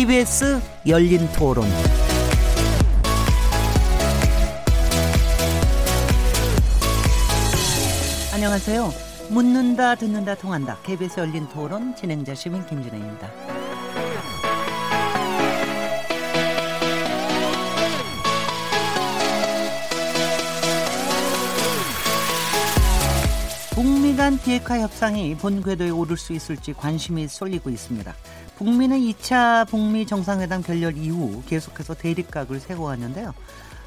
KBS 0.00 0.62
열린 0.86 1.28
토론. 1.36 1.66
안녕하세요. 8.32 8.90
묻는다, 9.28 9.96
듣는다, 9.96 10.36
통한다. 10.36 10.78
KBS 10.84 11.20
열린 11.20 11.46
토론 11.50 11.94
진행자 11.94 12.34
시민 12.34 12.64
김진혜입니다. 12.64 13.30
북미 23.74 24.16
간 24.16 24.38
비핵화 24.38 24.80
협상이 24.80 25.34
본 25.36 25.62
궤도에 25.62 25.90
오를 25.90 26.16
수 26.16 26.32
있을지 26.32 26.72
관심이 26.72 27.28
쏠리고 27.28 27.68
있습니다. 27.68 28.14
북미는 28.60 29.00
2차 29.00 29.66
북미 29.68 30.04
정상회담 30.04 30.62
결렬 30.62 30.94
이후 30.98 31.42
계속해서 31.46 31.94
대립각을 31.94 32.60
세워왔는데요. 32.60 33.32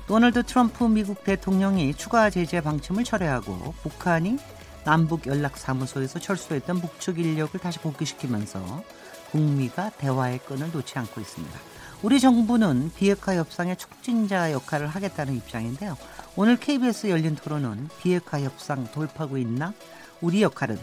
도널드 0.08 0.42
트럼프 0.42 0.86
미국 0.86 1.24
대통령이 1.24 1.94
추가 1.94 2.32
제재 2.32 2.60
방침을 2.60 3.04
철회하고 3.04 3.76
북한이 3.84 4.40
남북 4.84 5.28
연락 5.28 5.60
사무소에서 5.60 6.18
철수했던 6.18 6.82
북측 6.82 7.20
인력을 7.20 7.60
다시 7.60 7.78
복귀시키면서 7.78 8.84
북미가 9.30 9.92
대화의 9.92 10.40
끈을 10.40 10.72
놓지 10.72 10.98
않고 10.98 11.22
있습니다. 11.22 11.60
우리 12.02 12.20
정부는 12.20 12.94
비핵화 12.96 13.36
협상의 13.36 13.78
촉진자 13.78 14.52
역할을 14.54 14.88
하겠다는 14.88 15.36
입장인데요. 15.36 15.96
오늘 16.36 16.58
KBS 16.58 17.12
열린 17.12 17.36
토론은 17.36 17.90
비핵화 18.02 18.40
협상 18.40 18.92
돌파구 18.92 19.38
있나? 19.38 19.72
우리 20.20 20.42
역할은? 20.42 20.80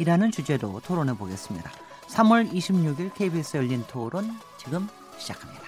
이라는 0.00 0.32
주제로 0.32 0.80
토론해 0.84 1.16
보겠습니다. 1.16 1.70
3월 2.08 2.50
26일 2.50 3.14
KBS 3.14 3.58
열린 3.58 3.84
토론 3.86 4.30
지금 4.56 4.86
시작합니다. 5.18 5.62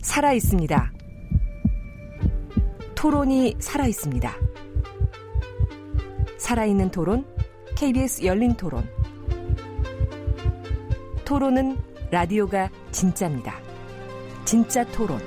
살아 0.00 0.32
있습니다. 0.34 0.92
토론이 2.94 3.56
살아 3.58 3.86
있습니다. 3.86 4.32
살아있는 6.38 6.90
토론, 6.90 7.24
KBS 7.76 8.24
열린 8.24 8.54
토론. 8.54 8.86
토론은 11.24 11.78
라디오가 12.10 12.68
진짜입니다. 12.90 13.58
진짜 14.44 14.84
토론, 14.92 15.18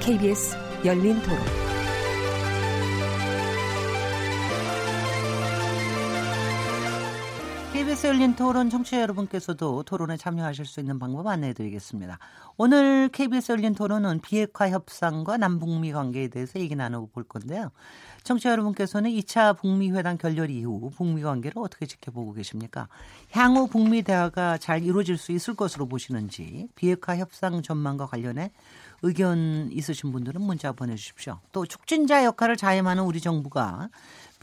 KBS 0.00 0.56
열린 0.84 1.20
토론. 1.22 1.65
KBS 7.96 8.08
열린 8.08 8.36
토론 8.36 8.68
청취자 8.68 9.00
여러분께서도 9.00 9.82
토론에 9.84 10.18
참여하실 10.18 10.66
수 10.66 10.80
있는 10.80 10.98
방법 10.98 11.26
안내해 11.28 11.54
드리겠습니다. 11.54 12.18
오늘 12.58 13.08
KBS 13.08 13.52
열린 13.52 13.74
토론은 13.74 14.20
비핵화 14.20 14.68
협상과 14.68 15.38
남북미 15.38 15.92
관계에 15.92 16.28
대해서 16.28 16.60
얘기 16.60 16.76
나눠볼 16.76 17.24
건데요. 17.24 17.70
청취자 18.22 18.50
여러분께서는 18.50 19.10
2차 19.12 19.56
북미 19.56 19.92
회담 19.92 20.18
결렬 20.18 20.50
이후 20.50 20.90
북미 20.94 21.22
관계를 21.22 21.54
어떻게 21.56 21.86
지켜보고 21.86 22.34
계십니까? 22.34 22.88
향후 23.30 23.66
북미 23.66 24.02
대화가 24.02 24.58
잘 24.58 24.82
이루어질 24.82 25.16
수 25.16 25.32
있을 25.32 25.54
것으로 25.54 25.86
보시는지 25.86 26.68
비핵화 26.74 27.16
협상 27.16 27.62
전망과 27.62 28.06
관련해 28.06 28.50
의견 29.02 29.70
있으신 29.72 30.12
분들은 30.12 30.42
문자 30.42 30.72
보내주십시오. 30.72 31.38
또 31.52 31.64
촉진자 31.64 32.24
역할을 32.24 32.56
자임하는 32.56 33.04
우리 33.04 33.20
정부가 33.20 33.88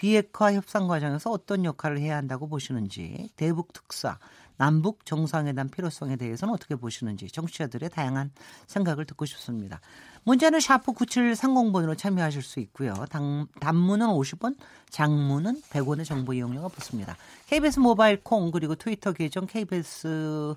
비핵화 0.03 0.51
협상 0.51 0.89
과정에서 0.89 1.31
어떤 1.31 1.63
역할을 1.63 1.97
해야 1.97 2.17
한다고 2.17 2.49
보시는지 2.49 3.29
대북 3.37 3.71
특사, 3.71 4.19
남북 4.57 5.05
정상회담 5.05 5.69
필요성에 5.69 6.17
대해서는 6.17 6.53
어떻게 6.53 6.75
보시는지 6.75 7.29
정치자들의 7.29 7.89
다양한 7.89 8.31
생각을 8.67 9.05
듣고 9.05 9.25
싶습니다. 9.25 9.79
문자는 10.25 10.59
샤프 10.59 10.91
9730번으로 10.91 11.97
참여하실 11.97 12.41
수 12.41 12.59
있고요. 12.59 12.93
당, 13.09 13.47
단문은 13.61 14.07
50원, 14.07 14.57
장문은 14.89 15.61
100원의 15.69 16.03
정보 16.03 16.33
이용료가 16.33 16.67
붙습니다. 16.67 17.15
KBS 17.47 17.79
모바일 17.79 18.21
콩 18.23 18.51
그리고 18.51 18.75
트위터 18.75 19.13
계정 19.13 19.47
KBS 19.47 20.55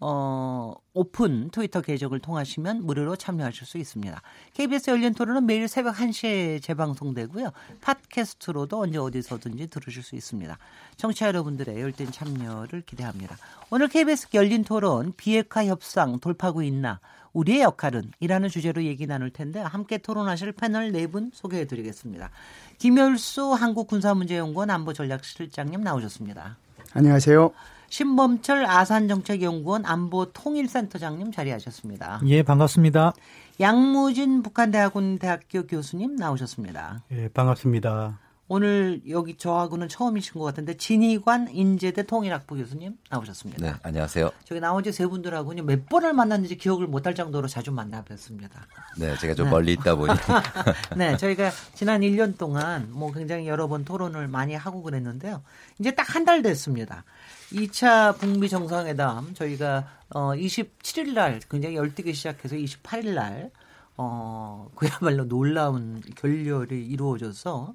어, 0.00 0.74
오픈 0.94 1.50
트위터 1.50 1.80
계정을 1.80 2.20
통하시면 2.20 2.84
무료로 2.86 3.16
참여하실 3.16 3.66
수 3.66 3.78
있습니다. 3.78 4.20
KBS 4.54 4.90
열린 4.90 5.14
토론은 5.14 5.46
매일 5.46 5.66
새벽 5.68 5.96
1시에 5.96 6.62
재방송되고요. 6.62 7.50
팟캐스트로도 7.80 8.80
언제 8.80 8.98
어디서든지 8.98 9.66
들으실 9.68 10.02
수 10.02 10.14
있습니다. 10.16 10.56
청취자 10.96 11.26
여러분들의 11.28 11.80
열띤 11.80 12.10
참여를 12.12 12.82
기대합니다. 12.82 13.36
오늘 13.70 13.88
KBS 13.88 14.28
열린 14.34 14.64
토론 14.64 15.12
비핵화 15.16 15.64
협상 15.64 16.20
돌파구 16.20 16.62
있나 16.64 17.00
우리의 17.32 17.60
역할은 17.60 18.10
이라는 18.20 18.48
주제로 18.48 18.82
얘기 18.84 19.06
나눌 19.06 19.30
텐데 19.30 19.60
함께 19.60 19.98
토론하실 19.98 20.52
패널 20.52 20.92
네 20.92 21.06
분 21.06 21.30
소개해 21.32 21.66
드리겠습니다. 21.66 22.30
김열수 22.78 23.52
한국군사문제연구원 23.52 24.70
안보전략실장님 24.70 25.80
나오셨습니다. 25.82 26.56
안녕하세요. 26.94 27.52
신범철 27.90 28.66
아산정책연구원 28.66 29.84
안보통일센터장님 29.86 31.32
자리하셨습니다. 31.32 32.20
예, 32.26 32.42
반갑습니다. 32.42 33.12
양무진 33.60 34.42
북한대학원 34.42 35.18
대학교 35.18 35.66
교수님 35.66 36.16
나오셨습니다. 36.16 37.02
예, 37.12 37.28
반갑습니다. 37.28 38.20
오늘 38.50 39.02
여기 39.10 39.36
저하고는 39.36 39.88
처음이신 39.88 40.32
것 40.38 40.42
같은데 40.46 40.74
진희관 40.74 41.50
인제대 41.50 42.04
통일학부 42.04 42.56
교수님 42.56 42.96
나오셨습니다. 43.10 43.62
네, 43.62 43.74
안녕하세요. 43.82 44.30
저기 44.44 44.58
나온 44.58 44.82
지세 44.82 45.06
분들하고는 45.06 45.66
몇 45.66 45.86
번을 45.86 46.14
만났는지 46.14 46.56
기억을 46.56 46.86
못할 46.86 47.14
정도로 47.14 47.46
자주 47.46 47.72
만나 47.72 48.02
뵀습니다. 48.04 48.52
네, 48.98 49.14
제가 49.18 49.34
좀 49.34 49.46
네. 49.46 49.50
멀리 49.50 49.72
있다 49.74 49.96
보니. 49.96 50.14
네, 50.96 51.18
저희가 51.18 51.50
지난 51.74 52.00
1년 52.00 52.38
동안 52.38 52.88
뭐 52.90 53.12
굉장히 53.12 53.46
여러 53.48 53.68
번 53.68 53.84
토론을 53.84 54.28
많이 54.28 54.54
하고 54.54 54.82
그랬는데요. 54.82 55.42
이제 55.78 55.90
딱 55.94 56.14
한 56.16 56.24
달 56.24 56.40
됐습니다. 56.40 57.04
2차 57.52 58.18
북미 58.18 58.48
정상회담 58.48 59.34
저희가 59.34 59.86
어 60.10 60.32
27일 60.34 61.14
날 61.14 61.40
굉장히 61.50 61.76
열띠게 61.76 62.12
시작해서 62.12 62.56
28일 62.56 63.14
날 63.14 63.50
어, 63.96 64.70
그야말로 64.76 65.24
놀라운 65.26 66.02
결렬이 66.16 66.86
이루어져서 66.86 67.74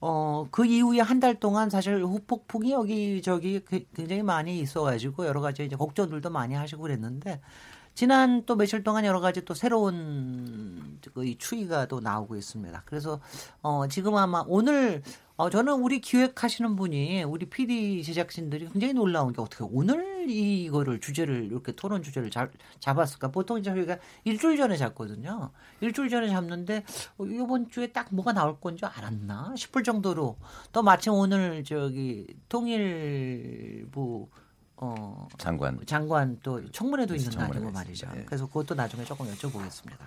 어, 0.00 0.46
그 0.50 0.66
이후에 0.66 1.00
한 1.00 1.20
달 1.20 1.38
동안 1.40 1.70
사실 1.70 2.02
후폭풍이 2.04 2.72
여기저기 2.72 3.60
그 3.60 3.84
굉장히 3.94 4.22
많이 4.22 4.58
있어가지고 4.60 5.26
여러 5.26 5.40
가지 5.40 5.64
이제 5.64 5.74
걱정들도 5.76 6.30
많이 6.30 6.54
하시고 6.54 6.82
그랬는데 6.82 7.40
지난 7.94 8.44
또 8.46 8.56
며칠 8.56 8.82
동안 8.82 9.04
여러 9.04 9.20
가지 9.20 9.44
또 9.44 9.52
새로운 9.54 10.98
그 11.14 11.36
추이가 11.38 11.86
또 11.86 12.00
나오고 12.00 12.36
있습니다. 12.36 12.82
그래서 12.86 13.20
어 13.62 13.86
지금 13.88 14.16
아마 14.16 14.42
오늘 14.46 15.02
어 15.42 15.50
저는 15.50 15.72
우리 15.72 16.00
기획하시는 16.00 16.76
분이 16.76 17.24
우리 17.24 17.46
PD 17.46 18.04
제작진들이 18.04 18.68
굉장히 18.68 18.94
놀라운 18.94 19.32
게 19.32 19.42
어떻게 19.42 19.64
오늘 19.68 20.30
이거를 20.30 21.00
주제를 21.00 21.46
이렇게 21.46 21.72
토론 21.72 22.00
주제를 22.04 22.30
잡, 22.30 22.52
잡았을까? 22.78 23.32
보통 23.32 23.58
이제 23.58 23.68
저희가 23.70 23.98
일주일 24.22 24.56
전에 24.56 24.76
잡거든요. 24.76 25.50
일주일 25.80 26.10
전에 26.10 26.28
잡는데 26.28 26.84
어, 27.18 27.24
이번 27.24 27.68
주에 27.68 27.88
딱 27.88 28.06
뭐가 28.14 28.32
나올 28.32 28.60
건줄 28.60 28.86
알았나 28.86 29.54
싶을 29.56 29.82
정도로 29.82 30.36
또 30.70 30.82
마침 30.84 31.12
오늘 31.12 31.64
저기 31.64 32.24
통일부 32.48 34.28
어, 34.76 35.26
장관 35.38 35.80
장관 35.86 36.38
또 36.44 36.70
청문회도 36.70 37.16
있는 37.16 37.36
날이고 37.36 37.72
말이죠. 37.72 38.08
네. 38.14 38.22
그래서 38.26 38.46
그것도 38.46 38.76
나중에 38.76 39.04
조금 39.04 39.26
여쭤보겠습니다. 39.26 39.98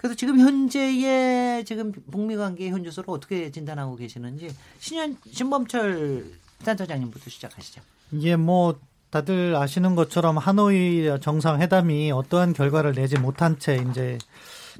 그래서 0.00 0.16
지금 0.16 0.40
현재의 0.40 1.62
지금 1.66 1.92
북미 1.92 2.34
관계 2.34 2.70
현주소를 2.70 3.10
어떻게 3.10 3.50
진단하고 3.50 3.96
계시는지 3.96 4.48
신현 4.78 5.18
신범철 5.30 6.24
센터장님부터 6.62 7.28
시작하시죠. 7.28 7.82
예, 8.22 8.36
뭐 8.36 8.80
다들 9.10 9.54
아시는 9.56 9.96
것처럼 9.96 10.38
하노이 10.38 11.06
정상회담이 11.20 12.12
어떠한 12.12 12.54
결과를 12.54 12.94
내지 12.94 13.18
못한 13.18 13.58
채 13.58 13.84
이제 13.90 14.16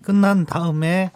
끝난 0.01 0.47
다음에 0.47 1.11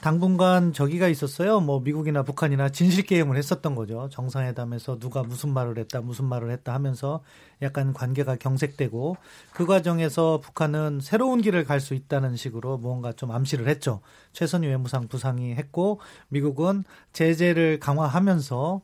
당분간 0.00 0.72
저기가 0.72 1.08
있었어요. 1.08 1.60
뭐 1.60 1.80
미국이나 1.80 2.22
북한이나 2.22 2.68
진실 2.68 3.04
게임을 3.04 3.36
했었던 3.36 3.74
거죠. 3.74 4.08
정상회담에서 4.12 4.98
누가 4.98 5.22
무슨 5.22 5.52
말을 5.52 5.78
했다, 5.78 6.00
무슨 6.00 6.26
말을 6.26 6.50
했다 6.50 6.74
하면서 6.74 7.22
약간 7.62 7.92
관계가 7.92 8.36
경색되고 8.36 9.16
그 9.52 9.66
과정에서 9.66 10.40
북한은 10.42 11.00
새로운 11.02 11.40
길을 11.40 11.64
갈 11.64 11.80
수 11.80 11.94
있다는 11.94 12.36
식으로 12.36 12.78
무언가 12.78 13.12
좀 13.12 13.30
암시를 13.30 13.68
했죠. 13.68 14.00
최선희 14.32 14.66
외무상 14.66 15.08
부상이 15.08 15.54
했고 15.54 16.00
미국은 16.28 16.84
제재를 17.12 17.78
강화하면서 17.80 18.80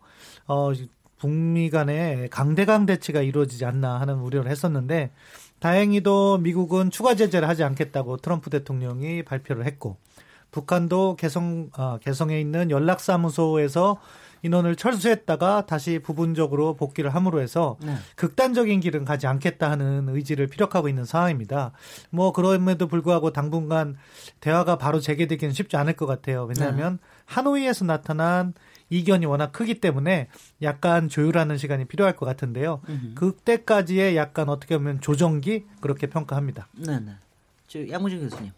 어 0.46 0.72
북미 1.18 1.70
간의 1.70 2.28
강대강 2.30 2.86
대치가 2.86 3.22
이루어지지 3.22 3.64
않나 3.64 4.00
하는 4.00 4.16
우려를 4.16 4.50
했었는데 4.50 5.12
다행히도 5.60 6.38
미국은 6.38 6.90
추가 6.90 7.14
제재를 7.14 7.48
하지 7.48 7.62
않겠다고 7.64 8.16
트럼프 8.18 8.50
대통령이 8.50 9.22
발표를 9.22 9.64
했고 9.66 9.96
북한도 10.52 11.16
개성 11.16 11.70
아, 11.72 11.98
개성에 12.00 12.40
있는 12.40 12.70
연락사무소에서 12.70 13.98
인원을 14.42 14.76
철수했다가 14.76 15.66
다시 15.66 16.00
부분적으로 16.00 16.74
복귀를 16.74 17.14
함으로 17.14 17.40
해서 17.40 17.76
네. 17.80 17.94
극단적인 18.16 18.80
길은 18.80 19.04
가지 19.04 19.26
않겠다 19.26 19.70
하는 19.70 20.08
의지를 20.08 20.48
피력하고 20.48 20.88
있는 20.88 21.04
상황입니다. 21.04 21.72
뭐 22.10 22.32
그럼에도 22.32 22.88
불구하고 22.88 23.32
당분간 23.32 23.96
대화가 24.40 24.78
바로 24.78 25.00
재개되기는 25.00 25.54
쉽지 25.54 25.76
않을 25.76 25.94
것 25.94 26.06
같아요. 26.06 26.44
왜냐하면 26.44 26.98
네. 27.00 27.08
하노이에서 27.26 27.84
나타난 27.84 28.52
이견이 28.90 29.26
워낙 29.26 29.52
크기 29.52 29.80
때문에 29.80 30.28
약간 30.60 31.08
조율하는 31.08 31.56
시간이 31.56 31.86
필요할 31.86 32.14
것 32.16 32.26
같은데요. 32.26 32.80
음흠. 32.88 33.14
그때까지의 33.14 34.16
약간 34.16 34.48
어떻게 34.48 34.76
보면 34.76 35.00
조정기 35.00 35.66
그렇게 35.80 36.08
평가합니다. 36.08 36.66
네네. 36.76 37.12
저 37.68 37.88
양무진 37.88 38.20
교수님. 38.20 38.50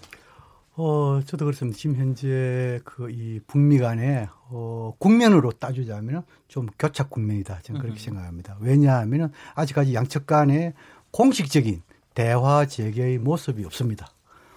어, 0.76 1.20
저도 1.24 1.44
그렇습니다. 1.44 1.78
지금 1.78 1.96
현재 1.96 2.80
그 2.84 3.08
이 3.10 3.40
북미 3.46 3.78
간에 3.78 4.28
어, 4.48 4.92
국면으로 4.98 5.52
따지자면 5.52 6.24
좀 6.48 6.66
교착 6.78 7.10
국면이다. 7.10 7.60
저는 7.62 7.80
그렇게 7.80 7.98
음. 8.00 8.04
생각합니다. 8.04 8.56
왜냐하면 8.60 9.32
아직까지 9.54 9.94
양측 9.94 10.26
간에 10.26 10.74
공식적인 11.12 11.82
대화 12.14 12.66
재개의 12.66 13.18
모습이 13.18 13.64
없습니다. 13.64 14.08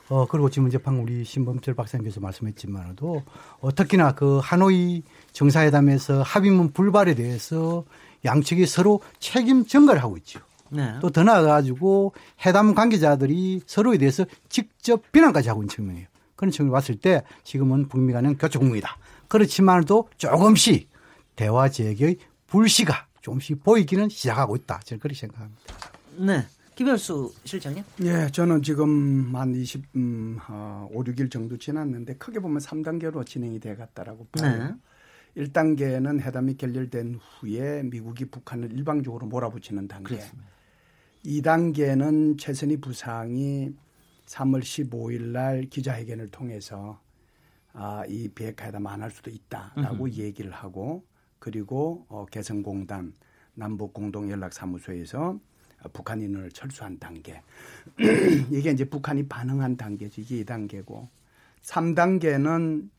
어, 0.09 0.25
그리고 0.25 0.49
지금 0.49 0.69
이제 0.69 0.77
방금 0.77 1.03
우리 1.03 1.23
신범철 1.23 1.75
박사님께서 1.75 2.19
말씀했지만도 2.19 3.23
어, 3.59 3.75
특히나 3.75 4.15
그 4.15 4.39
하노이 4.41 5.03
정상회담에서 5.33 6.23
합의문 6.23 6.71
불발에 6.71 7.13
대해서 7.13 7.83
양측이 8.25 8.65
서로 8.65 9.01
책임 9.19 9.65
전가를 9.65 10.01
하고 10.01 10.17
있죠. 10.17 10.39
네. 10.71 10.99
또더 11.01 11.23
나아가지고 11.23 12.13
해담 12.45 12.73
관계자들이 12.75 13.61
서로에 13.65 13.97
대해서 13.97 14.25
직접 14.49 15.11
비난까지 15.11 15.49
하고 15.49 15.61
있는 15.61 15.69
측면이에요. 15.69 16.07
그런 16.35 16.51
측면을 16.51 16.71
봤을 16.71 16.95
때 16.95 17.23
지금은 17.43 17.87
북미 17.87 18.13
간은 18.13 18.37
교착 18.37 18.59
국면이다. 18.59 18.97
그렇지만도 19.27 20.09
조금씩 20.17 20.89
대화 21.35 21.69
재개의 21.69 22.17
불씨가 22.47 23.07
조금씩 23.21 23.63
보이기는 23.63 24.09
시작하고 24.09 24.55
있다. 24.55 24.79
저는 24.85 24.99
그렇게 24.99 25.19
생각합니다. 25.19 25.61
네. 26.17 26.45
김현수 26.75 27.33
실장님? 27.43 27.83
예, 28.03 28.29
저는 28.31 28.61
지금 28.61 29.35
한 29.35 29.55
20, 29.55 29.83
음, 29.95 30.37
어, 30.47 30.87
5, 30.91 31.03
6일 31.05 31.31
정도 31.31 31.57
지났는데 31.57 32.17
크게 32.17 32.39
보면 32.39 32.59
3단계로 32.59 33.25
진행이 33.25 33.59
돼 33.59 33.75
갔다라고 33.75 34.27
봐요. 34.27 34.75
네. 35.35 35.43
1단계는 35.43 36.21
회담이 36.21 36.55
결렬된 36.57 37.19
후에 37.19 37.81
미국이 37.83 38.25
북한을 38.25 38.71
일방적으로 38.73 39.25
몰아붙이는 39.25 39.87
단계. 39.87 40.15
그렇습니다. 40.15 40.49
2단계는 41.27 42.39
최선희 42.39 42.77
부상이 42.77 43.71
3월 44.25 44.61
15일 44.61 45.21
날 45.23 45.63
기자회견을 45.63 46.29
통해서 46.29 47.01
아, 47.73 48.03
이 48.07 48.29
비핵화회담 48.29 48.87
안할 48.87 49.11
수도 49.11 49.29
있다라고 49.29 50.05
으흠. 50.05 50.13
얘기를 50.13 50.51
하고 50.51 51.05
그리고 51.37 52.05
어, 52.07 52.25
개성공단 52.31 53.13
남북공동연락사무소에서 53.55 55.39
북한 55.93 56.21
인원을 56.21 56.51
철수한 56.51 56.97
단계. 56.97 57.41
이게 58.49 58.71
이제 58.71 58.85
북한이 58.85 59.27
반응한 59.27 59.77
단계죠. 59.77 60.21
이게 60.21 60.43
2단계고. 60.43 61.07
3단계는 61.61 62.89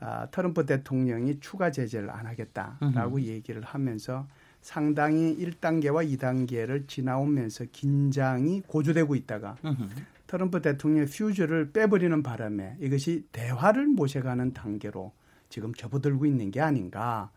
아, 0.00 0.26
트럼프 0.30 0.66
대통령이 0.66 1.40
추가 1.40 1.70
제재를 1.72 2.10
안 2.10 2.26
하겠다라고 2.26 3.16
으흠. 3.16 3.22
얘기를 3.22 3.62
하면서 3.62 4.28
상당히 4.60 5.36
1단계와 5.36 6.08
2단계를 6.18 6.88
지나오면서 6.88 7.66
긴장이 7.72 8.62
고조되고 8.66 9.14
있다가 9.14 9.56
으흠. 9.64 9.88
트럼프 10.26 10.60
대통령의 10.60 11.06
퓨즈를 11.06 11.72
빼버리는 11.72 12.22
바람에 12.22 12.76
이것이 12.80 13.24
대화를 13.32 13.86
모셔가는 13.86 14.52
단계로 14.52 15.12
지금 15.48 15.72
접어들고 15.72 16.26
있는 16.26 16.50
게 16.50 16.60
아닌가. 16.60 17.30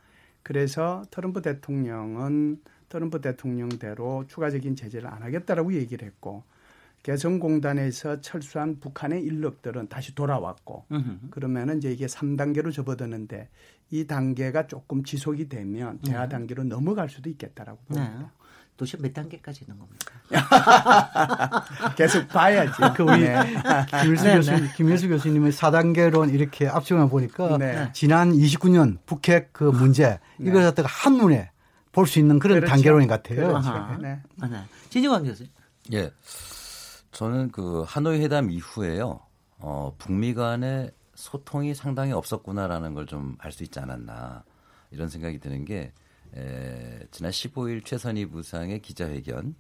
그래서 0.44 1.04
트럼프 1.12 1.42
대통령은 1.42 2.60
트럼프 2.90 3.22
대통령대로 3.22 4.26
추가적인 4.28 4.76
제재를 4.76 5.08
안 5.08 5.24
하겠다라고 5.24 5.74
얘기를 5.74 6.06
했고 6.06 6.44
개성공단에서 7.04 8.22
철수한 8.22 8.80
북한의 8.80 9.24
인력들은 9.24 9.88
다시 9.90 10.14
돌아왔고 10.16 10.86
으흠. 10.92 11.20
그러면은 11.32 11.78
이제 11.78 11.92
이게 11.92 12.06
3단계로 12.06 12.72
접어드는데 12.74 13.50
이 13.90 14.06
단계가 14.08 14.68
조금 14.68 15.04
지속이 15.04 15.50
되면 15.50 16.00
대화 16.00 16.24
네. 16.24 16.30
단계로 16.30 16.64
넘어갈 16.64 17.10
수도 17.10 17.30
있겠다라고 17.30 17.80
네. 17.90 17.96
봅니다. 17.96 18.20
네. 18.20 18.26
도대체 18.78 18.98
몇 19.00 19.14
단계까지 19.14 19.66
있는 19.68 19.78
겁니까? 19.78 20.16
계속 21.96 22.28
봐야지. 22.30 22.72
그 22.96 23.04
우리 23.04 23.22
네. 23.22 23.38
김일수 24.02 24.24
네, 24.24 24.36
교수님, 24.38 24.70
김일수 24.76 25.08
교수님의 25.10 25.52
4단계론 25.52 26.34
이렇게 26.34 26.68
압축해 26.68 27.08
보니까 27.10 27.92
지난 27.94 28.32
29년 28.32 28.98
북핵 29.06 29.54
그 29.54 29.66
문제 29.66 30.20
이걸 30.40 30.64
갖다가 30.64 30.88
한눈에 30.90 31.52
볼 31.92 32.08
수 32.08 32.20
있는 32.20 32.40
그런 32.40 32.58
그렇죠. 32.58 32.72
단계론인 32.72 33.08
것 33.08 33.22
같아요. 33.22 33.48
그렇죠. 33.50 33.98
네. 34.02 34.20
아, 34.40 34.48
네. 34.48 34.58
진정환 34.90 35.26
교수. 35.26 35.44
예. 35.92 36.10
저는 37.12 37.52
그 37.52 37.84
하노이 37.88 38.20
회담 38.22 38.50
이후에요. 38.52 39.20
어, 39.60 39.94
북미 39.98 40.34
간의 40.34 40.92
소통이 41.16 41.76
상당히 41.76 42.14
없었구나라는 42.14 42.94
걸 42.94 43.06
좀 43.06 43.36
알 43.40 43.52
수 43.52 43.64
있지 43.64 43.80
않았나 43.80 44.44
이런 44.92 45.08
생각이 45.10 45.40
드는 45.40 45.66
게 45.66 45.92
에, 46.36 47.00
지난 47.12 47.32
15일 47.32 47.86
최선희 47.86 48.26
부상의 48.28 48.80
기자회견 48.82 49.54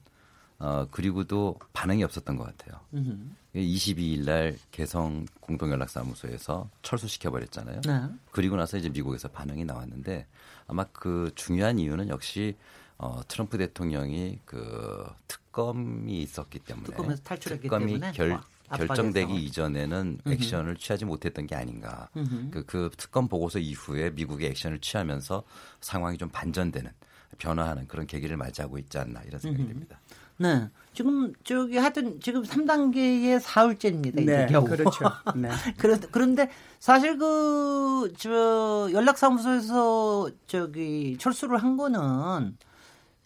어, 0.59 0.88
그리고도 0.92 1.56
반응이 1.74 2.03
없었던 2.03 2.38
것 2.38 2.45
같아요. 2.45 2.80
음흠. 2.94 3.18
22일 3.56 4.25
날 4.25 4.57
개성 4.71 5.25
공동연락사무소에서 5.42 6.69
철수시켜 6.83 7.31
버렸잖아요. 7.31 7.81
네. 7.81 8.01
그리고 8.31 8.56
나서 8.56 8.77
이제 8.77 8.88
미국에서 8.89 9.27
반응이 9.27 9.65
나왔는데 9.65 10.25
아마 10.68 10.86
그 10.94 11.31
중요한 11.36 11.80
이유는 11.80 12.07
역시 12.09 12.56
어, 13.01 13.21
트럼프 13.27 13.57
대통령이 13.57 14.39
그 14.45 15.06
특검이 15.27 16.21
있었기 16.21 16.59
때문에 16.59 16.86
특검에서 16.86 17.24
탈출했기 17.24 17.63
특검이 17.63 17.94
때문에 17.94 18.12
결, 18.12 18.39
결정되기 18.69 19.44
이전에는 19.45 20.19
액션을 20.27 20.77
취하지 20.77 21.06
못했던 21.06 21.48
게 21.48 21.56
아닌가. 21.56 22.09
그, 22.51 22.63
그 22.65 22.89
특검 22.95 23.27
보고서 23.27 23.59
이후에 23.59 24.12
미국의 24.12 24.50
액션을 24.51 24.80
취하면서 24.80 25.44
상황이 25.81 26.18
좀 26.18 26.30
반전되는 26.30 26.91
변화하는 27.38 27.88
그런 27.88 28.05
계기를 28.05 28.38
맞이하고 28.38 28.77
있지 28.77 28.98
않나 28.98 29.22
이런 29.24 29.39
생각이 29.39 29.67
듭니다. 29.67 30.00
네. 30.38 30.70
지금 30.93 31.34
저기 31.43 31.77
하여튼 31.77 32.20
지금 32.20 32.43
3단계의 32.43 33.39
사흘째입니다. 33.39 34.22
네. 34.22 34.48
겨우. 34.48 34.65
그렇죠. 34.65 35.05
네. 35.36 35.50
그런데 36.12 36.50
사실 36.79 37.17
그 37.17 37.81
저 38.17 38.89
연락사무소에서 38.91 40.29
저기 40.48 41.17
철수를 41.20 41.58
한 41.58 41.77
거는 41.77 42.58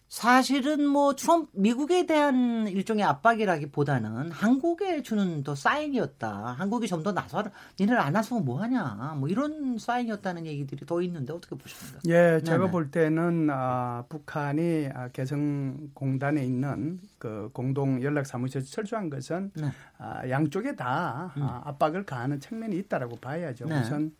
사실은 0.08 0.86
뭐 0.86 1.14
트럼프 1.16 1.50
미국에 1.52 2.06
대한 2.06 2.68
일종의 2.68 3.04
압박이라기보다는 3.04 4.30
한국에 4.30 5.02
주는 5.02 5.42
더 5.42 5.54
사인이었다. 5.54 6.54
한국이 6.58 6.86
좀 6.86 7.02
더 7.02 7.12
나서라. 7.12 7.50
니네를 7.78 8.00
안 8.00 8.12
나서면 8.14 8.44
뭐 8.44 8.60
하냐. 8.62 9.16
뭐 9.18 9.28
이런 9.28 9.78
사인이었다는 9.78 10.46
얘기들이 10.46 10.86
더 10.86 11.02
있는데 11.02 11.32
어떻게 11.32 11.54
보십니까? 11.56 12.00
예, 12.06 12.40
제가 12.42 12.58
네네. 12.58 12.70
볼 12.70 12.90
때는 12.90 13.48
아, 13.50 14.04
북한이 14.08 14.88
아, 14.94 15.08
개성공단에 15.08 16.44
있는 16.44 17.00
그 17.18 17.50
공동 17.52 18.02
연락 18.02 18.26
사무소에서 18.26 18.68
철수한 18.70 19.10
것은 19.10 19.50
네. 19.54 19.70
아, 19.98 20.28
양쪽에 20.28 20.74
다 20.74 21.32
음. 21.36 21.42
아, 21.42 21.62
압박을 21.66 22.06
가하는 22.06 22.40
측면이 22.40 22.76
있다라고 22.76 23.16
봐야죠. 23.16 23.66
네. 23.66 23.80
우선 23.80 24.12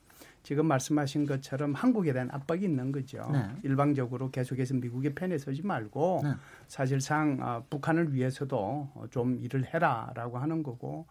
지금 0.47 0.67
말씀하신 0.67 1.27
것처럼 1.27 1.75
한국에 1.75 2.13
대한 2.13 2.31
압박이 2.31 2.63
있는 2.63 2.93
거죠. 2.93 3.29
네. 3.33 3.49
일방적으로 3.65 4.31
계속해서 4.31 4.75
미국의 4.75 5.13
편에 5.13 5.39
서지 5.39 5.67
말고 5.67 6.21
네. 6.23 6.35
사실상 6.69 7.39
어, 7.41 7.65
북한을 7.69 8.15
위해서도 8.15 9.09
좀 9.11 9.41
일을 9.43 9.65
해라라고 9.75 10.39
하는 10.39 10.63
거고 10.63 11.05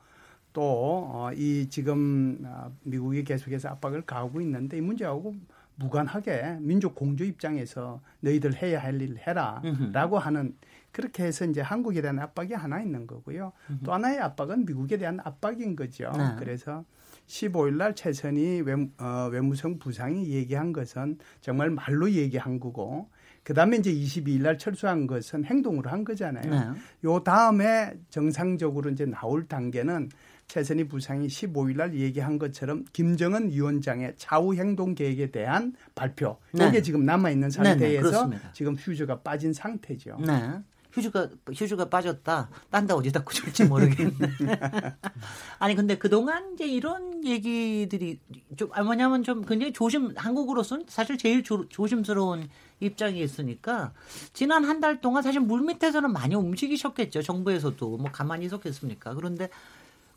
또이 0.53 0.63
어, 0.63 1.69
지금 1.69 2.39
어, 2.45 2.71
미국이 2.85 3.25
계속해서 3.25 3.67
압박을 3.71 4.03
가하고 4.03 4.39
있는데 4.39 4.77
이 4.77 4.81
문제하고 4.81 5.35
무관하게 5.77 6.57
민족 6.61 6.95
공조 6.95 7.23
입장에서 7.23 8.01
너희들 8.21 8.61
해야 8.61 8.81
할일 8.81 9.17
해라라고 9.25 10.17
하는 10.17 10.55
그렇게 10.91 11.23
해서 11.25 11.45
이제 11.45 11.59
한국에 11.59 12.01
대한 12.01 12.19
압박이 12.19 12.53
하나 12.53 12.81
있는 12.81 13.05
거고요. 13.05 13.51
음흠. 13.69 13.83
또 13.83 13.93
하나의 13.93 14.19
압박은 14.19 14.65
미국에 14.65 14.97
대한 14.97 15.19
압박인 15.21 15.75
거죠. 15.75 16.09
네. 16.15 16.35
그래서 16.39 16.85
15일 17.27 17.75
날 17.75 17.95
최선희 17.95 18.61
외, 18.61 18.73
어, 18.99 19.29
외무성 19.29 19.77
부상이 19.77 20.29
얘기한 20.29 20.71
것은 20.71 21.17
정말 21.41 21.69
말로 21.69 22.09
얘기한 22.09 22.59
거고 22.59 23.09
그다음에 23.43 23.77
이제 23.77 23.91
22일 23.91 24.41
날 24.41 24.57
철수한 24.57 25.05
것은 25.05 25.43
행동으로 25.43 25.89
한 25.89 26.03
거잖아요. 26.03 26.49
네. 26.49 26.79
요 27.03 27.19
다음에 27.23 27.93
정상적으로 28.09 28.89
이제 28.89 29.05
나올 29.05 29.47
단계는 29.47 30.09
최선희 30.47 30.87
부상이 30.87 31.27
15일 31.27 31.77
날 31.77 31.93
얘기한 31.95 32.37
것처럼 32.39 32.85
김정은 32.93 33.51
위원장의 33.51 34.13
차후 34.17 34.55
행동 34.55 34.95
계획에 34.95 35.31
대한 35.31 35.73
발표. 35.95 36.37
네. 36.51 36.67
이게 36.67 36.81
지금 36.81 37.05
남아 37.05 37.31
있는 37.31 37.49
상태에서 37.49 38.27
네, 38.27 38.37
네, 38.37 38.41
지금 38.53 38.75
휴즈가 38.75 39.19
빠진 39.21 39.53
상태죠. 39.53 40.17
네. 40.25 40.59
휴즈가 40.93 41.27
휴즈가 41.53 41.89
빠졌다. 41.89 42.49
딴데 42.69 42.93
어디다 42.93 43.23
꽂을지 43.25 43.65
모르겠네. 43.65 44.13
아니 45.59 45.75
근데 45.75 45.97
그동안 45.97 46.53
이제 46.53 46.65
이런 46.65 47.25
얘기들이 47.25 48.19
좀 48.55 48.69
아, 48.71 48.81
뭐냐면 48.81 49.21
좀 49.23 49.43
굉장히 49.43 49.73
조심 49.73 50.13
한국으로서는 50.15 50.85
사실 50.87 51.17
제일 51.17 51.43
조, 51.43 51.67
조심스러운 51.67 52.47
입장이 52.79 53.19
있으니까 53.21 53.91
지난 54.31 54.63
한 54.63 54.79
달 54.79 55.01
동안 55.01 55.21
사실 55.21 55.41
물 55.41 55.61
밑에서는 55.63 56.13
많이 56.13 56.35
움직이셨겠죠. 56.35 57.23
정부에서도 57.23 57.97
뭐 57.97 58.09
가만히 58.11 58.45
있었겠습니까? 58.45 59.15
그런데 59.15 59.49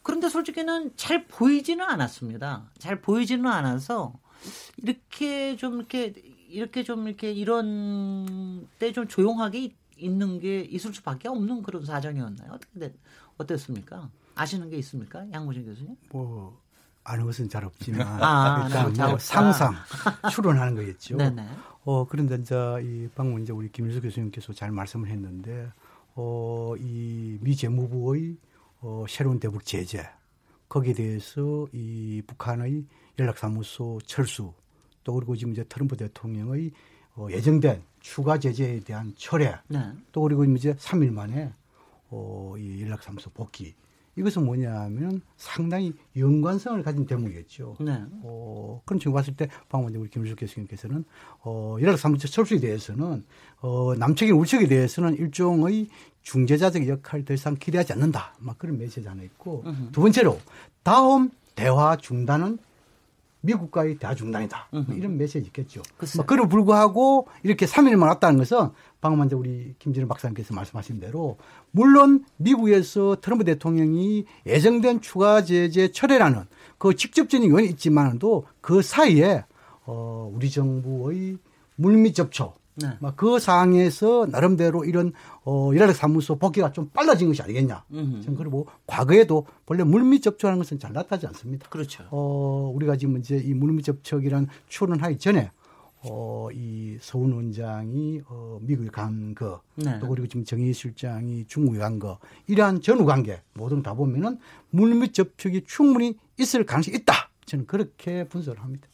그런데 0.09 0.31
솔직히는 0.31 0.93
잘 0.97 1.27
보이지는 1.27 1.85
않았습니다. 1.85 2.71
잘 2.79 2.99
보이지는 3.03 3.47
않아서 3.47 4.15
이렇게 4.79 5.55
좀 5.57 5.75
이렇게 5.77 6.15
이렇게 6.49 6.83
좀 6.83 7.07
이렇게 7.09 7.31
이런 7.31 8.67
때 8.79 8.91
좀 8.93 9.07
조용하게 9.07 9.75
있는 9.99 10.41
게 10.41 10.61
있을 10.63 10.95
수밖에 10.95 11.29
없는 11.29 11.63
그런 11.63 11.85
사정이었나요? 11.85 12.53
어떻게 12.53 12.79
됐, 12.81 12.95
어땠습니까? 13.37 14.09
아시는 14.35 14.71
게 14.71 14.79
있습니까, 14.79 15.27
양무진 15.31 15.67
교수님? 15.67 15.95
뭐 16.11 16.59
아는 17.05 17.27
것은 17.27 17.51
잘 17.51 17.65
없지만 17.67 18.01
아, 18.23 18.65
일단 18.67 18.95
잘뭐 18.95 19.13
없다. 19.15 19.25
상상 19.25 19.75
추론하는 20.33 20.75
거겠죠. 20.75 21.19
네네. 21.19 21.47
어 21.85 22.07
그런데 22.09 22.37
이제 22.37 22.55
이 22.83 23.09
방금 23.15 23.43
이제 23.43 23.53
우리 23.53 23.71
김일수 23.71 24.01
교수님께서 24.01 24.55
잘 24.55 24.71
말씀을 24.71 25.09
했는데 25.11 25.71
어이 26.15 27.39
미 27.43 27.55
재무부의 27.55 28.37
어 28.81 29.05
새로운 29.09 29.41
대북 29.41 29.65
제재 29.65 30.09
거기에 30.69 30.95
대해서 30.95 31.67
이 31.73 32.23
북한의 32.27 32.85
연락사무소 33.19 34.01
철수 34.07 34.53
또 35.03 35.15
그리고 35.15 35.35
지금 35.37 35.53
이제 35.53 35.65
트럼프 35.65 35.97
대통령의 35.97 36.71
어 37.17 37.29
예정된 37.31 37.83
추가 38.01 38.39
제재에 38.39 38.81
대한 38.81 39.13
철회 39.17 39.55
네. 39.69 39.93
또 40.13 40.23
그리고 40.23 40.45
이제 40.45 40.75
3일 40.75 41.11
만에 41.11 41.53
어, 42.11 42.55
이 42.59 42.83
연락사무소 42.83 43.31
복귀. 43.31 43.75
이것은 44.19 44.45
뭐냐면 44.45 45.21
상당히 45.37 45.93
연관성을 46.17 46.83
가진 46.83 47.07
대목이겠죠. 47.07 47.77
네. 47.81 48.03
어, 48.23 48.83
그런 48.85 48.99
지금 48.99 49.13
봤을 49.13 49.35
때 49.35 49.49
방금 49.69 49.95
우리 49.95 50.11
김일수 50.11 50.37
교수님께서는 50.37 51.05
어, 51.45 51.77
연락사무소 51.81 52.29
철수에 52.29 52.59
대해서는 52.59 53.25
어, 53.61 53.95
남측이나 53.97 54.37
우측에 54.37 54.67
대해서는 54.67 55.15
일종의 55.17 55.89
중재자적 56.23 56.87
역할을 56.87 57.25
더 57.25 57.35
이상 57.35 57.57
기대하지 57.57 57.93
않는다. 57.95 58.35
막 58.39 58.59
그런 58.59 58.77
메시지 58.77 59.07
하나 59.09 59.23
있고 59.23 59.65
두 59.93 60.03
번째로 60.03 60.39
다음 60.83 61.31
대화 61.55 61.97
중단은 61.97 62.59
미국과의 63.49 63.99
대화 63.99 64.15
중단이다. 64.15 64.69
뭐 64.71 64.85
이런 64.95 65.17
메시지 65.17 65.47
있겠죠. 65.47 65.83
글쎄. 65.97 66.19
뭐 66.19 66.27
그로 66.27 66.49
불구하고 66.49 67.29
이렇게 67.43 67.65
3일만 67.67 68.03
왔다는 68.03 68.39
것은 68.39 68.71
방금 69.01 69.19
먼저 69.21 69.37
우리 69.37 69.75
김진우 69.79 70.07
박사님께서 70.07 70.55
말씀하신 70.55 71.01
대로 71.01 71.39
물론 71.71 72.25
미국에서 72.37 73.17
트럼프 73.21 73.45
대통령이 73.45 74.27
예정된 74.47 75.01
추가 75.01 75.43
제재 75.43 75.91
철회라는 75.93 76.45
그 76.77 76.95
직접적인 76.95 77.49
요인이 77.49 77.71
있지만도 77.71 78.47
그 78.61 78.83
사이에 78.83 79.45
어 79.87 80.31
우리 80.35 80.51
정부의 80.51 81.39
물밑 81.77 82.15
접촉 82.15 82.59
네. 82.81 82.97
막그 83.01 83.39
상황에서 83.39 84.27
나름대로 84.31 84.85
이런 84.85 85.13
어 85.45 85.73
일하력 85.75 85.97
사무소 85.97 86.37
복귀가 86.37 86.73
좀 86.73 86.91
빨라진 86.93 87.29
것이 87.29 87.43
아니겠냐. 87.43 87.85
음흠. 87.93 88.23
저는 88.23 88.39
그리고 88.39 88.67
과거에도 88.87 89.47
원래 89.67 89.83
물밑 89.85 90.23
접촉하는 90.23 90.59
것은 90.59 90.79
잘 90.79 90.93
나타나지 90.93 91.27
않습니다. 91.27 91.69
그렇죠. 91.69 92.05
어, 92.11 92.71
우리가 92.75 92.97
지금 92.97 93.19
이제 93.19 93.37
이 93.37 93.55
물밑 93.55 93.85
접촉이란 93.85 94.49
추론하기 94.69 95.19
전에 95.19 95.51
어, 96.03 96.49
이 96.53 96.97
서훈 97.01 97.33
원장이 97.33 98.23
어, 98.29 98.59
미국에 98.63 98.89
간 98.89 99.35
거, 99.35 99.63
네. 99.75 99.99
또 99.99 100.09
그리고 100.09 100.29
지금 100.29 100.45
정의 100.45 100.73
실장이 100.73 101.47
중국에 101.47 101.79
간 101.79 101.99
거, 101.99 102.19
이러한 102.47 102.81
전후 102.81 103.05
관계 103.05 103.43
모든 103.55 103.83
다 103.83 103.95
보면은 103.95 104.39
물밑 104.71 105.13
접촉이 105.13 105.63
충분히 105.67 106.17
있을 106.39 106.65
가능성이 106.65 106.99
있다. 106.99 107.31
저는 107.47 107.67
그렇게 107.67 108.29
분석을 108.29 108.63
합니다. 108.63 108.87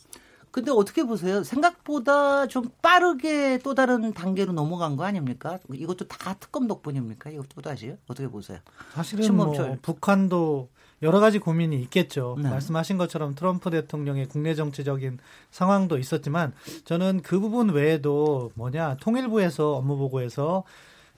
근데 0.55 0.71
어떻게 0.71 1.03
보세요? 1.03 1.43
생각보다 1.43 2.47
좀 2.47 2.71
빠르게 2.81 3.59
또 3.65 3.75
다른 3.75 4.15
단계로 4.15 4.53
넘어간 4.53 4.95
거 4.95 5.03
아닙니까? 5.03 5.59
이것도 5.69 6.07
다 6.07 6.35
특검 6.35 6.69
덕분입니까? 6.69 7.31
이것도 7.31 7.61
다시요? 7.61 7.97
어떻게 8.07 8.29
보세요? 8.29 8.61
사실은 8.93 9.35
뭐 9.35 9.53
신범철. 9.53 9.79
북한도 9.83 10.69
여러 11.03 11.19
가지 11.19 11.41
고민이 11.41 11.81
있겠죠. 11.83 12.37
네. 12.41 12.49
말씀하신 12.49 12.99
것처럼 12.99 13.35
트럼프 13.35 13.69
대통령의 13.71 14.29
국내 14.29 14.55
정치적인 14.55 15.19
상황도 15.51 15.99
있었지만 15.99 16.53
저는 16.85 17.23
그 17.25 17.41
부분 17.41 17.71
외에도 17.71 18.53
뭐냐 18.55 18.99
통일부에서 19.01 19.75
업무 19.75 19.97
보고에서 19.97 20.63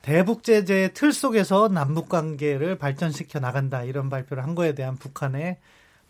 대북 0.01 0.45
제재 0.45 0.93
틀 0.95 1.13
속에서 1.13 1.69
남북 1.69 2.09
관계를 2.09 2.79
발전시켜 2.79 3.41
나간다 3.41 3.85
이런 3.85 4.09
발표를 4.09 4.43
한 4.43 4.55
거에 4.55 4.75
대한 4.75 4.97
북한의 4.97 5.59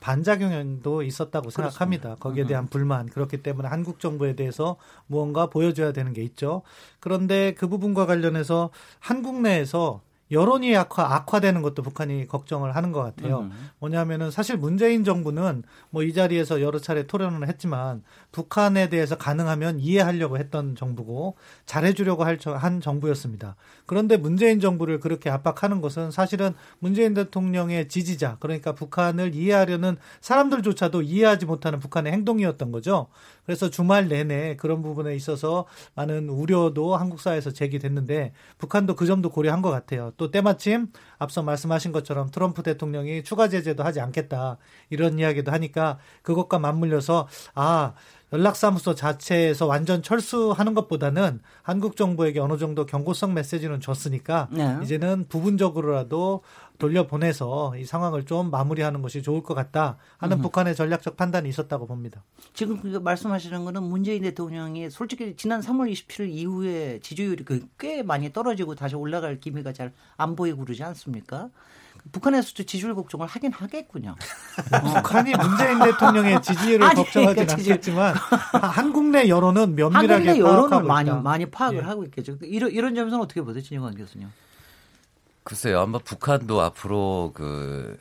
반작용도 0.07 1.03
있었다고 1.03 1.51
생각합니다. 1.51 2.15
거기에 2.21 2.47
대한 2.47 2.69
불만 2.69 3.09
그렇기 3.09 3.43
때문에 3.43 3.67
한국 3.67 3.99
정부에 3.99 4.37
대해서 4.37 4.77
무언가 5.09 5.47
보여줘야 5.47 5.93
되는 5.93 6.13
게 6.13 6.23
있죠. 6.23 6.63
그런데 7.01 7.55
그 7.55 7.67
부분과 7.67 8.07
관련해서 8.07 8.71
한국 9.01 9.41
내에서 9.41 10.03
여론이 10.33 10.77
악화, 10.77 11.15
악화되는 11.15 11.63
것도 11.63 11.83
북한이 11.83 12.27
걱정을 12.27 12.75
하는 12.75 12.91
것 12.91 13.01
같아요. 13.03 13.41
음. 13.43 13.53
뭐냐면은 13.79 14.31
사실 14.33 14.57
문재인 14.57 15.05
정부는 15.05 15.63
뭐 15.91 16.03
이 16.03 16.13
자리에서 16.13 16.61
여러 16.61 16.79
차례 16.81 17.07
토론을 17.07 17.47
했지만 17.49 18.03
북한에 18.33 18.89
대해서 18.89 19.17
가능하면 19.17 19.79
이해하려고 19.79 20.37
했던 20.39 20.75
정부고 20.75 21.37
잘해주려고 21.65 22.25
할 22.25 22.39
저- 22.39 22.55
한 22.55 22.81
정부였습니다. 22.81 23.55
그런데 23.87 24.17
문재인 24.17 24.59
정부를 24.61 24.99
그렇게 25.01 25.31
압박하는 25.31 25.81
것은 25.81 26.11
사실은 26.11 26.55
문재인 26.81 27.15
대통령의 27.15 27.89
지지자 27.89 28.39
그러니까 28.41 28.73
북한을 28.75 29.35
이해하려는 29.35 29.97
사람들조차도 30.21 31.03
이해하지 31.03 31.47
못하는 31.47 31.79
북한의 31.79 32.13
행동이었던 32.13 32.73
거죠. 32.73 33.07
그래서 33.47 33.71
주말 33.71 34.09
내내 34.09 34.57
그런 34.57 34.83
부분에 34.83 35.15
있어서 35.15 35.67
많은 35.95 36.29
우려도 36.29 36.97
한국 36.97 37.21
사회에서 37.21 37.53
제기됐는데 37.53 38.33
북한도 38.59 38.97
그 38.97 39.07
점도 39.07 39.31
고려한 39.31 39.63
것 39.63 39.71
같아요. 39.71 40.13
또 40.17 40.31
때마침 40.31 40.89
앞서 41.19 41.43
말씀하신 41.43 41.93
것처럼 41.93 42.31
트럼프 42.31 42.63
대통령이 42.63 43.23
추가 43.23 43.49
제재도 43.49 43.85
하지 43.85 44.01
않겠다 44.01 44.59
이런 44.91 45.19
이야기도 45.19 45.53
하니까 45.53 45.99
그것과 46.23 46.59
맞물려서 46.59 47.29
아 47.55 47.95
연락사무소 48.33 48.95
자체에서 48.95 49.67
완전 49.67 50.03
철수하는 50.03 50.75
것보다는 50.75 51.41
한국 51.63 51.97
정부에게 51.97 52.41
어느 52.41 52.59
정도 52.59 52.85
경고성 52.85 53.35
메시지는 53.35 53.81
줬으니까 53.81 54.49
네. 54.51 54.79
이제는 54.83 55.27
부분적으로라도 55.29 56.43
돌려보내서 56.79 57.77
이 57.79 57.85
상황을 57.85 58.27
좀 58.27 58.51
마무리하는 58.51 59.01
것이 59.01 59.23
좋을 59.23 59.43
것 59.43 59.55
같다 59.55 59.97
하는 60.19 60.43
북한의 60.43 60.75
전략적 60.75 61.17
판단이 61.17 61.49
있었다고 61.49 61.87
봅니다. 61.87 62.23
지금 62.53 62.81
그 62.81 62.89
말씀하시는 62.89 63.65
거는 63.65 63.83
문재인 63.85 64.23
대통령이 64.23 64.91
솔직히 64.91 65.35
지난 65.37 65.61
3월 65.61 65.91
27일 65.91 66.29
이후에 66.29 66.99
지지율이 67.01 67.45
그꽤 67.45 68.03
많이 68.03 68.33
떨어지고 68.33 68.75
다시 68.75 68.95
올라갈 68.95 69.41
기미가 69.41 69.73
잘 69.73 69.93
안 70.17 70.37
보이고 70.37 70.65
그러지 70.65 70.83
않습니까? 70.83 71.51
북한에서도 72.13 72.63
지지율 72.65 72.95
걱정을 72.95 73.27
하긴 73.27 73.53
하겠군요. 73.53 74.15
북한이 74.95 75.33
문재인 75.33 75.79
대통령의 75.81 76.41
지지율을 76.43 76.87
아니, 76.87 76.95
걱정하지는 76.97 77.47
그러니까. 77.47 77.53
않겠지만 77.53 78.15
한국 78.73 79.07
내 79.07 79.29
여론은 79.29 79.75
면밀하게 79.75 80.13
한국 80.13 80.33
내 80.33 80.39
여론을 80.39 80.83
많이 80.85 81.11
있다. 81.11 81.21
많이 81.21 81.47
파악을 81.47 81.79
예. 81.79 81.83
하고 81.83 82.05
있겠죠. 82.05 82.39
이런 82.43 82.71
이런 82.71 82.95
점에서는 82.95 83.23
어떻게 83.23 83.43
보세요, 83.43 83.63
진영관 83.63 83.95
교수님? 83.97 84.29
글쎄요, 85.43 85.81
아마 85.81 85.99
북한도 85.99 86.61
앞으로 86.61 87.33
그 87.35 87.99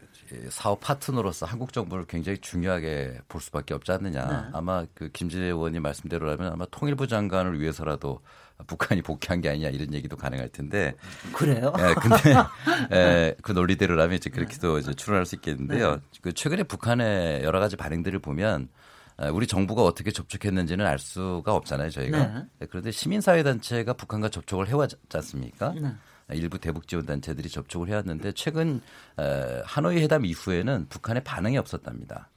사업 0.49 0.79
파트너로서 0.79 1.45
한국 1.45 1.71
정부를 1.71 2.05
굉장히 2.05 2.39
중요하게 2.39 3.19
볼 3.27 3.41
수밖에 3.41 3.73
없지 3.73 3.91
않느냐. 3.91 4.25
네. 4.25 4.49
아마 4.53 4.85
그 4.95 5.09
김진애 5.09 5.45
의원님 5.45 5.83
말씀대로라면 5.83 6.53
아마 6.53 6.65
통일부 6.71 7.07
장관을 7.07 7.59
위해서라도 7.59 8.21
북한이 8.67 9.01
복귀한 9.01 9.41
게 9.41 9.49
아니냐 9.49 9.69
이런 9.69 9.93
얘기도 9.93 10.15
가능할 10.15 10.49
텐데. 10.49 10.95
그래요? 11.33 11.73
예, 11.77 11.93
근데 11.93 12.35
예, 12.93 13.35
그 13.41 13.51
논리대로라면 13.51 14.15
이제 14.17 14.29
그렇게도 14.29 14.79
이제 14.79 14.93
추론할 14.93 15.25
수 15.25 15.35
있겠는데요. 15.35 15.99
그 16.21 16.33
최근에 16.33 16.63
북한의 16.63 17.43
여러 17.43 17.59
가지 17.59 17.75
반응들을 17.75 18.19
보면 18.19 18.69
아, 19.17 19.29
우리 19.29 19.47
정부가 19.47 19.83
어떻게 19.83 20.11
접촉했는지는 20.11 20.85
알 20.85 20.99
수가 20.99 21.53
없잖아요, 21.55 21.89
저희가. 21.89 22.17
네. 22.17 22.43
예, 22.61 22.65
그런데 22.65 22.91
시민사회단체가 22.91 23.93
북한과 23.93 24.29
접촉을 24.29 24.67
해왔지 24.67 24.97
않습니까? 25.13 25.73
네. 25.79 25.93
일부 26.31 26.57
대북 26.57 26.87
지원 26.87 27.05
단체들이 27.05 27.49
접촉을 27.49 27.87
해왔는데 27.89 28.31
최근 28.31 28.81
에, 29.19 29.61
하노이 29.63 30.01
회담 30.01 30.25
이후에는 30.25 30.87
북한의 30.89 31.23
반응이 31.23 31.57
없었답니다. 31.57 32.29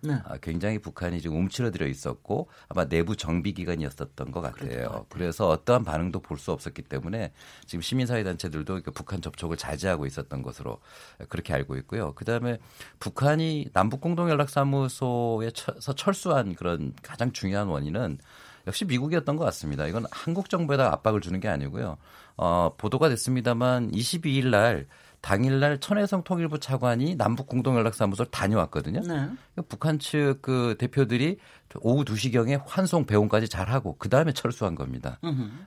네. 0.00 0.14
아, 0.24 0.36
굉장히 0.38 0.78
북한이 0.78 1.20
지금 1.20 1.36
움츠러들어 1.38 1.86
있었고 1.86 2.48
아마 2.68 2.84
내부 2.84 3.16
정비 3.16 3.52
기간이었었던 3.52 4.30
것 4.30 4.40
같아요. 4.40 5.06
그래서 5.08 5.48
어떠한 5.48 5.84
반응도 5.84 6.20
볼 6.20 6.38
수 6.38 6.52
없었기 6.52 6.82
때문에 6.82 7.32
지금 7.66 7.82
시민사회 7.82 8.22
단체들도 8.22 8.82
그 8.82 8.90
북한 8.92 9.20
접촉을 9.20 9.56
자제하고 9.56 10.06
있었던 10.06 10.42
것으로 10.42 10.78
그렇게 11.28 11.52
알고 11.52 11.76
있고요. 11.78 12.12
그다음에 12.14 12.58
북한이 13.00 13.70
남북 13.72 14.00
공동 14.00 14.30
연락 14.30 14.50
사무소에서 14.50 15.92
철수한 15.96 16.54
그런 16.54 16.92
가장 17.02 17.32
중요한 17.32 17.66
원인은 17.66 18.18
역시 18.68 18.84
미국이었던 18.84 19.36
것 19.36 19.44
같습니다. 19.46 19.86
이건 19.86 20.04
한국 20.12 20.48
정부에다 20.48 20.92
압박을 20.92 21.20
주는 21.20 21.40
게 21.40 21.48
아니고요. 21.48 21.96
어, 22.36 22.72
보도가 22.76 23.08
됐습니다만 23.08 23.90
22일 23.90 24.48
날 24.50 24.86
당일날 25.20 25.80
천혜성 25.80 26.24
통일부 26.24 26.58
차관이 26.58 27.16
남북 27.16 27.48
공동연락사무소를 27.48 28.30
다녀왔거든요. 28.30 29.00
네. 29.00 29.06
그러니까 29.06 29.62
북한 29.68 29.98
측 29.98 30.38
그 30.40 30.76
대표들이 30.78 31.38
오후 31.80 32.04
2시경에 32.04 32.62
환송 32.66 33.04
배웅까지 33.04 33.48
잘하고 33.48 33.96
그 33.98 34.08
다음에 34.08 34.32
철수한 34.32 34.74
겁니다. 34.74 35.18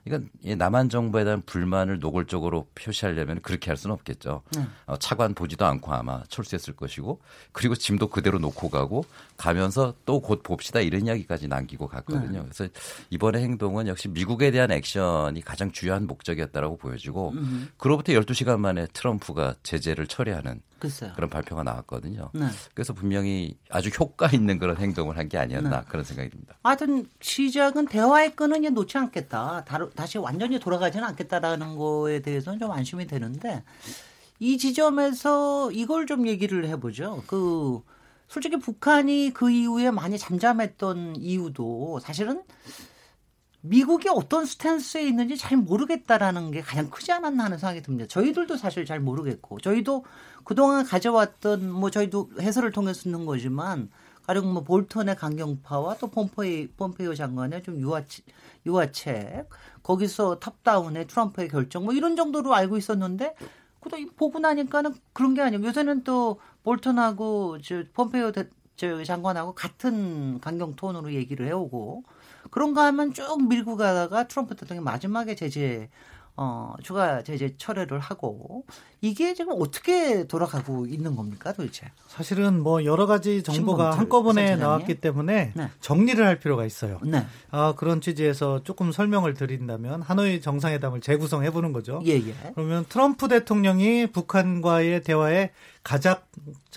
이건 0.05 0.29
남한 0.43 0.89
정부에 0.89 1.23
대한 1.23 1.43
불만을 1.45 1.99
노골적으로 1.99 2.67
표시하려면 2.73 3.41
그렇게 3.41 3.69
할 3.69 3.77
수는 3.77 3.93
없겠죠. 3.93 4.41
네. 4.55 4.65
어, 4.87 4.97
차관 4.97 5.35
보지도 5.35 5.65
않고 5.65 5.93
아마 5.93 6.23
철수했을 6.27 6.75
것이고 6.75 7.21
그리고 7.51 7.75
짐도 7.75 8.07
그대로 8.07 8.39
놓고 8.39 8.69
가고 8.69 9.05
가면서 9.41 9.95
또 10.05 10.21
곧 10.21 10.43
봅시다 10.43 10.79
이런 10.81 11.07
이야기까지 11.07 11.47
남기고 11.47 11.87
갔거든요. 11.87 12.43
네. 12.43 12.47
그래서 12.51 12.71
이번의 13.09 13.41
행동은 13.41 13.87
역시 13.87 14.07
미국에 14.07 14.51
대한 14.51 14.69
액션이 14.71 15.41
가장 15.41 15.71
주요한 15.71 16.05
목적이었다라고 16.05 16.77
보여지고. 16.77 17.33
그로부터 17.77 18.13
12시간 18.13 18.59
만에 18.59 18.85
트럼프가 18.93 19.55
제재를 19.63 20.05
처리하는 20.05 20.61
글쎄요. 20.77 21.13
그런 21.15 21.29
발표가 21.29 21.63
나왔거든요. 21.63 22.29
네. 22.33 22.45
그래서 22.75 22.93
분명히 22.93 23.57
아주 23.69 23.89
효과 23.99 24.27
있는 24.27 24.59
그런 24.59 24.77
행동을 24.77 25.17
한 25.17 25.27
게 25.27 25.37
아니었나 25.37 25.81
네. 25.81 25.85
그런 25.87 26.03
생각이 26.03 26.29
듭니다. 26.29 26.55
하여튼 26.63 27.05
시작은 27.21 27.87
대화의 27.87 28.35
끈은 28.35 28.61
놓지 28.73 28.97
않겠다. 28.97 29.65
다시 29.95 30.17
완전히 30.17 30.59
돌아가지는 30.59 31.07
않겠다라는 31.07 31.77
거에 31.77 32.21
대해서는 32.21 32.59
좀 32.59 32.71
안심이 32.71 33.07
되는데 33.07 33.63
이 34.39 34.57
지점에서 34.57 35.71
이걸 35.71 36.05
좀 36.05 36.27
얘기를 36.27 36.67
해보죠. 36.67 37.23
그 37.27 37.81
솔직히 38.31 38.57
북한이 38.57 39.31
그 39.33 39.51
이후에 39.51 39.91
많이 39.91 40.17
잠잠했던 40.17 41.17
이유도 41.17 41.99
사실은 41.99 42.43
미국이 43.59 44.07
어떤 44.07 44.45
스탠스에 44.45 45.05
있는지 45.05 45.35
잘 45.35 45.57
모르겠다라는 45.57 46.51
게 46.51 46.61
가장 46.61 46.89
크지 46.89 47.11
않았나 47.11 47.43
하는 47.43 47.57
생각이 47.57 47.81
듭니다. 47.81 48.07
저희들도 48.07 48.55
사실 48.55 48.85
잘 48.85 49.01
모르겠고 49.01 49.59
저희도 49.59 50.05
그동안 50.45 50.85
가져왔던 50.85 51.69
뭐 51.69 51.91
저희도 51.91 52.29
해설을 52.39 52.71
통해 52.71 52.93
쓰는 52.93 53.25
거지만 53.25 53.89
가령 54.25 54.53
뭐 54.53 54.63
볼턴의 54.63 55.17
강경파와 55.17 55.97
또 55.97 56.07
폼페이, 56.07 56.69
폼페이오 56.77 57.15
장관의 57.15 57.63
좀 57.63 57.81
유화책, 57.81 58.25
유화책 58.65 59.49
거기서 59.83 60.39
탑다운의 60.39 61.07
트럼프의 61.07 61.49
결정 61.49 61.83
뭐 61.83 61.93
이런 61.93 62.15
정도로 62.15 62.55
알고 62.55 62.77
있었는데 62.77 63.35
그다 63.81 63.97
보고 64.15 64.39
나니까는 64.39 64.93
그런 65.11 65.33
게 65.33 65.41
아니고 65.41 65.65
요새는 65.65 66.05
또 66.05 66.39
볼턴하고 66.63 67.59
저 67.61 67.83
폼페이오 67.93 68.31
대, 68.31 68.47
저 68.75 69.03
장관하고 69.03 69.53
같은 69.53 70.39
강경 70.39 70.75
톤으로 70.75 71.13
얘기를 71.13 71.47
해오고 71.47 72.03
그런가 72.49 72.85
하면 72.85 73.13
쭉 73.13 73.47
밀고 73.47 73.77
가다가 73.77 74.27
트럼프 74.27 74.55
대통령이 74.55 74.83
마지막에 74.83 75.35
제재 75.35 75.89
어, 76.37 76.73
추가 76.81 77.21
제재 77.23 77.55
철회를 77.57 77.99
하고 77.99 78.65
이게 79.01 79.33
지금 79.33 79.55
어떻게 79.59 80.25
돌아가고 80.27 80.85
있는 80.87 81.15
겁니까 81.15 81.53
도대체? 81.53 81.87
사실은 82.07 82.61
뭐 82.61 82.85
여러 82.85 83.05
가지 83.05 83.43
정보가 83.43 83.91
한꺼번에 83.91 84.55
나왔기 84.55 85.01
때문에 85.01 85.51
네. 85.53 85.69
정리를 85.81 86.25
할 86.25 86.39
필요가 86.39 86.65
있어요. 86.65 86.99
네. 87.03 87.25
아, 87.49 87.73
그런 87.75 87.99
취지에서 87.99 88.63
조금 88.63 88.91
설명을 88.91 89.33
드린다면 89.33 90.03
하노이 90.03 90.41
정상회담을 90.41 91.01
재구성해 91.01 91.51
보는 91.51 91.73
거죠. 91.73 92.01
예, 92.05 92.13
예. 92.13 92.33
그러면 92.55 92.85
트럼프 92.87 93.27
대통령이 93.27 94.07
북한과의 94.07 95.03
대화에 95.03 95.51
가장 95.83 96.15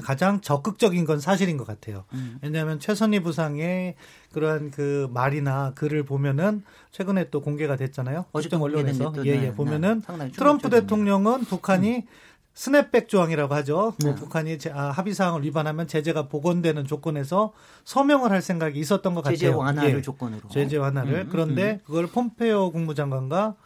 가장 0.02 0.40
적극적인 0.40 1.04
건 1.04 1.20
사실인 1.20 1.56
것 1.56 1.66
같아요. 1.66 2.04
음. 2.14 2.38
왜냐하면 2.42 2.80
최선희 2.80 3.20
부상의 3.20 3.96
그러한 4.32 4.70
그 4.70 5.08
말이나 5.12 5.72
글을 5.74 6.04
보면은 6.04 6.64
최근에 6.90 7.30
또 7.30 7.40
공개가 7.42 7.76
됐잖아요. 7.76 8.24
어제 8.32 8.48
언론에서 8.56 9.12
예예 9.24 9.42
예, 9.44 9.52
보면은 9.52 10.02
네, 10.18 10.30
트럼프 10.32 10.70
대통령은 10.70 11.44
북한이 11.44 11.96
음. 11.96 12.02
스냅백 12.54 13.08
조항이라고 13.08 13.52
하죠. 13.56 13.94
뭐 14.00 14.10
네. 14.10 14.14
북한이 14.14 14.58
아, 14.72 14.90
합의 14.90 15.12
사항을 15.12 15.42
위반하면 15.42 15.88
제재가 15.88 16.28
복원되는 16.28 16.86
조건에서 16.86 17.52
서명을 17.84 18.30
할 18.30 18.42
생각이 18.42 18.78
있었던 18.78 19.14
것 19.14 19.22
같아요. 19.22 19.36
제재 19.36 19.48
완화를 19.52 19.96
예. 19.96 20.02
조건으로. 20.02 20.48
제재 20.50 20.76
완화를. 20.76 21.14
음, 21.14 21.28
그런데 21.30 21.72
음. 21.72 21.80
그걸 21.84 22.06
폼페오 22.06 22.70
국무장관과 22.70 23.56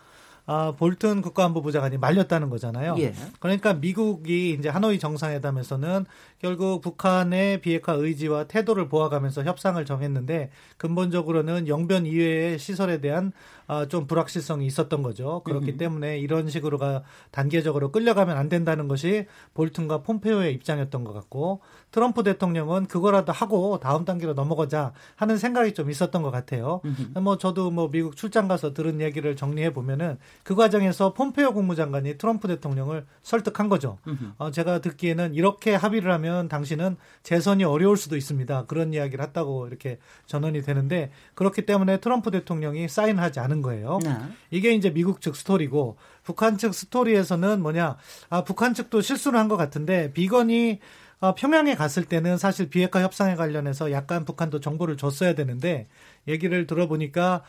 아, 0.50 0.72
볼튼 0.72 1.20
국가안보부 1.20 1.72
장관이 1.72 1.98
말렸다는 1.98 2.48
거잖아요. 2.48 2.96
예. 3.00 3.12
그러니까 3.38 3.74
미국이 3.74 4.52
이제 4.52 4.70
하노이 4.70 4.98
정상회담에서는 4.98 6.06
결국 6.38 6.80
북한의 6.80 7.60
비핵화 7.60 7.92
의지와 7.92 8.44
태도를 8.44 8.88
보아가면서 8.88 9.44
협상을 9.44 9.84
정했는데 9.84 10.50
근본적으로는 10.78 11.68
영변 11.68 12.06
이외의 12.06 12.58
시설에 12.58 13.02
대한 13.02 13.32
아, 13.68 13.86
좀 13.86 14.06
불확실성이 14.06 14.66
있었던 14.66 15.02
거죠. 15.02 15.42
그렇기 15.44 15.72
음. 15.72 15.76
때문에 15.76 16.18
이런 16.18 16.48
식으로가 16.48 17.02
단계적으로 17.30 17.92
끌려가면 17.92 18.36
안 18.36 18.48
된다는 18.48 18.88
것이 18.88 19.26
볼튼과 19.52 20.02
폼페오의 20.02 20.54
입장이었던 20.54 21.04
것 21.04 21.12
같고 21.12 21.60
트럼프 21.90 22.22
대통령은 22.22 22.86
그거라도 22.86 23.32
하고 23.32 23.78
다음 23.78 24.06
단계로 24.06 24.32
넘어가자 24.32 24.92
하는 25.16 25.36
생각이 25.36 25.74
좀 25.74 25.90
있었던 25.90 26.22
것 26.22 26.30
같아요. 26.30 26.80
음. 26.86 27.14
뭐 27.22 27.36
저도 27.36 27.70
뭐 27.70 27.90
미국 27.90 28.16
출장 28.16 28.48
가서 28.48 28.72
들은 28.72 29.02
얘기를 29.02 29.36
정리해 29.36 29.72
보면은 29.74 30.18
그 30.42 30.54
과정에서 30.54 31.12
폼페오 31.12 31.52
국무장관이 31.52 32.16
트럼프 32.16 32.48
대통령을 32.48 33.06
설득한 33.22 33.68
거죠. 33.68 33.98
어, 34.38 34.50
제가 34.50 34.80
듣기에는 34.80 35.34
이렇게 35.34 35.74
합의를 35.74 36.10
하면 36.12 36.48
당신은 36.48 36.96
재선이 37.22 37.64
어려울 37.64 37.98
수도 37.98 38.16
있습니다. 38.16 38.64
그런 38.64 38.94
이야기를 38.94 39.22
했다고 39.26 39.66
이렇게 39.66 39.98
전언이 40.24 40.62
되는데 40.62 41.10
그렇기 41.34 41.66
때문에 41.66 41.98
트럼프 42.00 42.30
대통령이 42.30 42.88
사인하지 42.88 43.40
않은 43.40 43.57
거예요. 43.62 43.98
네. 44.02 44.16
이게 44.50 44.72
이제 44.74 44.90
미국 44.90 45.20
측 45.20 45.36
스토리고 45.36 45.96
북한 46.24 46.58
측 46.58 46.74
스토리에서는 46.74 47.60
뭐냐? 47.62 47.96
아, 48.30 48.44
북한 48.44 48.74
측도 48.74 49.00
실수를 49.00 49.38
한 49.38 49.48
것 49.48 49.56
같은데 49.56 50.12
비건이 50.12 50.78
어, 51.20 51.34
평양에 51.34 51.74
갔을 51.74 52.04
때는 52.04 52.36
사실 52.38 52.68
비핵화 52.70 53.02
협상에 53.02 53.34
관련해서 53.34 53.90
약간 53.90 54.24
북한도 54.24 54.60
정보를 54.60 54.96
줬어야 54.96 55.34
되는데 55.34 55.88
얘기를 56.28 56.66
들어보니까 56.66 57.42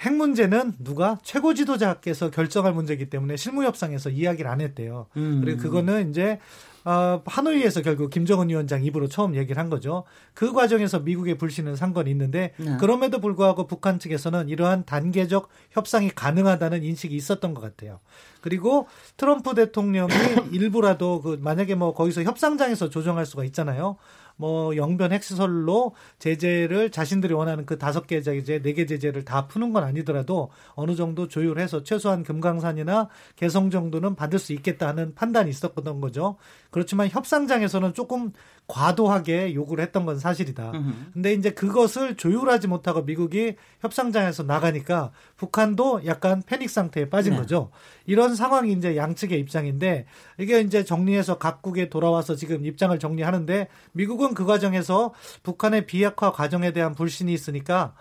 핵 0.00 0.12
문제는 0.14 0.72
누가 0.80 1.18
최고 1.22 1.54
지도자께서 1.54 2.30
결정할 2.30 2.72
문제이기 2.72 3.10
때문에 3.10 3.36
실무 3.36 3.62
협상에서 3.64 4.10
이야기를 4.10 4.50
안 4.50 4.60
했대요. 4.60 5.06
음. 5.16 5.40
그리고 5.44 5.62
그거는 5.62 6.10
이제 6.10 6.40
어, 6.84 7.22
하노이에서 7.24 7.82
결국 7.82 8.10
김정은 8.10 8.48
위원장 8.48 8.84
입으로 8.84 9.08
처음 9.08 9.36
얘기를 9.36 9.60
한 9.60 9.70
거죠. 9.70 10.04
그 10.34 10.52
과정에서 10.52 11.00
미국의 11.00 11.38
불신은 11.38 11.76
상관이 11.76 12.10
있는데 12.10 12.54
네. 12.56 12.76
그럼에도 12.78 13.20
불구하고 13.20 13.66
북한 13.66 13.98
측에서는 13.98 14.48
이러한 14.48 14.84
단계적 14.84 15.48
협상이 15.70 16.10
가능하다는 16.10 16.82
인식이 16.82 17.14
있었던 17.14 17.54
것 17.54 17.60
같아요. 17.60 18.00
그리고 18.40 18.88
트럼프 19.16 19.54
대통령이 19.54 20.12
일부라도 20.52 21.20
그 21.20 21.38
만약에 21.40 21.74
뭐 21.74 21.94
거기서 21.94 22.22
협상장에서 22.24 22.90
조정할 22.90 23.26
수가 23.26 23.44
있잖아요. 23.44 23.96
뭐 24.42 24.74
영변 24.76 25.12
핵시설로 25.12 25.94
제재를 26.18 26.90
자신들이 26.90 27.32
원하는 27.32 27.64
그 27.64 27.78
다섯 27.78 28.08
개 28.08 28.20
제재, 28.20 28.60
네 28.60 28.72
개 28.72 28.86
제재를 28.86 29.24
다 29.24 29.46
푸는 29.46 29.72
건 29.72 29.84
아니더라도 29.84 30.50
어느 30.74 30.96
정도 30.96 31.28
조율해서 31.28 31.84
최소한 31.84 32.24
금강산이나 32.24 33.08
개성 33.36 33.70
정도는 33.70 34.16
받을 34.16 34.40
수 34.40 34.52
있겠다 34.52 34.88
하는 34.88 35.14
판단이 35.14 35.48
있었던 35.48 36.00
거죠. 36.00 36.36
그렇지만 36.70 37.08
협상장에서는 37.08 37.94
조금 37.94 38.32
과도하게 38.72 39.54
요구를 39.54 39.84
했던 39.84 40.06
건 40.06 40.18
사실이다. 40.18 40.72
근데 41.12 41.34
이제 41.34 41.50
그것을 41.50 42.16
조율하지 42.16 42.68
못하고 42.68 43.02
미국이 43.02 43.56
협상장에서 43.80 44.44
나가니까 44.44 45.10
북한도 45.36 46.06
약간 46.06 46.42
패닉 46.44 46.70
상태에 46.70 47.10
빠진 47.10 47.34
네. 47.34 47.40
거죠. 47.40 47.70
이런 48.06 48.34
상황이 48.34 48.72
이제 48.72 48.96
양측의 48.96 49.38
입장인데 49.40 50.06
이게 50.38 50.60
이제 50.60 50.84
정리해서 50.84 51.36
각국에 51.36 51.90
돌아와서 51.90 52.34
지금 52.34 52.64
입장을 52.64 52.98
정리하는데 52.98 53.68
미국은 53.92 54.32
그 54.32 54.46
과정에서 54.46 55.12
북한의 55.42 55.84
비핵화 55.84 56.32
과정에 56.32 56.72
대한 56.72 56.94
불신이 56.94 57.30
있으니까 57.30 57.92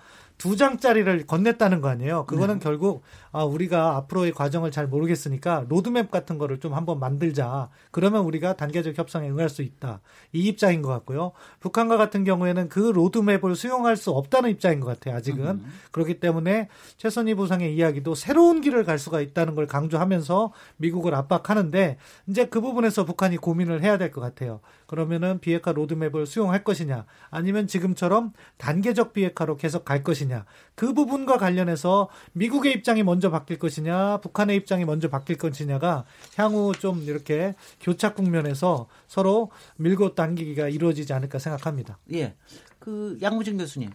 두 0.42 0.58
장짜리를 0.58 1.28
건넸다는 1.28 1.82
거 1.82 1.88
아니에요. 1.90 2.26
그거는 2.26 2.56
네. 2.56 2.64
결국 2.64 3.04
아, 3.32 3.44
우리가 3.44 3.96
앞으로의 3.98 4.32
과정을 4.32 4.72
잘 4.72 4.88
모르겠으니까 4.88 5.66
로드맵 5.70 6.10
같은 6.10 6.40
거를 6.40 6.60
좀 6.60 6.74
한번 6.74 7.00
만들자. 7.00 7.70
그러면 7.92 8.24
우리가 8.24 8.56
단계적 8.58 8.98
협상에 8.98 9.30
응할 9.30 9.50
수 9.50 9.62
있다. 9.62 10.02
이 10.34 10.48
입장인 10.48 10.82
것 10.82 10.90
같고요. 10.90 11.34
북한과 11.60 11.96
같은 11.98 12.24
경우에는 12.24 12.70
그 12.70 12.80
로드맵을 12.80 13.56
수용할 13.56 13.96
수 13.96 14.10
없다는 14.10 14.50
입장인 14.50 14.80
것 14.80 14.88
같아요. 14.88 15.16
아직은. 15.18 15.46
음. 15.46 15.72
그렇기 15.92 16.20
때문에 16.20 16.70
최선희 16.98 17.36
부상의 17.36 17.76
이야기도 17.76 18.16
새로운 18.16 18.62
길을 18.62 18.84
갈 18.84 18.98
수가 18.98 19.22
있다는 19.22 19.54
걸 19.54 19.68
강조하면서 19.68 20.54
미국을 20.78 21.14
압박하는데 21.14 21.98
이제 22.26 22.46
그 22.48 22.62
부분에서 22.62 23.06
북한이 23.06 23.38
고민을 23.38 23.84
해야 23.84 24.00
될 24.00 24.10
것 24.12 24.22
같아요. 24.22 24.60
그러면은 24.88 25.40
비핵화 25.40 25.72
로드맵을 25.72 26.26
수용할 26.26 26.64
것이냐 26.64 27.06
아니면 27.30 27.68
지금처럼 27.68 28.34
단계적 28.58 29.14
비핵화로 29.14 29.56
계속 29.58 29.86
갈 29.86 30.04
것이냐 30.04 30.31
그 30.76 30.94
부분과 30.94 31.38
관련해서 31.38 32.10
미국의 32.34 32.74
입장이 32.74 33.04
먼저 33.04 33.30
바뀔 33.30 33.60
것이냐 33.60 34.18
북한의 34.18 34.56
입장이 34.58 34.86
먼저 34.86 35.10
바뀔 35.10 35.38
것이냐가 35.38 36.06
향후 36.36 36.74
좀 36.74 37.02
이렇게 37.04 37.54
교착 37.80 38.16
국면에서 38.16 38.88
서로 39.08 39.52
밀고 39.78 40.16
당기기가 40.16 40.70
이루어지지 40.70 41.14
않을까 41.14 41.40
생각합니다. 41.40 42.00
예. 42.14 42.36
그 42.80 43.18
양무진 43.22 43.58
교수님 43.58 43.92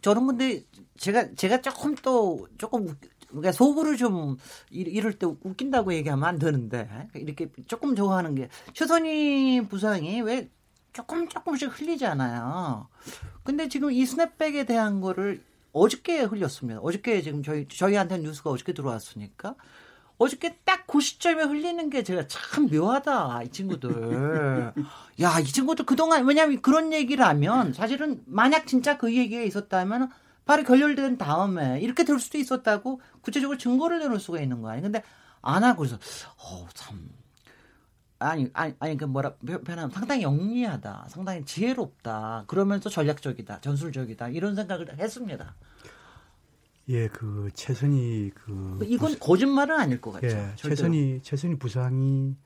저는 0.00 0.26
근데 0.26 0.62
제가 0.96 1.34
제가 1.34 1.60
조금 1.60 1.94
또 1.96 2.46
조금 2.58 2.94
그러니까 3.28 3.52
속으로 3.52 3.96
좀 3.96 4.36
이럴 4.70 5.14
때 5.14 5.26
웃긴다고 5.26 5.94
얘기하면 5.94 6.24
안 6.24 6.38
되는데 6.38 7.08
이렇게 7.14 7.48
조금 7.66 7.96
좋아하는 7.96 8.34
게 8.34 8.48
최선희 8.74 9.68
부상이 9.68 10.20
왜 10.20 10.50
조금 10.92 11.26
조금씩 11.28 11.80
흘리잖아요. 11.80 12.88
근데 13.42 13.68
지금 13.68 13.90
이 13.90 14.04
스냅백에 14.04 14.64
대한 14.64 15.00
거를 15.00 15.42
어저께 15.72 16.22
흘렸습니다. 16.22 16.80
어저께 16.80 17.22
지금 17.22 17.42
저희 17.42 17.66
저희한테 17.68 18.18
뉴스가 18.18 18.50
어저께 18.50 18.72
들어왔으니까 18.74 19.54
어저께 20.18 20.58
딱 20.64 20.82
그 20.92 21.00
시점에 21.00 21.42
흘리는 21.44 21.88
게 21.88 22.02
제가 22.02 22.26
참 22.28 22.66
묘하다 22.70 23.44
이 23.44 23.48
친구들. 23.48 24.74
야 25.22 25.40
이 25.40 25.44
친구들 25.44 25.86
그동안 25.86 26.26
왜냐하면 26.26 26.60
그런 26.60 26.92
얘기를 26.92 27.24
하면 27.24 27.72
사실은 27.72 28.22
만약 28.26 28.66
진짜 28.66 28.98
그 28.98 29.16
얘기가 29.16 29.40
있었다면 29.42 30.10
바로 30.44 30.64
결렬된 30.64 31.16
다음에 31.16 31.80
이렇게 31.80 32.04
될 32.04 32.18
수도 32.18 32.36
있었다고 32.36 33.00
구체적으로 33.22 33.56
증거를 33.56 34.00
내놓을 34.00 34.20
수가 34.20 34.40
있는 34.40 34.60
거 34.60 34.68
아니에요. 34.68 34.82
근데 34.82 35.02
안 35.40 35.64
하고 35.64 35.78
그래서 35.78 35.96
어참 36.36 37.08
아니 38.22 38.48
아니 38.52 38.74
아니 38.78 38.96
그 38.96 39.04
뭐라 39.04 39.34
표현하면 39.44 39.90
상당히 39.90 40.22
영리하다, 40.22 41.06
상당히 41.08 41.44
지혜롭다. 41.44 42.44
그러면서 42.46 42.88
전략적이다, 42.90 43.60
전술적이다 43.60 44.28
이런 44.30 44.54
생각을 44.54 44.98
했습니다. 44.98 45.54
예, 46.88 47.08
그 47.08 47.48
최선희 47.54 48.32
그 48.34 48.80
이건 48.84 49.12
부상, 49.12 49.18
거짓말은 49.20 49.76
아닐 49.78 50.00
것 50.00 50.12
같죠. 50.12 50.26
예, 50.26 50.52
최선희 50.56 51.20
최선희 51.22 51.56
부상이 51.58 52.36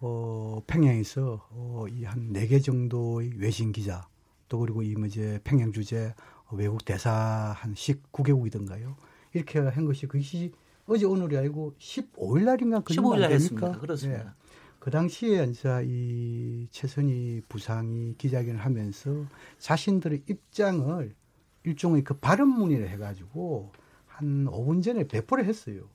어 0.00 0.62
평양에서 0.66 1.48
어이한 1.52 2.32
네 2.32 2.46
개 2.48 2.58
정도의 2.58 3.32
외신 3.38 3.72
기자 3.72 4.06
또 4.48 4.58
그리고 4.58 4.82
이뭐 4.82 5.06
이제 5.06 5.40
평양 5.44 5.72
주재 5.72 6.14
외국 6.52 6.84
대사 6.84 7.54
한 7.56 7.74
19개국이던가요. 7.74 8.96
이렇게 9.32 9.58
한 9.60 9.84
것이 9.84 10.06
그것이 10.06 10.52
어제 10.86 11.06
오늘이 11.06 11.36
아니고 11.38 11.74
15일 11.78 12.44
날인가 12.44 12.80
그 12.80 12.92
15일 12.94 13.20
날 13.20 13.32
했습니다. 13.32 13.78
그렇습니다. 13.78 14.20
예. 14.24 14.43
그 14.84 14.90
당시에 14.90 15.44
이제 15.44 15.82
이 15.86 16.68
최선희 16.70 17.40
부상이 17.48 18.16
기자회견을 18.18 18.60
하면서 18.60 19.24
자신들의 19.58 20.24
입장을 20.28 21.14
일종의 21.62 22.04
그 22.04 22.12
발언문의를 22.18 22.90
해가지고 22.90 23.72
한 24.06 24.44
5분 24.44 24.84
전에 24.84 25.08
배포를 25.08 25.46
했어요. 25.46 25.88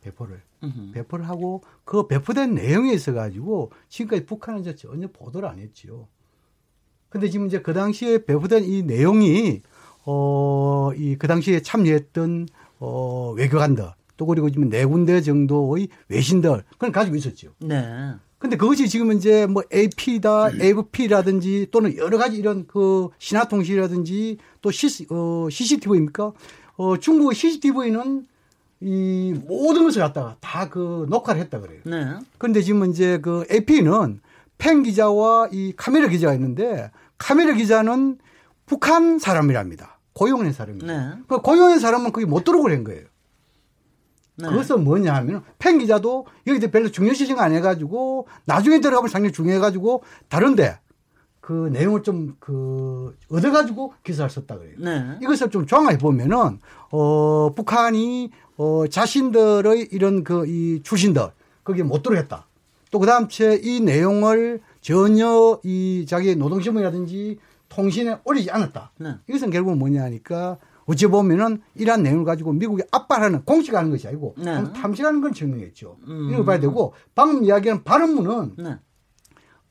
배포를. 0.00 0.40
으흠. 0.64 0.92
배포를 0.94 1.28
하고 1.28 1.60
그 1.84 2.06
배포된 2.06 2.54
내용에 2.54 2.94
있어가지고 2.94 3.72
지금까지 3.90 4.24
북한은 4.24 4.64
전혀 4.74 5.08
보도를 5.08 5.46
안 5.46 5.58
했지요. 5.58 6.08
근데 7.10 7.28
지금 7.28 7.46
이제 7.46 7.60
그 7.60 7.74
당시에 7.74 8.24
배포된 8.24 8.64
이 8.64 8.84
내용이 8.84 9.60
어, 10.06 10.92
이 10.96 11.16
그 11.18 11.26
당시에 11.26 11.60
참여했던 11.60 12.48
어, 12.78 13.34
외교관들 13.36 13.84
또 14.16 14.26
그리고 14.26 14.50
지금 14.50 14.68
네 14.68 14.84
군데 14.84 15.20
정도의 15.20 15.88
외신들 16.08 16.64
그걸 16.72 16.92
가지고 16.92 17.16
있었죠. 17.16 17.50
네. 17.58 18.12
근데 18.38 18.56
그것이 18.56 18.88
지금 18.88 19.12
이제 19.12 19.46
뭐 19.46 19.62
AP다, 19.72 20.50
AFP라든지 20.60 21.68
또는 21.70 21.96
여러 21.96 22.18
가지 22.18 22.36
이런 22.36 22.66
그 22.66 23.08
신화통신이라든지 23.18 24.38
또 24.60 24.70
C, 24.72 25.06
어, 25.10 25.46
CCTV입니까? 25.48 26.32
어, 26.76 26.96
중국의 26.96 27.36
CCTV는 27.36 28.26
이 28.80 29.34
모든 29.46 29.84
것을 29.84 30.02
갖다가 30.02 30.36
다 30.40 30.68
그 30.68 31.06
녹화를 31.08 31.40
했다 31.40 31.60
그래요. 31.60 31.80
네. 31.84 32.16
그런데 32.38 32.62
지금 32.62 32.90
이제 32.90 33.18
그 33.18 33.44
AP는 33.50 34.20
팬 34.58 34.82
기자와 34.82 35.50
이 35.52 35.72
카메라 35.76 36.08
기자가 36.08 36.34
있는데 36.34 36.90
카메라 37.18 37.52
기자는 37.54 38.18
북한 38.66 39.18
사람이랍니다. 39.18 39.98
고용한 40.14 40.52
사람이죠. 40.52 40.86
네. 40.86 41.10
그 41.28 41.38
고용한 41.40 41.78
사람은 41.78 42.12
거기 42.12 42.26
못 42.26 42.42
들어오게 42.44 42.74
한 42.74 42.84
거예요. 42.84 43.04
네. 44.36 44.48
그것은 44.48 44.82
뭐냐 44.84 45.14
하면 45.16 45.42
팬 45.58 45.78
기자도 45.78 46.26
여기 46.46 46.70
별로 46.70 46.90
중요시 46.90 47.26
생각 47.26 47.44
안 47.44 47.52
해가지고 47.52 48.26
나중에 48.44 48.80
들어가면 48.80 49.08
상당히 49.08 49.32
중요해가지고 49.32 50.02
다른데 50.28 50.78
그 51.40 51.68
내용을 51.72 52.02
좀 52.02 52.36
그 52.38 53.16
얻어가지고 53.30 53.94
기사를 54.04 54.30
썼다 54.30 54.58
그래요. 54.58 54.74
네. 54.78 55.18
이것을 55.22 55.50
좀 55.50 55.66
종합해 55.66 55.98
보면은 55.98 56.60
어 56.90 57.52
북한이 57.54 58.30
어 58.56 58.86
자신들의 58.88 59.88
이런 59.92 60.24
그 60.24 60.44
이 60.46 60.80
출신들 60.82 61.30
거기에 61.64 61.82
못 61.82 62.02
들어갔다. 62.02 62.46
또 62.90 62.98
그다음에 62.98 63.26
이 63.62 63.80
내용을 63.80 64.60
전혀 64.80 65.58
이 65.64 66.04
자기 66.08 66.36
노동신문이라든지 66.36 67.38
통신에 67.68 68.18
올리지 68.24 68.50
않았다. 68.50 68.92
네. 68.98 69.14
이것은 69.28 69.50
결국 69.50 69.76
뭐냐 69.76 70.02
하니까 70.02 70.58
어찌 70.86 71.06
보면은 71.06 71.60
이러한 71.74 72.02
내용을 72.02 72.24
가지고 72.24 72.52
미국이 72.52 72.82
압박하는 72.90 73.44
공식하는 73.44 73.90
것이 73.90 74.08
아니고 74.08 74.34
네. 74.38 74.64
탐식하는 74.72 75.20
걸 75.20 75.32
증명했죠. 75.32 75.96
음. 76.08 76.28
이걸 76.32 76.44
봐야 76.44 76.58
되고 76.60 76.94
방금 77.14 77.44
이야기한 77.44 77.84
발언문은 77.84 78.54
네. 78.58 78.76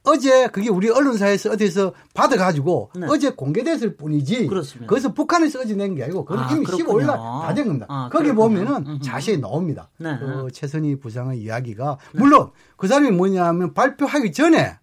어제 0.03 0.47
그게 0.47 0.69
우리 0.69 0.89
언론사에서 0.89 1.51
어디서 1.51 1.93
받아가지고 2.15 2.89
네. 2.95 3.05
어제 3.07 3.29
공개됐을 3.29 3.97
뿐이지. 3.97 4.47
그렇습니다. 4.47 4.89
거기서 4.89 5.13
북한에서 5.13 5.59
어제 5.59 5.75
낸 5.75 5.93
게 5.93 6.03
아니고 6.03 6.25
그건 6.25 6.43
아, 6.43 6.49
이미 6.51 6.65
15일 6.65 7.05
날다된 7.05 7.65
겁니다. 7.67 7.85
아, 7.87 8.09
거기 8.11 8.29
그렇군요. 8.31 8.33
보면은 8.65 8.87
음흠. 8.87 9.01
자세히 9.03 9.39
나옵니다. 9.39 9.89
네. 9.99 10.17
그 10.17 10.47
최선희 10.51 10.95
부장의 10.99 11.39
이야기가 11.41 11.99
물론 12.13 12.49
그 12.77 12.87
사람이 12.87 13.11
뭐냐면 13.11 13.75
발표하기 13.75 14.31
전에 14.31 14.79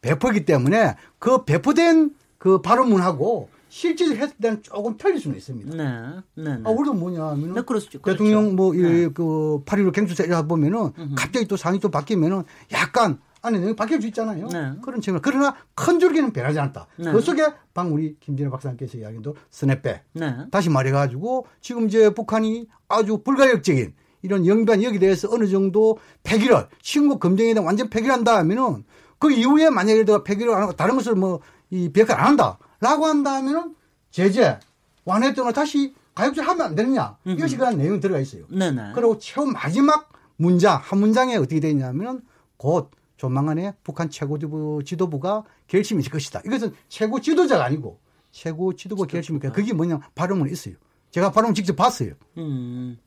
배포기 0.00 0.44
때문에 0.44 0.94
그 1.18 1.44
배포된 1.44 2.12
그 2.38 2.60
발언문하고 2.60 3.48
실제로 3.72 4.14
했을 4.14 4.36
때는 4.36 4.62
조금 4.62 4.98
틀릴 4.98 5.18
수는 5.18 5.38
있습니다. 5.38 5.74
네. 5.74 6.20
네, 6.34 6.56
네. 6.58 6.62
아, 6.62 6.68
우리도 6.68 6.92
뭐냐 6.92 7.24
하면 7.28 7.54
네, 7.54 7.62
그렇죠. 7.62 7.98
대통령 8.02 8.54
뭐, 8.54 8.74
네. 8.74 9.08
그, 9.08 9.62
8.15 9.64 9.94
경수사 9.94 10.24
이래 10.24 10.42
보면은 10.46 10.92
음흠. 10.98 11.14
갑자기 11.16 11.48
또 11.48 11.56
상이 11.56 11.80
또 11.80 11.90
바뀌면은 11.90 12.42
약간 12.72 13.18
안에 13.40 13.58
내용이 13.60 13.74
바뀔 13.74 13.98
수 14.02 14.06
있잖아요. 14.08 14.46
네. 14.48 14.72
그런 14.82 15.00
측면. 15.00 15.22
그러나 15.22 15.56
큰 15.74 15.98
줄기는 15.98 16.34
변하지 16.34 16.58
않다. 16.60 16.86
네. 16.98 17.12
그 17.12 17.22
속에 17.22 17.44
방 17.72 17.94
우리 17.94 18.14
김진애 18.20 18.50
박사님께서 18.50 18.98
이야기도 18.98 19.36
스냅백. 19.50 20.02
네. 20.12 20.36
다시 20.50 20.68
말해가지고 20.68 21.46
지금 21.62 21.86
이제 21.86 22.12
북한이 22.12 22.68
아주 22.88 23.22
불가역적인 23.24 23.94
이런 24.20 24.46
영변 24.46 24.82
여기 24.82 24.98
대해서 24.98 25.28
어느 25.32 25.48
정도 25.48 25.96
폐기를 26.24 26.66
신고 26.82 27.18
검증에 27.18 27.54
대한 27.54 27.64
완전 27.64 27.88
폐기한다 27.88 28.36
하면은 28.36 28.84
그 29.18 29.32
이후에 29.32 29.70
만약에 29.70 30.04
폐기를 30.24 30.52
안 30.52 30.62
하고 30.62 30.72
다른 30.74 30.94
것을 30.94 31.14
뭐 31.14 31.40
이 31.72 31.88
비핵화 31.88 32.14
안 32.14 32.26
한다. 32.26 32.58
라고 32.82 33.06
한다면은 33.06 33.76
제재 34.10 34.58
완화했던 35.04 35.44
걸 35.44 35.52
다시 35.54 35.94
가역적 36.14 36.46
하면 36.46 36.66
안 36.66 36.74
되느냐. 36.74 37.16
음흠. 37.26 37.38
이것이 37.38 37.56
그런 37.56 37.78
내용이 37.78 38.00
들어가 38.00 38.18
있어요. 38.18 38.44
네네. 38.48 38.92
그리고 38.94 39.18
최후 39.18 39.46
마지막 39.46 40.10
문장, 40.36 40.80
한 40.82 40.98
문장에 40.98 41.36
어떻게 41.36 41.60
되냐면 41.60 42.22
곧 42.56 42.90
조만간에 43.16 43.72
북한 43.84 44.10
최고 44.10 44.82
지도부가 44.82 45.44
결심이 45.68 46.02
될 46.02 46.10
것이다. 46.10 46.42
이것은 46.44 46.74
최고 46.88 47.20
지도자가 47.20 47.64
아니고 47.64 48.00
최고 48.32 48.74
지도부 48.74 49.06
결심이 49.06 49.38
그게 49.38 49.72
뭐냐 49.72 50.00
발음은 50.16 50.50
있어요. 50.50 50.74
제가 51.12 51.30
발음 51.30 51.54
직접 51.54 51.76
봤어요. 51.76 52.14
음. 52.36 52.98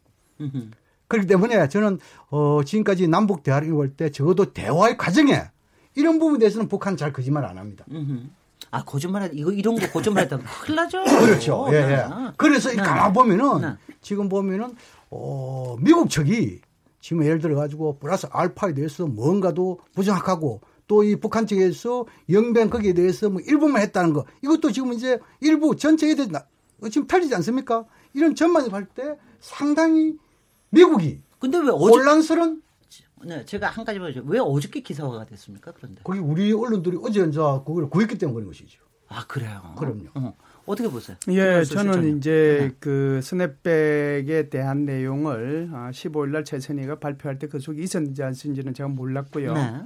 그렇기 1.09 1.27
때문에 1.27 1.67
저는 1.67 1.99
어 2.29 2.61
지금까지 2.63 3.09
남북 3.09 3.43
대화를 3.43 3.67
이룰 3.67 3.93
때 3.93 4.09
적어도 4.09 4.53
대화의 4.53 4.97
과정에 4.97 5.43
이런 5.95 6.17
부분에 6.17 6.39
대해서는 6.39 6.69
북한 6.69 6.95
잘 6.95 7.11
거짓말 7.11 7.43
안 7.43 7.57
합니다. 7.57 7.83
음흠. 7.91 8.29
아 8.71 8.83
거짓말 8.83 9.29
이거 9.33 9.51
이런 9.51 9.75
거 9.75 9.87
거짓말했다 9.89 10.39
큰일 10.63 10.75
나죠. 10.75 11.03
그렇죠. 11.03 11.67
예, 11.71 11.75
예. 11.75 12.05
그래서 12.37 12.69
네. 12.69 12.75
가만 12.77 13.13
보면은 13.13 13.61
네. 13.61 13.75
지금 14.01 14.27
보면은 14.29 14.75
어 15.09 15.75
미국 15.79 16.09
측이 16.09 16.61
지금 16.99 17.23
예를 17.23 17.39
들어 17.39 17.55
가지고 17.55 17.97
플러스 17.99 18.27
알파에 18.31 18.73
대해서 18.73 19.05
뭔가도 19.05 19.79
부정확하고 19.93 20.61
또 20.87 21.03
이 21.03 21.15
북한 21.15 21.47
측에서 21.47 22.05
영변 22.29 22.69
거기에 22.69 22.93
대해서 22.93 23.29
뭐 23.29 23.41
일부만 23.41 23.81
했다는 23.81 24.13
거 24.13 24.25
이것도 24.43 24.71
지금 24.71 24.93
이제 24.93 25.19
일부 25.41 25.75
전체에 25.75 26.13
대해서 26.15 26.31
지금 26.91 27.07
틀리지 27.07 27.33
않습니까? 27.35 27.85
이런 28.13 28.35
전망을 28.35 28.71
할 28.73 28.87
때 28.93 29.17
상당히 29.39 30.15
미국이 30.69 31.21
근데 31.39 31.57
왜 31.57 31.69
어제... 31.71 31.97
혼란스러운 31.97 32.61
네, 33.23 33.45
제가 33.45 33.69
한 33.69 33.85
가지 33.85 33.99
말이죠. 33.99 34.23
왜 34.25 34.39
어저께 34.39 34.81
기사화가 34.81 35.25
됐습니까? 35.25 35.71
그런데. 35.71 36.01
거기 36.03 36.19
우리 36.19 36.51
언론들이 36.51 36.97
어제 37.01 37.21
이제 37.21 37.39
그걸 37.65 37.89
구했기 37.89 38.17
때문에 38.17 38.33
그런 38.35 38.47
것이죠. 38.47 38.81
아, 39.07 39.25
그래요? 39.27 39.73
그럼요. 39.77 40.05
어. 40.15 40.35
어떻게 40.65 40.89
보세요? 40.89 41.15
예, 41.29 41.63
저는 41.63 42.17
이제 42.17 42.57
네. 42.71 42.75
그 42.79 43.19
스냅백에 43.21 44.49
대한 44.49 44.85
내용을 44.85 45.69
15일 45.71 46.29
아, 46.29 46.31
날 46.33 46.43
최선희가 46.45 46.99
발표할 46.99 47.37
때 47.37 47.45
그 47.47 47.59
속에 47.59 47.81
있었는지 47.83 48.23
안 48.23 48.31
있었는지는 48.31 48.73
제가 48.73 48.89
몰랐고요. 48.89 49.53
네. 49.53 49.81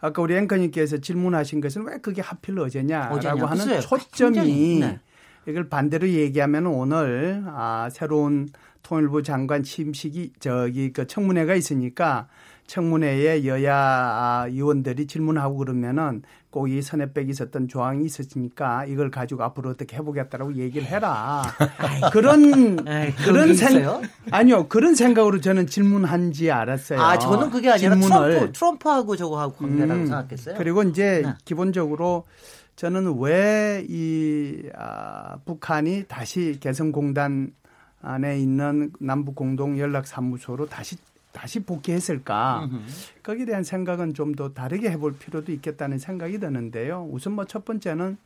아까 0.00 0.22
우리 0.22 0.36
앵커님께서 0.36 0.98
질문하신 0.98 1.60
것은 1.62 1.86
왜 1.86 1.98
그게 1.98 2.20
하필 2.20 2.58
어제냐라고 2.58 3.16
어제냐? 3.16 3.46
하는 3.46 3.64
글쎄요. 3.64 3.80
초점이 3.80 4.80
네. 4.80 5.00
이걸 5.48 5.68
반대로 5.70 6.06
얘기하면 6.08 6.66
오늘 6.66 7.42
아, 7.46 7.88
새로운 7.90 8.48
통일부 8.82 9.22
장관 9.22 9.62
취임식이 9.62 10.34
저기 10.40 10.92
그 10.92 11.06
청문회가 11.06 11.54
있으니까 11.54 12.28
청문회에 12.68 13.44
여야 13.46 13.74
아, 13.76 14.46
의원들이 14.48 15.06
질문하고 15.08 15.56
그러면은 15.56 16.22
꼭 16.50 16.68
이 16.68 16.80
선에 16.82 17.12
빼기 17.12 17.30
있었던 17.30 17.66
조항이 17.68 18.04
있었으니까 18.04 18.84
이걸 18.86 19.10
가지고 19.10 19.42
앞으로 19.44 19.70
어떻게 19.70 19.96
해보겠다라고 19.96 20.54
얘기를 20.56 20.86
해라. 20.86 21.42
그런 22.12 22.86
에이, 22.86 23.12
그런 23.24 23.54
생? 23.54 23.84
아니요 24.30 24.68
그런 24.68 24.94
생각으로 24.94 25.40
저는 25.40 25.66
질문한지 25.66 26.50
알았어요. 26.50 27.00
아, 27.00 27.18
저는 27.18 27.50
그게 27.50 27.70
아니라 27.70 27.94
질문을. 27.96 28.30
트럼프, 28.32 28.52
트럼프하고 28.52 29.16
저거 29.16 29.40
하고 29.40 29.54
관계라고 29.54 30.00
음, 30.00 30.06
생각했어요. 30.06 30.54
그리고 30.58 30.82
이제 30.82 31.22
네. 31.24 31.34
기본적으로 31.44 32.24
저는 32.76 33.18
왜 33.18 33.84
이 33.88 34.62
아, 34.76 35.36
북한이 35.44 36.04
다시 36.08 36.58
개성공단 36.60 37.52
안에 38.00 38.38
있는 38.40 38.92
남북 39.00 39.34
공동 39.34 39.78
연락 39.78 40.06
사무소로 40.06 40.66
다시 40.66 40.96
다시 41.32 41.60
복귀했을까? 41.60 42.68
거기에 43.22 43.44
대한 43.44 43.62
생각은 43.62 44.14
좀 44.14 44.34
더 44.34 44.52
다르게 44.52 44.90
해볼 44.90 45.16
필요도 45.18 45.52
있겠다는 45.52 45.98
생각이 45.98 46.38
드는데요. 46.38 47.08
우선 47.10 47.32
뭐 47.34 47.44
첫 47.44 47.64
번째는 47.64 48.16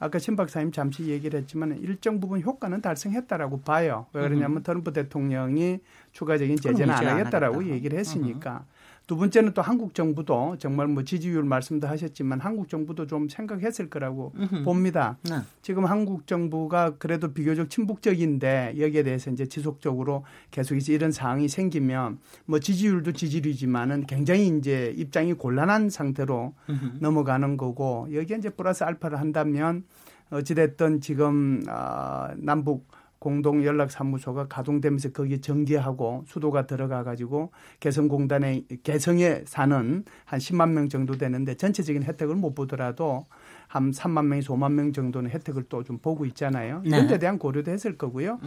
아까 0.00 0.18
신 0.20 0.36
박사님 0.36 0.70
잠시 0.70 1.06
얘기를 1.08 1.40
했지만 1.40 1.76
일정 1.82 2.20
부분 2.20 2.40
효과는 2.40 2.80
달성했다라고 2.80 3.62
봐요. 3.62 4.06
왜 4.12 4.22
그러냐면 4.22 4.62
트럼프 4.62 4.92
대통령이 4.92 5.80
추가적인 6.12 6.56
제재는 6.60 6.94
안안 6.94 7.18
하겠다라고 7.18 7.56
하겠다. 7.56 7.74
얘기를 7.74 7.98
했으니까. 7.98 8.64
두 9.08 9.16
번째는 9.16 9.54
또 9.54 9.62
한국 9.62 9.94
정부도 9.94 10.56
정말 10.58 10.86
뭐 10.86 11.02
지지율 11.02 11.42
말씀도 11.42 11.88
하셨지만 11.88 12.40
한국 12.40 12.68
정부도 12.68 13.06
좀 13.06 13.26
생각했을 13.26 13.88
거라고 13.88 14.34
봅니다. 14.64 15.16
네. 15.22 15.36
지금 15.62 15.86
한국 15.86 16.26
정부가 16.26 16.96
그래도 16.98 17.32
비교적 17.32 17.70
친북적인데 17.70 18.74
여기에 18.78 19.04
대해서 19.04 19.30
이제 19.30 19.46
지속적으로 19.46 20.26
계속 20.50 20.76
이제 20.76 20.92
이런 20.92 21.10
상황이 21.10 21.48
생기면 21.48 22.18
뭐 22.44 22.60
지지율도 22.60 23.12
지지율이지만은 23.12 24.04
굉장히 24.04 24.48
이제 24.48 24.92
입장이 24.94 25.32
곤란한 25.32 25.88
상태로 25.88 26.52
넘어가는 27.00 27.56
거고 27.56 28.08
여기에 28.12 28.36
이제 28.36 28.50
플러스 28.50 28.84
알파를 28.84 29.18
한다면 29.18 29.84
어찌됐든 30.30 31.00
지금 31.00 31.62
아, 31.68 32.34
남북 32.36 32.86
공동 33.18 33.64
연락 33.64 33.90
사무소가 33.90 34.46
가동되면서 34.46 35.10
거기에 35.10 35.40
전개하고 35.40 36.24
수도가 36.28 36.66
들어가 36.66 37.02
가지고 37.02 37.50
개성공단에 37.80 38.64
개성에 38.84 39.42
사는 39.44 40.04
한 40.24 40.38
10만 40.38 40.70
명 40.70 40.88
정도 40.88 41.16
되는데 41.18 41.54
전체적인 41.56 42.04
혜택을 42.04 42.36
못 42.36 42.54
보더라도 42.54 43.26
한 43.66 43.90
3만 43.90 44.26
명에서 44.26 44.54
5만 44.54 44.72
명 44.72 44.92
정도는 44.92 45.30
혜택을 45.30 45.64
또 45.64 45.82
좀 45.82 45.98
보고 45.98 46.26
있잖아요. 46.26 46.82
이런 46.84 47.02
네. 47.02 47.14
데 47.14 47.18
대한 47.18 47.38
고려도 47.38 47.70
했을 47.70 47.96
거고요. 47.96 48.38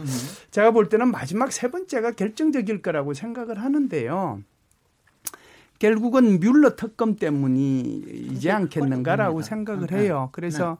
제가 0.50 0.70
볼 0.70 0.88
때는 0.88 1.10
마지막 1.10 1.50
세 1.50 1.70
번째가 1.70 2.12
결정적일 2.12 2.82
거라고 2.82 3.14
생각을 3.14 3.58
하는데요. 3.60 4.42
결국은 5.78 6.38
뮬러 6.38 6.76
특검 6.76 7.16
때문이지 7.16 8.50
않겠는가라고. 8.50 9.42
생각을 9.42 9.88
네. 9.88 10.04
해요. 10.04 10.28
그래서 10.30 10.78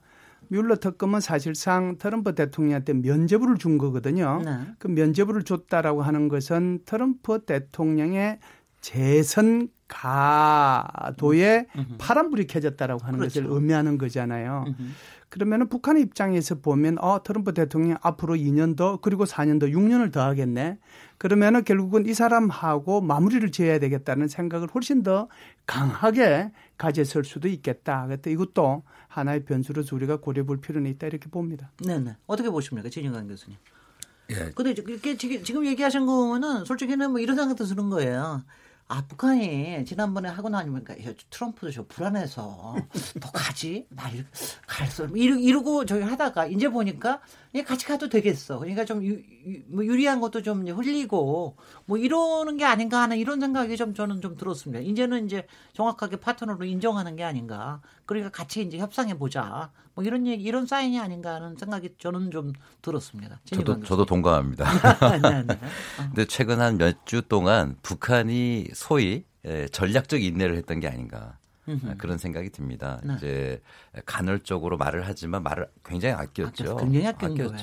뮬러 0.53 0.77
특검은 0.77 1.21
사실상 1.21 1.97
트럼프 1.97 2.35
대통령한테 2.35 2.93
면죄부를 2.93 3.57
준 3.57 3.79
거거든요. 3.79 4.43
네. 4.45 4.59
그 4.79 4.87
면죄부를 4.87 5.45
줬다라고 5.45 6.03
하는 6.03 6.29
것은 6.29 6.81
트럼프 6.85 7.47
대통령의 7.47 8.39
재선 8.83 9.69
가도에 9.89 11.67
파란불이 11.99 12.47
켜졌다라고 12.49 13.03
하는 13.03 13.19
것을 13.19 13.43
그렇죠. 13.43 13.55
의미하는 13.55 13.97
거잖아요. 13.97 14.67
그러면은 15.31 15.69
북한의 15.71 16.03
입장에서 16.03 16.57
보면 16.57 16.99
어 16.99 17.23
트럼프 17.23 17.55
대통령 17.55 17.97
앞으로 18.03 18.35
2년 18.35 18.77
더 18.77 18.99
그리고 19.01 19.25
4년 19.25 19.59
더 19.59 19.67
6년을 19.67 20.13
더 20.13 20.21
하겠네. 20.23 20.79
그러면은 21.23 21.63
결국은 21.63 22.05
이 22.07 22.15
사람하고 22.15 23.01
마무리를 23.01 23.53
지어야 23.53 23.79
되겠다는 23.79 24.27
생각을 24.27 24.67
훨씬 24.75 25.05
더 25.05 25.29
강하게 25.67 26.51
가졌을 26.77 27.23
수도 27.23 27.47
있겠다. 27.47 28.09
그때 28.09 28.33
이것도 28.33 28.83
하나의 29.07 29.45
변수로서 29.45 29.95
우리가 29.95 30.17
고려해 30.17 30.45
볼 30.45 30.61
필요는 30.61 30.91
있다 30.91 31.07
이렇게 31.07 31.31
봅니다. 31.31 31.71
네, 31.79 32.01
네. 32.01 32.17
어떻게 32.27 32.51
보십니까, 32.51 32.89
진영관 32.89 33.29
교수님? 33.29 33.57
예. 34.31 34.51
근데 34.53 34.73
이게 34.73 35.17
지금 35.17 35.65
얘기하신 35.65 36.07
거 36.07 36.27
보면은 36.27 36.65
솔직히는 36.65 37.13
뭐 37.13 37.21
이런 37.21 37.37
생각도 37.37 37.67
드는 37.67 37.89
거예요. 37.89 38.43
아, 38.89 39.07
북한이 39.07 39.85
지난번에 39.85 40.29
하고 40.29 40.49
나니까 40.49 40.95
야, 41.05 41.13
트럼프도 41.31 41.71
저 41.71 41.87
불안해서 41.87 42.75
더 43.21 43.31
가지? 43.31 43.87
나 43.91 44.09
이렇게 44.11 44.29
갈수 44.67 45.09
이러, 45.15 45.37
이러고 45.37 45.85
저기 45.87 46.03
하다가 46.03 46.49
이제 46.49 46.69
보니까 46.69 47.13
얘 47.13 47.19
같이 47.61 47.85
가도 47.85 48.09
되겠어. 48.09 48.59
그러니까 48.59 48.87
좀 48.87 49.05
유, 49.05 49.13
유, 49.47 49.61
뭐 49.67 49.85
유리한 49.85 50.21
것도 50.21 50.41
좀 50.43 50.67
흘리고 50.67 51.57
뭐 51.85 51.99
이러는 51.99 52.57
게 52.57 52.65
아닌가 52.65 53.03
하는 53.03 53.19
이런 53.19 53.41
생각이 53.41 53.77
좀 53.77 53.93
저는 53.93 54.23
좀 54.23 54.37
들었습니다. 54.39 54.81
이제는 54.83 55.27
이제 55.27 55.47
정확하게 55.75 56.17
파트너로 56.17 56.65
인정하는 56.65 57.15
게 57.15 57.25
아닌가. 57.25 57.83
그러니까 58.07 58.31
같이 58.31 58.63
이제 58.63 58.79
협상해 58.79 59.19
보자. 59.19 59.71
뭐 59.95 60.03
이런 60.03 60.27
얘기 60.27 60.43
이런 60.45 60.65
사인이 60.67 60.99
아닌가 60.99 61.35
하는 61.35 61.55
생각이 61.59 61.91
저는 61.99 62.31
좀 62.31 62.55
들었습니다. 62.81 63.39
저도 63.45 63.83
저도 63.83 64.07
동감합니다. 64.07 64.65
네, 65.21 65.43
네. 65.43 65.59
근데 66.15 66.25
최근 66.25 66.61
한 66.61 66.79
몇 66.79 66.97
주 67.05 67.21
동안 67.21 67.77
북한이 67.83 68.69
소위 68.73 69.25
예, 69.45 69.67
전략적 69.69 70.23
인내를 70.23 70.57
했던 70.57 70.81
게 70.81 70.89
아닌가 70.89 71.37
아, 71.67 71.95
그런 71.97 72.19
생각이 72.19 72.51
듭니다. 72.51 73.01
네. 73.05 73.15
이제 73.17 73.63
간헐적으로 74.05 74.77
말을 74.77 75.07
하지만 75.07 75.43
말을 75.43 75.69
굉장히 75.85 76.15
아꼈죠. 76.15 76.47
아꼈어. 76.49 76.77
굉장히 76.77 77.07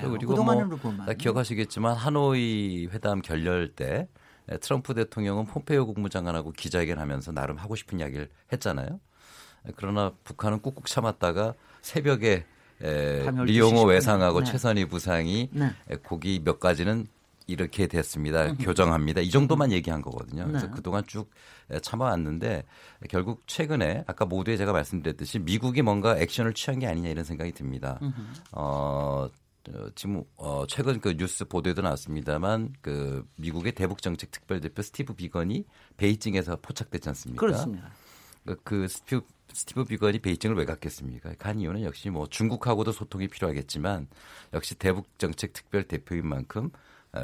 거예요. 0.04 0.12
그리고 0.12 0.36
뭐 0.36 0.46
그동안으로 0.46 0.78
보면. 0.78 1.06
다 1.06 1.14
기억하시겠지만 1.14 1.96
하노이 1.96 2.88
회담 2.92 3.22
결렬 3.22 3.76
때 3.76 4.08
예, 4.52 4.58
트럼프 4.58 4.94
대통령은 4.94 5.46
폼페이오 5.46 5.86
국무장관하고 5.88 6.52
기자회견하면서 6.52 7.34
나름 7.34 7.58
하고 7.58 7.76
싶은 7.76 8.00
이야기를 8.00 8.30
했잖아요. 8.54 9.00
예, 9.68 9.72
그러나 9.76 10.14
북한은 10.24 10.62
꾹꾹 10.62 10.86
참았다가 10.86 11.54
새벽에 11.82 12.46
에, 12.82 13.24
밤 13.26 13.36
12시 13.36 13.46
리용호 13.46 13.84
10분. 13.84 13.88
외상하고 13.90 14.40
네. 14.44 14.52
최선희 14.52 14.86
부상이 14.86 15.50
네. 15.52 15.72
에, 15.90 15.98
거기 15.98 16.42
몇 16.44 16.60
가지는 16.60 17.06
이렇게 17.50 17.88
됐습니다. 17.88 18.54
교정합니다. 18.56 19.22
이 19.22 19.30
정도만 19.30 19.72
얘기한 19.72 20.02
거거든요. 20.02 20.46
그래서 20.46 20.68
네. 20.68 20.72
그동안 20.74 21.04
쭉 21.08 21.30
에, 21.72 21.80
참아왔는데 21.80 22.64
결국 23.10 23.44
최근에 23.48 24.04
아까 24.08 24.26
모두에 24.26 24.58
제가 24.58 24.72
말씀드렸듯이 24.72 25.40
미국이 25.40 25.82
뭔가 25.82 26.18
액션을 26.18 26.54
취한 26.54 26.80
게 26.80 26.88
아니냐 26.88 27.10
이런 27.10 27.24
생각이 27.24 27.52
듭니다. 27.52 28.00
어, 28.52 29.30
어, 29.72 29.90
지금 29.96 30.24
어, 30.38 30.66
최근 30.68 31.00
그 31.00 31.16
뉴스 31.16 31.46
보도에도 31.46 31.82
나왔습니다만 31.82 32.74
그 32.82 33.28
미국의 33.36 33.74
대북 33.74 34.02
정책 34.02 34.32
특별 34.32 34.62
대표 34.62 34.82
스티브 34.82 35.14
비건이 35.14 35.66
베이징에서 35.98 36.58
포착됐지 36.62 37.10
않습니까? 37.10 37.40
그렇습니다. 37.40 37.92
그, 38.46 38.56
그 38.64 38.88
스티브, 38.88 39.22
스티브 39.54 39.84
비건이 39.86 40.20
베이징을 40.20 40.56
왜 40.56 40.66
갔겠습니까? 40.66 41.34
간 41.38 41.60
이유는 41.60 41.84
역시 41.84 42.10
뭐 42.10 42.28
중국하고도 42.28 42.92
소통이 42.92 43.28
필요하겠지만 43.28 44.08
역시 44.54 44.76
대북 44.76 45.08
정책 45.20 45.54
특별 45.54 45.84
대표인 45.84 46.28
만큼 46.28 46.66
어, 46.66 46.72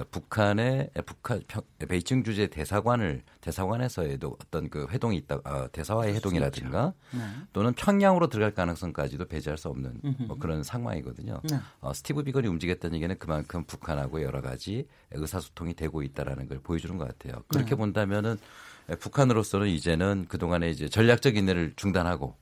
북한의 0.09 0.89
북한 1.05 1.41
평- 1.47 1.61
베이징 1.87 2.23
주재 2.23 2.47
대사관을 2.47 3.21
대사관에서에도 3.41 4.35
어떤 4.41 4.69
그 4.69 4.87
회동이 4.89 5.17
있다 5.17 5.39
어, 5.45 5.67
대사와의 5.71 6.15
회동이라든가 6.15 6.93
네. 7.13 7.19
또는 7.53 7.73
평양으로 7.73 8.27
들어갈 8.27 8.53
가능성까지도 8.55 9.25
배제할 9.25 9.57
수 9.57 9.69
없는 9.69 10.01
뭐 10.27 10.37
그런 10.39 10.63
상황이거든요. 10.63 11.39
네. 11.49 11.59
어, 11.81 11.93
스티브 11.93 12.23
비건이 12.23 12.47
움직였다는 12.47 12.95
얘기는 12.95 13.15
그만큼 13.19 13.63
북한하고 13.65 14.23
여러 14.23 14.41
가지 14.41 14.87
의사소통이 15.11 15.75
되고 15.75 16.01
있다라는 16.01 16.47
걸 16.47 16.59
보여주는 16.59 16.97
것 16.97 17.07
같아요. 17.07 17.43
그렇게 17.47 17.71
네. 17.71 17.75
본다면은 17.75 18.37
북한으로서는 18.99 19.67
이제는 19.67 20.25
그 20.27 20.37
동안에 20.37 20.69
이제 20.69 20.87
전략적 20.89 21.35
인내를 21.37 21.73
중단하고 21.75 22.25
어, 22.27 22.35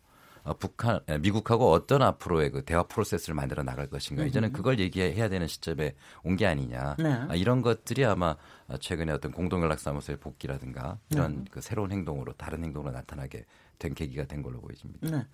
북한, 0.60 0.99
에, 1.08 1.17
미국하고 1.19 1.71
어떤 1.71 2.01
앞으로의 2.01 2.51
그 2.51 2.65
대화 2.65 2.84
프로세스를 2.84 3.34
만들어 3.34 3.63
나갈 3.63 3.88
것인가. 3.89 4.25
이제는 4.25 4.51
그걸 4.51 4.77
얘기해야 4.79 5.29
되는 5.29 5.47
시점에 5.47 5.95
온 6.23 6.36
게 6.36 6.45
아니냐. 6.45 6.95
네. 6.99 7.12
아, 7.29 7.36
이런 7.36 7.62
것들이 7.62 8.03
아마 8.03 8.36
최근에 8.79 9.12
어떤 9.13 9.32
공동연락사무소의 9.32 10.17
복귀라든가 10.19 10.97
이런 11.10 11.45
그 11.49 11.62
새로운 11.62 11.91
행동으로 11.91 12.34
다른 12.34 12.63
행동으로 12.63 12.91
나타나게 12.91 13.45
된 13.79 13.93
계기가 13.93 14.25
된 14.25 14.41
걸로 14.43 14.60
보여집니다. 14.62 15.10
네. 15.10 15.25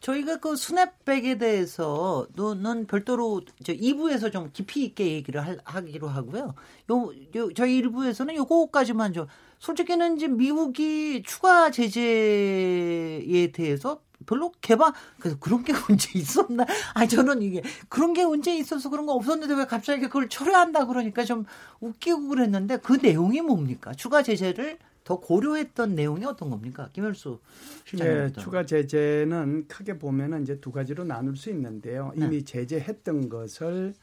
저희가 0.00 0.38
그 0.40 0.56
스냅백에 0.56 1.38
대해서 1.38 2.26
는 2.36 2.86
별도로 2.86 3.42
저 3.64 3.72
2부에서 3.72 4.30
좀 4.32 4.50
깊이 4.52 4.84
있게 4.84 5.12
얘기를 5.12 5.44
할- 5.44 5.58
하기로 5.64 6.08
하고요. 6.08 6.54
요, 6.90 7.12
요 7.34 7.52
저희 7.54 7.80
1부에서는 7.82 8.34
요거까지만 8.36 9.12
좀 9.14 9.26
솔직히는 9.58 10.16
이제 10.16 10.28
미국이 10.28 11.22
추가 11.24 11.70
제재에 11.70 13.52
대해서 13.52 14.00
별로 14.24 14.52
개방 14.60 14.92
그래서 15.18 15.36
그런 15.38 15.62
게 15.62 15.72
언제 15.88 16.18
있었나? 16.18 16.64
아 16.94 17.06
저는 17.06 17.42
이게 17.42 17.62
그런 17.88 18.12
게 18.12 18.22
언제 18.22 18.56
있어서 18.56 18.88
그런 18.88 19.06
거 19.06 19.12
없었는데 19.12 19.54
왜 19.54 19.64
갑자기 19.66 20.02
그걸 20.02 20.28
철회한다 20.28 20.86
그러니까 20.86 21.24
좀 21.24 21.44
웃기고 21.80 22.28
그랬는데 22.28 22.78
그 22.78 22.94
내용이 22.94 23.40
뭡니까? 23.40 23.92
추가 23.92 24.22
제재를 24.22 24.78
더 25.04 25.20
고려했던 25.20 25.94
내용이 25.94 26.24
어떤 26.24 26.50
겁니까? 26.50 26.88
김열수 26.92 27.38
실장님. 27.84 28.16
예, 28.16 28.32
추가 28.32 28.66
제재는 28.66 29.68
크게 29.68 29.98
보면은 29.98 30.42
이제 30.42 30.58
두 30.58 30.72
가지로 30.72 31.04
나눌 31.04 31.36
수 31.36 31.48
있는데요. 31.50 32.12
네. 32.16 32.26
이미 32.26 32.44
제재했던 32.44 33.28
것을 33.28 33.94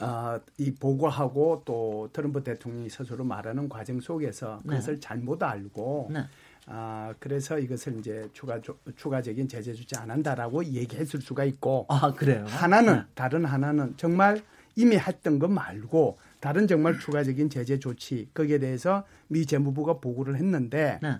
어, 0.00 0.40
이 0.58 0.72
보고하고 0.72 1.62
또 1.64 2.08
트럼프 2.12 2.42
대통령이 2.42 2.88
스스로 2.88 3.24
말하는 3.24 3.68
과정 3.68 4.00
속에서 4.00 4.60
네. 4.64 4.70
그것을 4.70 5.00
잘못 5.00 5.42
알고 5.42 6.10
네. 6.12 6.24
아 6.70 7.14
그래서 7.18 7.58
이것을 7.58 7.98
이제 7.98 8.28
추가 8.34 8.60
추가적인 8.94 9.48
제재 9.48 9.72
조치 9.72 9.96
안 9.96 10.10
한다라고 10.10 10.64
얘기했을 10.64 11.20
수가 11.20 11.44
있고 11.44 11.86
아 11.88 12.12
그래요. 12.12 12.44
하나는 12.46 12.94
네. 12.94 13.02
다른 13.14 13.44
하나는 13.46 13.94
정말 13.96 14.42
이미 14.76 14.96
했던 14.98 15.38
것 15.38 15.50
말고 15.50 16.18
다른 16.40 16.66
정말 16.66 16.98
추가적인 16.98 17.48
제재 17.48 17.78
조치 17.78 18.28
거기에 18.34 18.58
대해서 18.58 19.04
미 19.28 19.46
재무부가 19.46 19.94
보고를 19.94 20.36
했는데 20.36 21.00
네. 21.02 21.16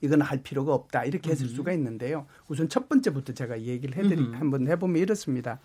이건 0.00 0.20
할 0.20 0.42
필요가 0.42 0.74
없다 0.74 1.04
이렇게 1.04 1.30
했을 1.32 1.48
수가 1.48 1.72
있는데요. 1.72 2.26
우선 2.46 2.68
첫 2.68 2.88
번째부터 2.88 3.32
제가 3.32 3.60
얘기를 3.62 3.96
해드리 3.96 4.20
음흠. 4.20 4.36
한번 4.36 4.68
해보면 4.68 5.02
이렇습니다. 5.02 5.58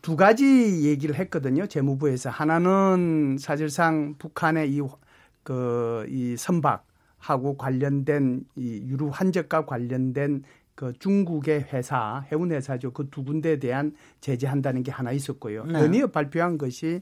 두 0.00 0.16
가지 0.16 0.86
얘기를 0.88 1.14
했거든요. 1.16 1.66
재무부에서 1.66 2.30
하나는 2.30 3.36
사실상 3.38 4.14
북한의 4.18 4.72
이그이 4.72 6.36
선박 6.38 6.86
하고 7.24 7.56
관련된 7.56 8.44
이 8.56 8.82
유류 8.86 9.08
환적과 9.10 9.64
관련된 9.64 10.42
그 10.74 10.92
중국의 10.98 11.66
회사 11.72 12.24
해운 12.30 12.52
회사죠. 12.52 12.92
그 12.92 13.08
두 13.10 13.24
군데에 13.24 13.58
대한 13.58 13.94
제재한다는 14.20 14.82
게 14.82 14.90
하나 14.90 15.10
있었고요. 15.10 15.64
네. 15.64 15.80
연이어 15.80 16.08
발표한 16.08 16.58
것이 16.58 17.00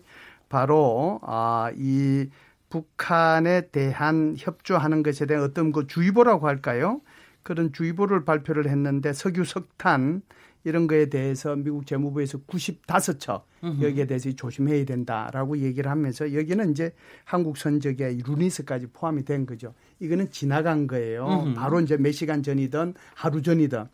바로 0.49 1.19
아이 1.25 2.29
북한에 2.69 3.69
대한 3.71 4.37
협조하는 4.39 5.03
것에 5.03 5.27
대한 5.27 5.43
어떤 5.43 5.73
그 5.73 5.87
주의보라고 5.89 6.47
할까요? 6.47 7.01
그런 7.43 7.73
주의보를 7.73 8.25
발표를 8.25 8.69
했는데 8.69 9.13
석유, 9.13 9.45
석탄 9.45 10.23
이런 10.65 10.87
거에 10.87 11.07
대해서 11.07 11.57
미국 11.57 11.87
재무부에서 11.87 12.39
95척 12.39 13.43
여기에 13.81 14.07
대해서 14.07 14.31
조심해야 14.33 14.85
된다라고 14.85 15.59
얘기를 15.59 15.91
하면서 15.91 16.33
여기는 16.33 16.71
이제 16.71 16.93
한국 17.25 17.57
선적의 17.57 18.19
루니스까지 18.25 18.89
포함이 18.93 19.25
된 19.25 19.47
거죠. 19.47 19.75
이거는 20.01 20.31
지나간 20.31 20.87
거예요. 20.87 21.27
음흠. 21.27 21.55
바로 21.55 21.81
이제 21.81 21.97
몇 21.97 22.13
시간 22.13 22.43
전이든 22.43 22.95
하루 23.15 23.43
전이든 23.43 23.85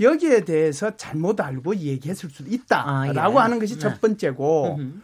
여기에 0.00 0.44
대해서 0.44 0.96
잘못 0.96 1.40
알고 1.40 1.76
얘기했을 1.76 2.30
수도 2.30 2.50
있다라고 2.50 3.38
아, 3.38 3.42
예. 3.42 3.44
하는 3.44 3.58
것이 3.58 3.74
네. 3.74 3.80
첫 3.80 4.00
번째고 4.00 4.76
음흠. 4.78 5.00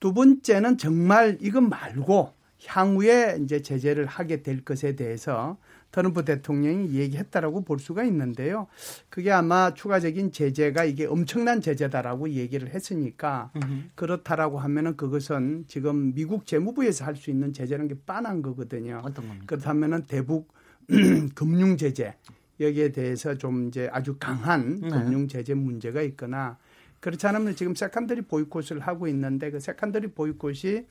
두 0.00 0.12
번째는 0.12 0.76
정말 0.76 1.38
이건 1.40 1.68
말고 1.68 2.32
향후에 2.66 3.38
이제 3.42 3.62
제재를 3.62 4.06
하게 4.06 4.42
될 4.42 4.64
것에 4.64 4.96
대해서 4.96 5.58
트럼프 5.94 6.24
대통령이 6.24 6.92
얘기했다라고 6.94 7.62
볼 7.62 7.78
수가 7.78 8.02
있는데요. 8.02 8.66
그게 9.08 9.30
아마 9.30 9.72
추가적인 9.74 10.32
제재가 10.32 10.84
이게 10.84 11.06
엄청난 11.06 11.60
제재다라고 11.60 12.30
얘기를 12.30 12.74
했으니까 12.74 13.52
그렇다라고 13.94 14.58
하면은 14.58 14.96
그것은 14.96 15.66
지금 15.68 16.12
미국 16.12 16.46
재무부에서 16.46 17.04
할 17.04 17.14
수 17.14 17.30
있는 17.30 17.52
제재는 17.52 17.86
게 17.86 17.94
빤한 18.06 18.42
거거든요. 18.42 19.00
어떤 19.04 19.28
겁니까? 19.28 19.46
그렇다면은 19.46 20.02
대북 20.06 20.52
금융 21.36 21.76
제재 21.76 22.16
여기에 22.58 22.90
대해서 22.90 23.38
좀 23.38 23.68
이제 23.68 23.88
아주 23.92 24.16
강한 24.18 24.80
네. 24.80 24.88
금융 24.88 25.28
제재 25.28 25.54
문제가 25.54 26.02
있거나 26.02 26.58
그렇지 26.98 27.24
않으면 27.28 27.54
지금 27.54 27.76
secondary 27.76 28.22
boycott을 28.22 28.80
하고 28.80 29.06
있는데 29.06 29.52
그 29.52 29.60
secondary 29.60 30.08
boycott이 30.08 30.86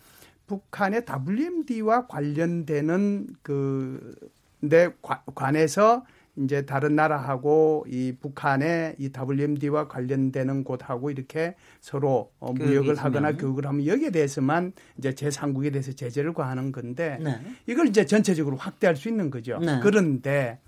북한의 0.48 1.04
WMD와 1.28 2.08
관련되는 2.08 3.28
그 3.42 4.16
내 4.64 4.90
관해서 5.36 6.06
이제 6.36 6.66
다른 6.66 6.96
나라하고 6.96 7.86
이 7.88 8.16
북한의 8.20 8.96
이 8.98 9.12
WMD와 9.16 9.88
관련되는 9.88 10.64
곳하고 10.64 11.12
이렇게 11.12 11.56
서로 11.80 12.32
어, 12.40 12.54
무역을. 12.54 12.96
하거나 12.96 13.34
교육을 13.34 13.68
하면 13.68 13.86
여기에 13.86 14.10
대해서만 14.10 14.72
이제 14.98 15.12
제3국에 15.12 15.72
대해서 15.72 15.92
제재를 15.92 16.34
가하는 16.34 16.72
건데 16.72 17.20
네. 17.22 17.40
이걸 17.68 17.88
이제 17.88 18.06
전체적으로 18.06 18.56
확대할 18.56 18.96
수 18.96 19.10
있는 19.10 19.30
거죠. 19.30 19.60
네. 19.60 19.80
그런데 19.84 20.60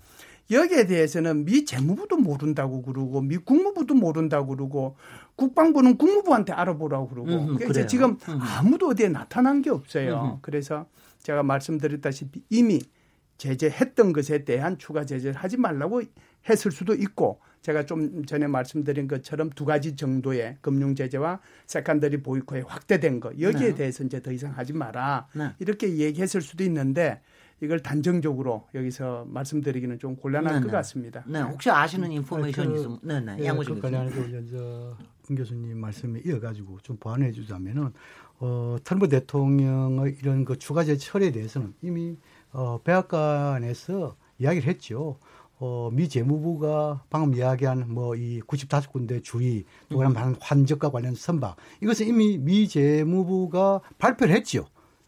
여기에 0.52 0.86
대해서는 0.86 1.44
미 1.44 1.64
재무부도 1.64 2.18
모른다고 2.18 2.82
그러고 2.82 3.20
미 3.20 3.36
국무부도 3.36 3.94
모른다고 3.94 4.54
그러고 4.54 4.94
국방부는 5.34 5.96
국무부한테 5.96 6.52
알아보라고 6.52 7.08
그러고 7.08 7.28
음흠, 7.30 7.38
그러니까 7.44 7.64
이제 7.64 7.72
그래요. 7.72 7.86
지금 7.88 8.18
음흠. 8.28 8.44
아무도 8.44 8.88
어디에 8.88 9.08
나타난 9.08 9.62
게 9.62 9.70
없어요. 9.70 10.20
음흠. 10.22 10.38
그래서 10.42 10.86
제가 11.18 11.42
말씀드렸다시피 11.42 12.44
이미 12.50 12.80
제재했던 13.38 14.12
것에 14.12 14.44
대한 14.44 14.78
추가 14.78 15.04
제재를 15.04 15.34
하지 15.34 15.56
말라고 15.56 16.02
했을 16.48 16.70
수도 16.70 16.94
있고 16.94 17.40
제가 17.62 17.84
좀 17.84 18.24
전에 18.24 18.46
말씀드린 18.46 19.08
것처럼 19.08 19.50
두 19.50 19.64
가지 19.64 19.96
정도의 19.96 20.58
금융 20.60 20.94
제재와 20.94 21.40
secondary 21.66 22.22
boycott에 22.22 22.60
확대된 22.60 23.18
거 23.20 23.32
여기에 23.40 23.70
네. 23.70 23.74
대해서 23.74 24.04
이제 24.04 24.22
더 24.22 24.30
이상 24.30 24.52
하지 24.56 24.72
마라 24.72 25.26
네. 25.34 25.50
이렇게 25.58 25.96
얘기했을 25.96 26.40
수도 26.40 26.62
있는데 26.62 27.20
이걸 27.60 27.80
단정적으로 27.80 28.68
여기서 28.74 29.26
말씀드리기는 29.28 29.98
좀 29.98 30.14
곤란할 30.14 30.54
네, 30.54 30.60
것 30.60 30.66
네. 30.66 30.72
같습니다. 30.72 31.24
네, 31.26 31.40
혹시 31.40 31.70
아시는 31.70 32.12
information이 32.12 32.68
그, 32.68 32.78
있으면 32.78 32.98
네네 33.02 33.38
예, 33.40 33.46
양호실 33.46 33.80
그 33.80 33.90
교수님. 33.90 35.36
교수님 35.36 35.78
말씀에 35.78 36.20
이어가지고 36.24 36.78
좀 36.82 36.96
보완해 36.98 37.32
주자면은 37.32 37.92
어, 38.38 38.76
트럼프 38.84 39.08
대통령의 39.08 40.18
이런 40.20 40.44
그 40.44 40.58
추가 40.58 40.84
처리에 40.84 41.32
대해서는 41.32 41.74
이미 41.82 42.16
어, 42.56 42.80
백악관에서 42.82 44.16
이야기를 44.38 44.66
했죠. 44.68 45.18
어, 45.58 45.90
미 45.92 46.08
재무부가 46.08 47.02
방금 47.10 47.34
이야기한 47.34 47.92
뭐 47.92 48.14
이 48.16 48.40
95군데 48.46 49.22
주의, 49.22 49.64
또 49.90 49.98
그다음 49.98 50.16
한 50.16 50.36
환적과 50.40 50.90
관련 50.90 51.14
선박 51.14 51.56
이것은 51.82 52.06
이미 52.06 52.38
미 52.38 52.66
재무부가 52.68 53.80
발표를 53.98 54.34
했죠. 54.34 54.66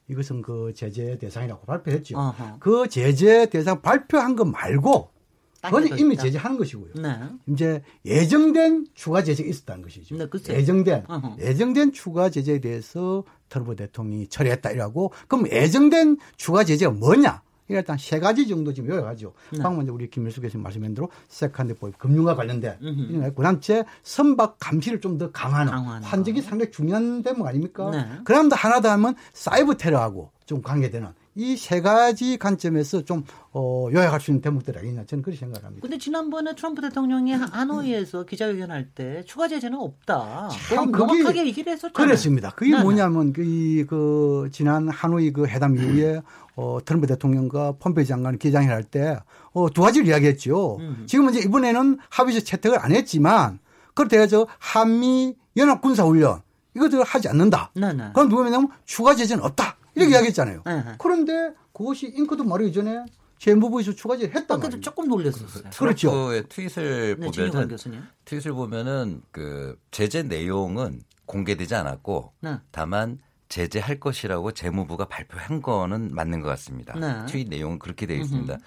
이것은 0.08 0.40
그 0.42 0.72
제재 0.74 1.18
대상이라고 1.18 1.64
발표했죠. 1.66 2.18
어허. 2.18 2.56
그 2.60 2.88
제재 2.88 3.46
대상 3.50 3.80
발표한 3.82 4.36
거 4.36 4.44
말고 4.44 5.10
딴 5.10 5.17
그건 5.62 5.98
이미 5.98 6.14
있다. 6.14 6.22
제재하는 6.22 6.56
것이고요. 6.58 6.92
네. 7.02 7.18
이제 7.48 7.82
예정된 8.04 8.86
추가 8.94 9.22
제재가 9.24 9.48
있었다는 9.48 9.82
것이죠. 9.82 10.16
네. 10.16 10.26
예정된 10.54 11.04
어허. 11.08 11.36
예정된 11.40 11.92
추가 11.92 12.30
제재에 12.30 12.60
대해서 12.60 13.24
트럼프 13.48 13.74
대통령이 13.74 14.28
철회했다 14.28 14.70
이라고 14.70 15.12
그럼 15.26 15.48
예정된 15.50 16.18
추가 16.36 16.64
제재가 16.64 16.92
뭐냐? 16.92 17.42
일단 17.70 17.98
세 17.98 18.18
가지 18.18 18.48
정도 18.48 18.72
지금 18.72 18.88
요약하죠. 18.88 19.34
네. 19.52 19.58
방금 19.60 19.78
먼저 19.78 19.92
우리 19.92 20.08
김열수 20.08 20.40
교수님 20.40 20.62
말씀한 20.62 20.94
대로 20.94 21.10
secondary 21.28 21.74
boycott 21.74 21.92
금융과 21.98 22.34
관련된. 22.34 22.78
이런 22.80 23.20
거 23.20 23.26
있고, 23.26 23.34
그다음 23.36 23.60
제 23.60 23.84
선박 24.02 24.56
감시를 24.58 25.02
좀 25.02 25.18
더 25.18 25.30
강화하는 25.32 25.72
환적이 26.02 26.40
거. 26.40 26.48
상당히 26.48 26.70
중요한 26.70 27.22
대목 27.22 27.46
아닙니까? 27.46 27.90
네. 27.90 28.06
그다음 28.24 28.48
또 28.48 28.56
하나 28.56 28.80
더 28.80 28.88
하면 28.92 29.14
사이버 29.34 29.74
테러하고 29.74 30.30
좀 30.46 30.62
관계되는 30.62 31.08
이 31.38 31.56
세 31.56 31.80
가지 31.80 32.36
관점에서 32.36 33.04
좀 33.04 33.24
어, 33.52 33.88
요약할 33.92 34.20
수 34.20 34.30
있는 34.32 34.42
대목들이 34.42 34.76
아니냐 34.78 35.04
저는 35.06 35.22
그렇게 35.22 35.38
생각합니다. 35.38 35.80
근데 35.82 35.96
지난번에 35.96 36.54
트럼프 36.56 36.82
대통령이 36.82 37.32
하- 37.32 37.46
하노이에서 37.46 38.24
기자회견할 38.24 38.88
때 38.94 39.22
추가 39.24 39.46
제재는 39.46 39.78
없다. 39.78 40.48
참 40.74 40.90
명확하게 40.90 41.46
얘기를 41.46 41.72
했었잖아요. 41.72 41.92
그렇습니다. 41.94 42.50
그게 42.50 42.72
네네. 42.72 42.82
뭐냐면 42.82 43.32
그, 43.32 43.42
이, 43.44 43.84
그 43.86 44.48
지난 44.52 44.88
하노이 44.88 45.32
그 45.32 45.46
회담 45.46 45.76
이후에 45.76 46.20
어, 46.56 46.78
트럼프 46.84 47.06
대통령과 47.06 47.72
폼페이 47.78 48.04
장관 48.04 48.36
기장회를 48.36 48.74
할때 48.74 49.18
어, 49.52 49.70
두 49.70 49.80
가지를 49.82 50.08
이야기했죠. 50.08 50.76
음. 50.80 51.04
지금 51.06 51.30
이제 51.30 51.38
이번에는 51.40 51.98
합의서 52.10 52.40
채택을 52.40 52.78
안 52.80 52.92
했지만 52.92 53.60
그렇다 53.94 54.18
해서 54.18 54.46
한미 54.58 55.36
연합 55.56 55.80
군사 55.80 56.04
훈련 56.04 56.40
이것들을 56.76 57.02
하지 57.04 57.28
않는다. 57.28 57.70
네네. 57.74 58.10
그럼 58.14 58.28
누가 58.28 58.42
뭐냐면 58.42 58.68
추가 58.84 59.14
제재는 59.14 59.42
없다. 59.44 59.76
이렇게 59.98 60.12
이야기했잖아요. 60.12 60.62
네 60.64 60.74
네. 60.84 60.92
그런데 60.98 61.52
그것이 61.72 62.08
잉크도 62.16 62.44
마르기 62.44 62.72
전에 62.72 63.04
재무부에서 63.38 63.92
추가 63.92 64.16
제재 64.16 64.28
했단 64.28 64.58
아까도 64.58 64.62
말이에요. 64.62 64.80
조금 64.80 65.08
놀랐었어요. 65.08 65.70
그렇죠. 65.78 66.10
트럼프의 66.10 66.44
트윗을 66.48 67.16
네, 67.20 67.26
보면은. 67.26 67.78
트윗을 68.24 68.52
보면은 68.52 69.22
그 69.30 69.78
제재 69.90 70.22
내용은 70.22 71.02
공개되지 71.26 71.74
않았고 71.74 72.32
네. 72.40 72.56
다만 72.70 73.18
제재할 73.48 73.98
것이라고 74.00 74.52
재무부가 74.52 75.06
발표한 75.06 75.62
거는 75.62 76.10
맞는 76.12 76.40
것 76.40 76.48
같습니다. 76.48 76.98
네. 76.98 77.26
트윗 77.26 77.48
내용은 77.48 77.78
그렇게 77.78 78.06
되어 78.06 78.18
있습니다. 78.18 78.58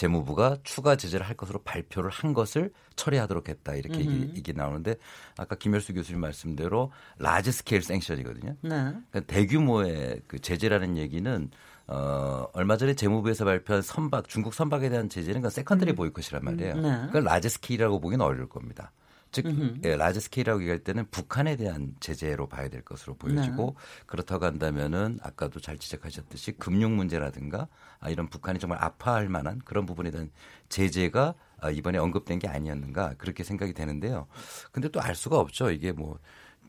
재무부가 0.00 0.56
추가 0.64 0.96
제재를 0.96 1.26
할 1.26 1.36
것으로 1.36 1.58
발표를 1.62 2.08
한 2.08 2.32
것을 2.32 2.72
처리하도록 2.96 3.50
했다 3.50 3.74
이렇게 3.74 3.98
얘기, 4.00 4.32
얘기 4.34 4.52
나오는데 4.54 4.96
아까 5.36 5.56
김열수 5.56 5.92
교수님 5.92 6.22
말씀대로 6.22 6.90
large 7.18 7.52
scale 7.52 7.82
sanction이거든요. 7.82 8.56
네. 8.62 8.70
그러니까 8.70 9.20
대규모의 9.26 10.22
그 10.26 10.38
제재라는 10.38 10.96
얘기는 10.96 11.50
어 11.86 12.46
얼마 12.54 12.78
전에 12.78 12.94
재무부에서 12.94 13.44
발표한 13.44 13.82
선박 13.82 14.26
중국 14.26 14.54
선박에 14.54 14.88
대한 14.88 15.10
제재는 15.10 15.42
그 15.42 15.50
secondary 15.50 15.92
boycott이란 15.92 16.44
말이에요. 16.44 16.76
네. 16.76 17.06
그건 17.08 17.24
large 17.24 17.50
scale이라고 17.50 18.00
보기는 18.00 18.24
어려울 18.24 18.48
겁니다. 18.48 18.92
즉 19.32 19.46
예, 19.84 19.96
large 19.96 20.20
scale이라고 20.20 20.60
얘기할 20.62 20.78
때는 20.80 21.06
북한에 21.10 21.56
대한 21.56 21.94
제재로 22.00 22.48
봐야 22.48 22.68
될 22.68 22.82
것으로 22.82 23.14
보여지고 23.14 23.76
그렇다고 24.06 24.44
한다면은 24.46 25.18
아까도 25.22 25.60
잘 25.60 25.78
지적하셨듯이 25.78 26.52
금융 26.52 26.96
문제라든가 26.96 27.68
아, 28.00 28.10
이런 28.10 28.28
북한이 28.28 28.58
정말 28.58 28.82
아파할 28.82 29.28
만한 29.28 29.60
그런 29.64 29.86
부분에 29.86 30.10
대한 30.10 30.30
제재가 30.68 31.34
아, 31.60 31.70
이번에 31.70 31.98
언급된 31.98 32.38
게 32.38 32.48
아니었는가 32.48 33.14
그렇게 33.18 33.44
생각이 33.44 33.72
되는데요. 33.74 34.26
근데 34.72 34.88
또 34.88 35.00
알 35.00 35.14
수가 35.14 35.38
없죠. 35.38 35.70
이게 35.70 35.92
뭐 35.92 36.18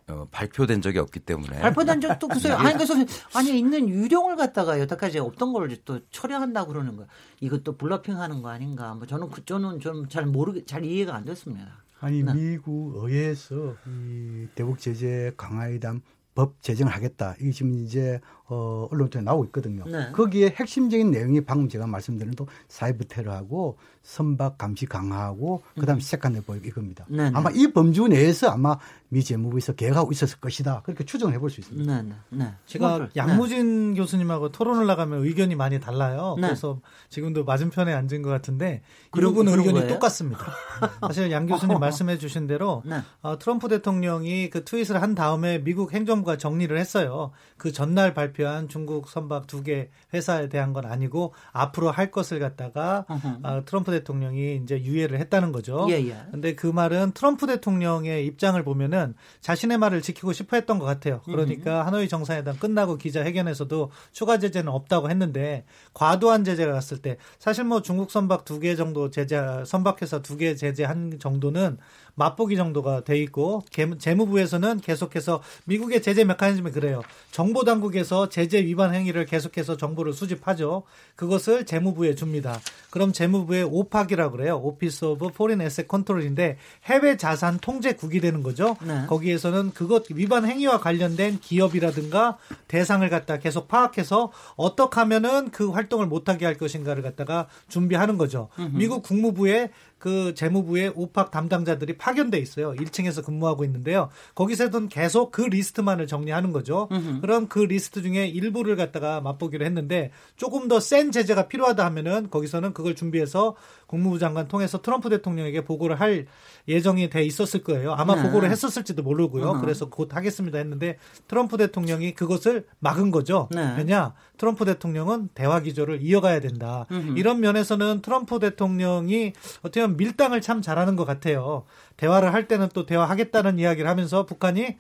어, 0.07 0.28
발표된 0.32 0.82
적이 0.82 0.99
없기 0.99 1.20
때문에 1.22 1.59
발표된 1.62 2.01
적도 2.01 2.28
없어요. 2.32 2.55
아니 2.55 2.74
그래서 2.74 2.93
아니 3.36 3.57
있는 3.57 3.88
유령을 3.88 4.36
갖다가 4.36 4.80
여태까지 4.80 5.20
없던 5.20 5.53
걸 5.53 5.70
또 5.86 5.99
처리한다고 6.09 6.74
그러는 6.74 6.95
거야. 6.97 7.07
이것도 7.39 7.78
블러핑하는 7.78 8.41
거 8.41 8.49
아닌가? 8.49 8.93
뭐 8.95 9.05
저는 9.07 9.30
그 9.30 9.45
저는 9.45 9.80
좀잘 9.80 10.26
모르게 10.26 10.66
잘 10.66 10.84
이해가 10.84 11.16
안 11.16 11.24
됐습니다. 11.26 11.84
아니 12.02 12.24
네. 12.24 12.34
미국 12.34 12.95
의회에서 12.95 13.76
이 13.88 14.47
대북 14.56 14.80
제재 14.80 15.32
강화에 15.38 15.80
대한 15.80 16.02
법 16.34 16.62
제정을 16.62 16.91
하겠다. 16.93 17.36
이게 17.39 17.52
지금 17.52 17.74
이제 17.74 18.20
어 18.45 18.88
언론 18.89 19.10
통해 19.10 19.24
나오고 19.24 19.45
있거든요. 19.45 19.84
네. 19.86 20.12
거기에 20.12 20.49
핵심적인 20.49 21.12
내용이 21.12 21.41
방금 21.41 21.70
제가 21.70 21.86
말씀드린 21.88 22.34
또 22.34 22.47
사이버 22.68 23.04
테러하고 23.04 23.78
선박 24.04 24.58
감시 24.58 24.86
강화하고 24.86 25.64
그다음 25.80 25.97
에 25.97 26.02
secondary 26.01 26.43
boycott 26.43 26.66
이겁니다. 26.66 27.06
네, 27.08 27.30
네. 27.30 27.32
아마 27.34 27.49
이 27.54 27.72
범주 27.72 28.08
내에서 28.08 28.49
아마 28.49 28.78
미 29.10 29.24
재무부에서 29.24 29.74
계획하고 29.74 30.12
있었을 30.12 30.39
것이다. 30.39 30.82
그렇게 30.84 31.06
추정을 31.06 31.34
해볼 31.36 31.49
수 31.49 31.62
있습니다. 31.62 32.02
네, 32.02 32.02
네, 32.10 32.16
네. 32.30 32.54
제가 32.66 33.10
양무진 33.16 33.93
교수님하고 33.95 34.52
토론을 34.52 34.86
나가면 34.88 35.24
의견이 35.26 35.56
많이 35.56 35.80
달라요. 35.80 36.36
네. 36.39 36.47
그래서 36.47 36.80
지금도 37.10 37.43
맞은편에 37.43 37.93
앉은 37.93 38.22
것 38.22 38.30
같은데 38.30 38.82
그런 39.12 39.36
의견이 39.36 39.72
거예요? 39.74 39.88
똑같습니다. 39.88 40.45
사실 41.08 41.32
양 41.32 41.45
교수님 41.45 41.80
말씀해 41.80 42.18
주신 42.18 42.47
대로 42.47 42.82
네. 42.86 43.02
어, 43.22 43.38
트럼프 43.38 43.68
대통령이 43.68 44.49
그 44.49 44.64
트윗을 44.66 45.02
한 45.02 45.16
다음에 45.16 45.60
미국 45.64 45.93
행정부가 45.93 46.38
정리를 46.38 46.76
했어요. 46.78 47.32
그 47.58 47.72
전날 47.72 48.14
발표한 48.14 48.68
중국 48.68 49.08
선박 49.08 49.47
두 49.47 49.62
개 49.64 49.89
회사에 50.14 50.49
대한 50.49 50.74
건 50.74 50.86
아니고 50.86 51.34
앞으로 51.52 51.91
할 51.91 52.12
것을 52.12 52.39
갖다가 52.39 53.06
어허. 53.08 53.39
아, 53.43 53.62
트럼프 53.92 54.00
대통령이 54.00 54.62
이제 54.64 54.82
유예를 54.82 55.20
했다는 55.20 55.52
거죠. 55.52 55.86
예, 55.89 55.96
예. 56.08 56.16
근데 56.32 56.56
그 56.56 56.68
말은 56.68 57.12
트럼프 57.14 57.46
대통령의 57.48 58.26
입장을 58.26 58.62
보면은 58.64 59.14
자신의 59.42 59.78
말을 59.78 60.02
지키고 60.02 60.32
싶어 60.34 60.56
했던 60.56 60.80
것 60.80 60.86
같아요. 60.86 61.22
그러니까 61.26 61.86
하노이 61.86 62.08
정상회담 62.08 62.58
끝나고 62.58 62.98
기자회견에서도 62.98 63.92
추가 64.12 64.39
제재는 64.39 64.72
없다고 64.72 65.10
했는데 65.10 65.66
과도한 65.94 66.44
제재가 66.44 66.72
갔을 66.74 66.98
때 67.00 67.18
사실 67.39 67.64
뭐 67.66 67.82
중국 67.82 68.12
선박 68.12 68.46
두 68.46 68.62
개 68.62 68.76
정도 68.76 69.10
제재 69.10 69.42
선박회사 69.66 70.22
두개 70.22 70.56
제재한 70.56 71.18
정도는 71.20 71.78
맛보기 72.14 72.56
정도가 72.56 73.04
돼 73.04 73.18
있고 73.20 73.64
개- 73.72 73.98
재무부에서는 73.98 74.82
계속해서 74.82 75.42
미국의 75.66 76.02
제재 76.04 76.24
메커니즘이 76.26 76.72
그래요. 76.72 77.02
정보 77.32 77.64
당국에서 77.64 78.30
제재 78.30 78.64
위반 78.64 78.94
행위를 78.94 79.26
계속해서 79.26 79.78
정보를 79.78 80.14
수집하죠. 80.14 80.84
그것을 81.16 81.66
재무부에 81.66 82.14
줍니다. 82.14 82.60
그럼 82.92 83.14
재무부의 83.14 83.64
OFAC이라고 83.82 84.38
그래요. 84.38 84.57
Office 84.57 85.05
of 85.05 85.30
Foreign 85.30 85.62
Assets 85.62 85.88
Control인데 85.88 86.57
해외 86.86 87.17
자산 87.17 87.59
통제국이 87.59 88.19
되는 88.19 88.43
거죠. 88.43 88.77
네. 88.82 89.05
거기에서는 89.07 89.71
그것 89.71 90.05
위반 90.09 90.45
행위와 90.45 90.79
관련된 90.79 91.39
기업이라든가 91.39 92.38
대상을 92.67 93.07
갖다 93.09 93.38
계속 93.39 93.67
파악해서 93.67 94.32
어떻게 94.55 94.99
하면은 94.99 95.51
그 95.51 95.69
활동을 95.69 96.07
못하게 96.07 96.45
할 96.45 96.55
것인가를 96.55 97.03
갖다가 97.03 97.47
준비하는 97.67 98.17
거죠. 98.17 98.49
미국 98.71 99.03
국무부에 99.03 99.69
그 100.02 100.34
재무부의 100.34 100.93
OFAC 100.95 101.30
담당자들이 101.30 101.97
파견돼 101.97 102.39
있어요. 102.39 102.74
1층에서 102.74 103.24
근무하고 103.24 103.64
있는데요. 103.66 104.10
거기서든 104.34 104.89
계속 104.89 105.32
그 105.32 105.43
리스트만을 105.43 106.08
정리하는 106.08 106.52
거죠. 106.52 106.89
그럼 107.22 107.47
그 107.47 107.60
리스트 107.60 108.02
중에 108.02 108.26
일부를 108.28 108.76
갖다가 108.76 109.22
맛보기로 109.22 109.64
했는데 109.64 110.10
조금 110.36 110.68
더 110.68 110.80
센 110.80 111.12
제재가 111.12 111.47
필요하다 111.47 111.86
하면은 111.86 112.32
거기서는 112.32 112.74
그걸 112.74 112.95
준비해서 112.95 113.56
국무부 113.92 114.18
장관 114.20 114.48
통해서 114.48 114.82
트럼프 114.82 115.10
대통령에게 115.10 115.66
보고를 115.66 116.00
할 116.00 116.26
예정이 116.70 117.10
돼 117.10 117.24
있었을 117.24 117.62
거예요. 117.62 117.92
아마 117.92 118.16
네. 118.16 118.24
보고를 118.24 118.50
했었을지도 118.50 119.04
모르고요. 119.04 119.50
어허. 119.50 119.60
그래서 119.60 119.89
곧 119.89 120.16
하겠습니다 120.16 120.58
했는데 120.58 120.98
트럼프 121.28 121.58
대통령이 121.58 122.16
그것을 122.16 122.66
막은 122.80 123.12
거죠. 123.12 123.50
네. 123.52 123.76
왜냐? 123.78 124.14
트럼프 124.38 124.64
대통령은 124.64 125.30
대화 125.34 125.60
기조를 125.60 126.02
이어가야 126.02 126.39
된다. 126.39 126.88
이런 127.18 127.42
면에서는 127.42 128.02
트럼프 128.02 128.39
대통령이 128.39 129.34
어떻게 129.60 129.82
보면 129.82 129.98
밀당을 129.98 130.39
참 130.39 130.62
잘하는 130.62 130.96
것 130.96 131.04
같아요. 131.04 131.66
대화를 131.98 132.34
할 132.34 132.48
때는 132.48 132.70
또 132.74 132.86
대화하겠다는 132.86 133.60
이야기를 133.60 133.89
하면서 133.89 134.26
북한이 134.26 134.78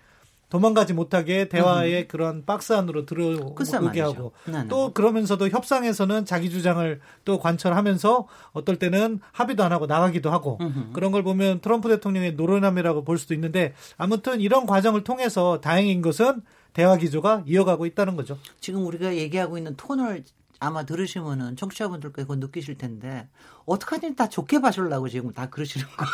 도망가지 0.51 0.93
못하게 0.93 1.47
대화의 1.47 2.09
그런 2.09 2.45
박스 2.45 2.73
안으로 2.73 3.05
들어오게. 3.05 3.53
하고 4.01 4.33
네네. 4.45 4.67
또 4.67 4.93
그러면서도 4.93 5.47
협상에서는 5.47 6.25
자기 6.25 6.49
주장을 6.49 6.99
또 7.23 7.39
관철하면서 7.39 8.27
어떨 8.51 8.75
때는 8.77 9.21
합의도 9.31 9.63
안 9.63 9.71
하고 9.71 9.85
나가기도 9.85 10.29
하고 10.29 10.59
그런 10.91 11.11
걸 11.11 11.23
보면 11.23 11.61
트럼프 11.61 11.87
대통령의 11.87 12.33
노련함이라고 12.33 13.05
볼 13.05 13.17
수도 13.17 13.33
있는데 13.33 13.73
아무튼 13.97 14.41
이런 14.41 14.65
과정을 14.65 15.05
통해서 15.05 15.61
다행인 15.61 16.01
것은 16.01 16.41
대화 16.73 16.97
기조가 16.97 17.43
이어가고 17.45 17.85
있다는 17.85 18.17
거죠. 18.17 18.37
지금 18.59 18.85
우리가 18.85 19.15
얘기하고 19.15 19.57
있는 19.57 19.75
톤을 19.77 20.23
아마 20.63 20.83
들으시면은 20.85 21.55
청취자분들께서 21.55 22.27
그거 22.27 22.35
느끼실 22.35 22.77
텐데 22.77 23.27
어떡하든 23.65 24.15
다 24.15 24.29
좋게 24.29 24.61
봐주려고 24.61 25.09
지금 25.09 25.33
다 25.33 25.49
그러시는 25.49 25.87
거야. 25.97 26.07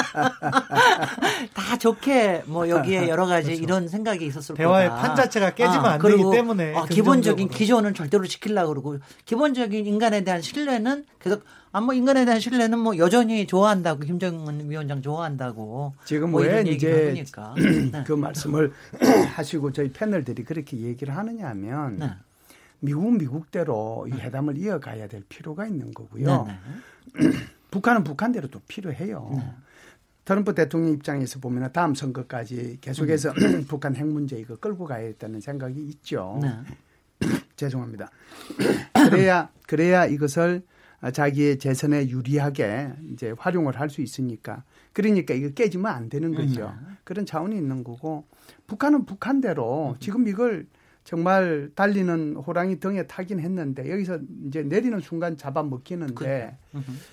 다 1.52 1.76
좋게 1.78 2.44
뭐 2.46 2.70
여기에 2.70 3.06
여러 3.12 3.26
가지 3.26 3.52
이런 3.52 3.86
생각이 3.86 4.24
있었을 4.24 4.54
거다. 4.54 4.66
그렇죠. 4.66 4.72
대화의 4.86 4.88
판 4.88 5.14
자체가 5.14 5.50
깨지면 5.54 5.84
안 5.84 6.00
되기 6.00 6.14
그리고, 6.14 6.30
때문에 6.30 6.74
아, 6.74 6.86
기본적인. 6.86 7.48
기존은 7.50 7.92
절대로 7.92 8.26
지키려고 8.26 8.68
그러고 8.70 8.98
기본적인 9.26 9.86
인간에 9.86 10.24
대한 10.24 10.40
신뢰는 10.40 11.04
계속 11.20 11.44
아뭐 11.72 11.92
인간에 11.92 12.24
대한 12.24 12.40
신뢰는 12.40 12.78
뭐 12.78 12.96
여전히 12.96 13.46
좋아한다고 13.46 14.00
김정은 14.00 14.70
위원장 14.70 15.02
좋아한다고 15.02 15.92
지금 16.06 16.30
뭐 16.30 16.40
왜 16.40 16.62
이제 16.62 17.08
하니까 17.08 17.54
네. 17.92 18.04
그 18.06 18.14
말씀을 18.14 18.72
하시고 19.36 19.72
저희 19.72 19.92
패널들이 19.92 20.44
그렇게 20.44 20.78
얘기를 20.78 21.14
하느냐 21.14 21.48
하면 21.48 21.98
네. 21.98 22.10
미국 22.80 23.16
미국대로 23.16 24.06
이 24.08 24.12
회담을 24.12 24.56
이어가야 24.58 25.08
될 25.08 25.22
필요가 25.28 25.66
있는 25.66 25.92
거고요. 25.92 26.44
네, 26.46 26.58
네. 27.20 27.30
북한은 27.70 28.04
북한대로 28.04 28.48
또 28.48 28.60
필요해요. 28.66 29.30
트럼프 30.24 30.54
대통령 30.54 30.92
입장에서 30.92 31.40
보면 31.40 31.72
다음 31.72 31.94
선거까지 31.94 32.78
계속해서 32.80 33.32
북한 33.68 33.96
핵 33.96 34.06
문제 34.06 34.36
이거 34.38 34.56
끌고 34.56 34.84
가야겠다는 34.86 35.40
생각이 35.40 35.80
있죠. 35.88 36.38
네. 36.42 37.28
죄송합니다. 37.56 38.10
그래야 39.10 39.50
그래야 39.66 40.06
이것을 40.06 40.62
자기의 41.12 41.58
재선에 41.58 42.08
유리하게 42.08 42.92
이제 43.12 43.34
활용을 43.38 43.78
할 43.78 43.88
수 43.88 44.02
있으니까 44.02 44.64
그러니까 44.92 45.34
이거 45.34 45.48
깨지면 45.50 45.86
안 45.92 46.08
되는 46.08 46.34
거죠. 46.34 46.74
그런 47.04 47.24
차원이 47.26 47.56
있는 47.56 47.84
거고 47.84 48.24
북한은 48.66 49.04
북한대로 49.06 49.96
지금 50.00 50.28
이걸 50.28 50.66
정말 51.10 51.72
달리는 51.74 52.36
호랑이 52.36 52.78
등에 52.78 53.08
타긴 53.08 53.40
했는데 53.40 53.90
여기서 53.90 54.20
이제 54.46 54.62
내리는 54.62 55.00
순간 55.00 55.36
잡아먹히는데 55.36 56.56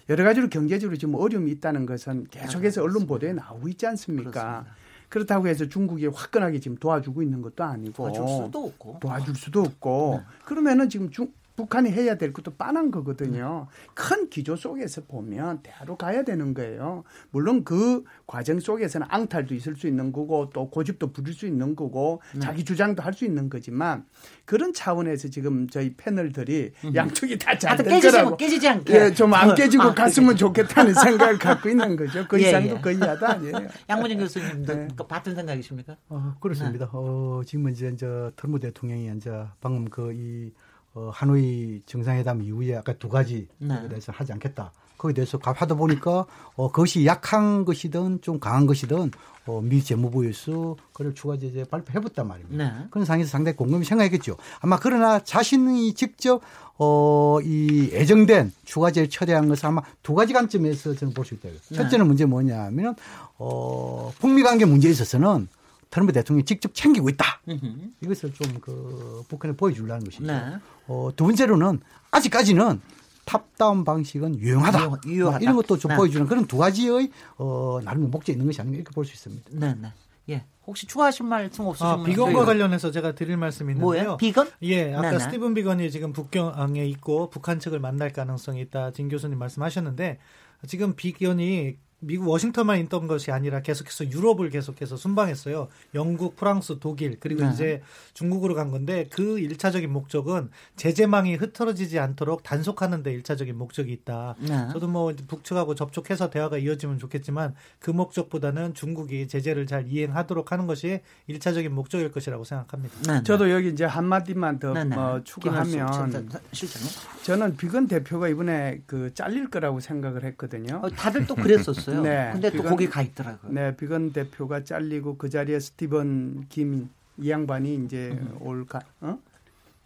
여러 0.08 0.24
가지로 0.24 0.50
경제적으로 0.50 0.96
지금 0.96 1.16
어려움이 1.16 1.50
있다는 1.54 1.88
것은 1.88 2.28
계속해서 2.30 2.84
언론 2.84 3.08
보도에 3.08 3.34
나오고 3.34 3.70
있지 3.70 3.88
않습니까? 3.88 4.30
그렇습니다. 4.30 4.66
그렇다고 5.10 5.48
해서 5.48 5.68
중국이 5.68 6.06
화끈하게 6.06 6.60
지금 6.60 6.78
도와주고 6.78 7.24
있는 7.24 7.42
것도 7.42 7.64
아니고 7.64 7.94
도와줄 7.94 8.28
수도 8.28 8.66
없고. 8.66 8.98
도와줄 9.00 9.36
수도 9.36 9.62
없고. 9.62 10.22
그러면은 10.46 10.90
지금 10.90 11.10
중, 11.10 11.34
북한이 11.58 11.92
해야 11.92 12.16
될 12.16 12.32
것도 12.32 12.56
빤한 12.56 12.92
거거든요. 12.92 13.68
큰 13.94 14.30
기조 14.30 14.56
속에서 14.56 15.02
보면 15.06 15.62
대화로 15.64 15.98
가야 15.98 16.24
되는 16.24 16.54
거예요. 16.54 17.04
물론 17.32 17.66
그 17.66 18.04
과정 18.26 18.60
속에서는 18.60 19.08
앙탈도 19.10 19.54
있을 19.56 19.76
수 19.76 19.88
있는 19.88 20.12
거고 20.14 20.50
또 20.52 20.70
고집도 20.70 21.12
부릴 21.12 21.34
수 21.34 21.46
있는 21.48 21.76
거고 21.76 22.22
자기 22.40 22.64
주장도 22.64 23.04
할 23.04 23.18
수 23.18 23.26
있는 23.26 23.50
거지만 23.50 24.06
그런 24.46 24.74
차원에서 24.74 25.30
지금 25.30 25.68
저희 25.68 25.96
패널들이 25.96 26.72
양쪽이 26.94 27.40
다잘 27.40 27.72
하여튼 27.72 27.86
될 27.86 27.94
깨지지, 27.96 28.12
거라고 28.12 28.38
깨지지 28.38 28.68
않게. 28.70 28.94
예, 28.94 29.12
좀안 29.12 29.50
어, 29.50 29.56
깨지고 29.56 29.84
아, 29.84 29.94
갔으면 29.96 30.36
좋겠다는 30.36 30.94
생각을 30.94 31.40
갖고 31.40 31.68
있는 31.68 31.96
거죠. 31.96 32.28
그 32.28 32.40
예, 32.42 32.50
이상도 32.50 32.76
예. 32.76 32.80
그 32.80 32.92
이하도 32.92 33.26
아니에요. 33.26 33.54
양문정 33.90 34.20
교수님도 34.20 34.74
네. 34.76 34.88
그 34.96 35.08
같은 35.08 35.34
생각이십니까? 35.34 35.98
어, 36.10 36.36
그렇습니다. 36.40 36.88
어, 36.94 37.42
지금 37.44 37.70
이제 37.70 37.90
이제 37.90 38.06
트럼프 38.36 38.60
대통령이 38.60 39.12
이제 39.18 39.32
방금 39.60 39.86
그이 39.90 40.52
어, 40.98 41.12
하노이 41.14 41.84
정상회담 41.86 42.42
이후에 42.42 42.76
아까 42.76 42.92
두 42.94 43.08
가지 43.08 43.48
네. 43.60 43.76
에 43.76 43.88
대해서 43.88 44.12
하지 44.12 44.34
않겠다. 44.34 44.72
거기에 44.98 45.14
대해서 45.14 45.38
가- 45.38 45.52
하다 45.56 45.76
보니까 45.76 46.26
어, 46.56 46.72
그것이 46.72 47.06
약한 47.06 47.66
것이든 47.66 48.22
좀 48.24 48.40
강한 48.40 48.66
것이든 48.66 49.12
어, 49.46 49.62
미 49.62 49.84
재무부에서 49.84 50.76
그걸 50.94 51.14
추가 51.14 51.38
제재 51.38 51.66
발표해봤단 51.66 52.28
말입니다. 52.28 52.64
네. 52.64 52.88
그런 52.90 53.06
상황에서 53.06 53.30
상당히 53.30 53.56
곰곰이 53.56 53.86
생각했겠죠. 53.86 54.38
아마 54.60 54.80
그러나 54.80 55.20
자신이 55.24 55.94
직접 55.94 56.42
어, 56.80 57.38
이 57.44 57.92
예정된 57.94 58.52
추가 58.66 58.79
제재를 58.79 59.10
철회한 59.12 59.48
것은 59.50 59.70
아마 59.70 59.84
두 60.02 60.16
가지 60.16 60.34
관점에서 60.34 60.96
저는 60.96 61.14
볼 61.14 61.26
수 61.26 61.36
있다. 61.36 61.50
요 61.50 61.54
첫째는 61.76 62.08
문제 62.08 62.26
뭐냐 62.26 62.60
하면 62.66 62.96
어, 63.38 64.12
북미 64.20 64.42
관계 64.42 64.66
문제에 64.66 64.90
있어서는 64.90 65.48
트럼프 65.90 66.12
대통령이 66.14 66.44
직접 66.46 66.74
챙기고 66.74 67.10
있다. 67.10 67.42
음흠. 67.48 67.66
이것을 68.02 68.34
좀 68.34 68.60
그 68.62 69.24
북한에 69.30 69.56
보여주려는 69.56 70.04
것이죠. 70.06 70.26
네. 70.26 70.58
어, 70.88 71.10
두 71.16 71.24
번째로는 71.26 71.80
아직까지는 72.12 72.82
top-down 73.26 73.84
방식은 73.84 74.40
유용하다. 74.40 74.80
유용- 74.80 74.98
유효하다. 75.06 75.40
이런 75.40 75.56
것도 75.58 75.78
좀 75.78 75.90
네. 75.90 75.96
보여주는 75.98 76.26
그런 76.28 76.46
두 76.48 76.58
가지의 76.58 77.12
어, 77.38 77.80
나름의 77.84 78.10
목적이 78.10 78.34
있는 78.34 78.46
것이 78.48 78.62
아닌가 78.62 78.78
이렇게 78.78 78.92
볼 78.94 79.06
수 79.06 79.14
있습니다. 79.14 79.50
네, 79.54 79.76
네. 79.82 79.94
예. 80.30 80.46
혹시 80.66 80.86
추가하실 80.88 81.26
말씀 81.26 81.66
없으시면 81.66 82.02
아, 82.02 82.04
비건과 82.04 82.44
관련해서 82.46 82.92
제가 82.92 83.16
드릴 83.16 83.38
말씀이 83.38 83.72
있는데요. 83.72 83.84
뭐예요? 83.86 84.18
비건? 84.18 84.50
예, 84.64 84.94
아까 84.94 85.12
네네. 85.12 85.20
스티븐 85.24 85.54
비건이 85.54 85.90
지금 85.92 86.12
북경에 86.14 86.86
있고 86.88 87.30
북한 87.30 87.60
측을 87.60 87.80
만날 87.80 88.12
가능성이 88.12 88.62
있다. 88.62 88.92
진 88.92 89.08
교수님 89.08 89.38
말씀하셨는데 89.40 90.20
지금 90.68 90.96
비건이 90.96 91.78
미국 92.00 92.30
워싱턴만 92.30 92.78
있던 92.82 93.08
것이 93.08 93.32
아니라 93.32 93.62
계속해서 93.62 94.12
유럽을 94.12 94.52
계속해서 94.52 94.98
순방했어요. 94.98 95.68
영국, 95.96 96.36
프랑스, 96.36 96.78
독일 96.80 97.20
그리고 97.20 97.44
네. 97.44 97.52
이제 97.52 97.82
중국으로 98.14 98.54
간 98.54 98.70
건데 98.70 99.08
그 99.10 99.40
일차적인 99.40 99.92
목적은 99.92 100.52
제재망이 100.76 101.36
흐트러지지 101.36 101.98
않도록 101.98 102.44
단속하는 102.44 103.02
데 103.02 103.12
일차적인 103.14 103.58
목적이 103.58 103.94
있다. 103.94 104.36
네. 104.40 104.68
저도 104.74 104.88
뭐 104.88 105.12
북측하고 105.28 105.74
접촉해서 105.74 106.30
대화가 106.30 106.60
이어지면 106.60 107.00
좋겠지만 107.00 107.56
그 107.80 107.90
목적보다는 107.90 108.76
중국이 108.76 109.28
제재를 109.28 109.66
잘 109.66 109.88
이행하도록 109.88 110.52
하는 110.52 110.68
것이 110.68 111.02
일차적인 111.26 111.74
목적일 111.74 112.12
것이라고 112.12 112.44
생각합니다. 112.44 112.96
네, 113.08 113.14
네. 113.14 113.24
저도 113.24 113.50
여기 113.50 113.70
이제 113.70 113.86
한 113.86 114.06
마디만 114.06 114.60
더 114.60 114.74
네, 114.74 114.84
네. 114.84 114.96
어, 114.96 115.22
추가하면 115.24 116.30
실장님. 116.52 116.90
저는 117.24 117.58
비건 117.58 117.88
대표가 117.88 118.28
이번에 118.28 118.82
그 118.86 119.12
잘릴 119.16 119.50
거라고 119.50 119.80
생각을 119.80 120.24
했거든요. 120.26 120.82
어, 120.84 120.90
다들 120.90 121.26
또 121.26 121.34
그랬었어 121.34 121.87
요. 121.96 122.02
네. 122.02 122.30
근데 122.34 122.52
또 122.52 122.64
비건- 122.64 122.70
거기 122.70 122.88
가 122.88 123.02
있더라고요. 123.02 123.52
네, 123.52 123.76
비건 123.76 124.12
대표가 124.14 124.64
잘리고 124.64 125.18
그 125.18 125.30
자리에 125.30 125.60
스티븐 125.60 126.46
김 126.50 126.90
이 127.20 127.32
양반이 127.32 127.84
이제 127.84 128.16
올 128.40 128.56
거 128.56 128.80
어? 129.02 129.18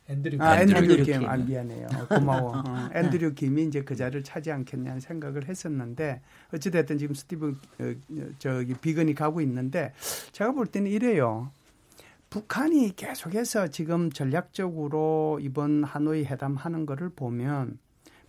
앤드류 0.09 0.43
아, 0.43 0.59
앤드류, 0.59 0.79
앤드류 0.79 1.03
김. 1.05 1.19
김. 1.21 1.29
아, 1.29 1.37
미안해요. 1.37 1.87
어, 1.93 2.07
고마워. 2.09 2.57
어, 2.67 2.89
앤드류 2.93 3.35
김이 3.35 3.63
이제 3.63 3.83
그 3.83 3.95
자리를 3.95 4.21
차지 4.25 4.51
않겠냐는 4.51 4.99
생각을 4.99 5.47
했었는데 5.47 6.19
어찌됐든 6.53 6.97
지금 6.97 7.15
스티븐 7.15 7.55
어, 7.79 7.93
저기 8.37 8.73
비건이 8.73 9.13
가고 9.15 9.39
있는데 9.39 9.93
제가 10.33 10.51
볼 10.51 10.67
때는 10.67 10.91
이래요. 10.91 11.51
북한이 12.29 12.97
계속해서 12.97 13.67
지금 13.69 14.11
전략적으로 14.11 15.39
이번 15.41 15.85
하노이 15.85 16.25
회담 16.25 16.55
하는 16.57 16.85
거를 16.85 17.09
보면 17.15 17.77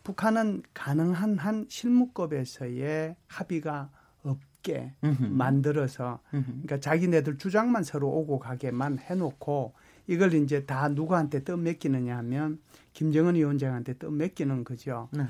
북한은 0.03 0.62
가능한 0.74 1.38
한 1.38 1.66
실무급에서의 1.68 3.16
합의가 3.26 3.90
없게 4.22 4.94
음흠. 5.05 5.24
만들어서 5.24 6.20
음흠. 6.34 6.44
그러니까 6.44 6.80
자기네들 6.80 7.38
주장만 7.38 7.84
서로 7.84 8.09
오고 8.09 8.38
가게만 8.38 8.98
해놓고 8.98 9.74
이걸 10.07 10.34
이제 10.34 10.64
다 10.64 10.88
누구한테 10.88 11.44
떠맡기느냐 11.44 12.16
하면 12.18 12.61
김정은 12.92 13.36
위원장한테 13.36 13.98
떠맡기는 13.98 14.64
거죠. 14.64 15.09
네. 15.12 15.24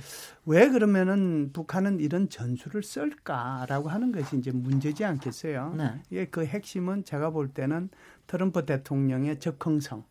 왜 0.47 0.69
그러면은 0.71 1.51
북한은 1.53 2.01
이런 2.01 2.29
전술을 2.29 2.83
쓸까라고 2.83 3.89
하는 3.89 4.13
것이 4.13 4.37
이제 4.37 4.51
문제지 4.51 5.05
않겠어요. 5.05 5.75
네. 5.77 6.01
이게 6.11 6.25
그 6.27 6.45
핵심은 6.45 7.05
제가 7.05 7.31
볼 7.31 7.49
때는 7.49 7.91
트럼프 8.33 8.65
대통령의 8.65 9.39
적응성. 9.41 10.05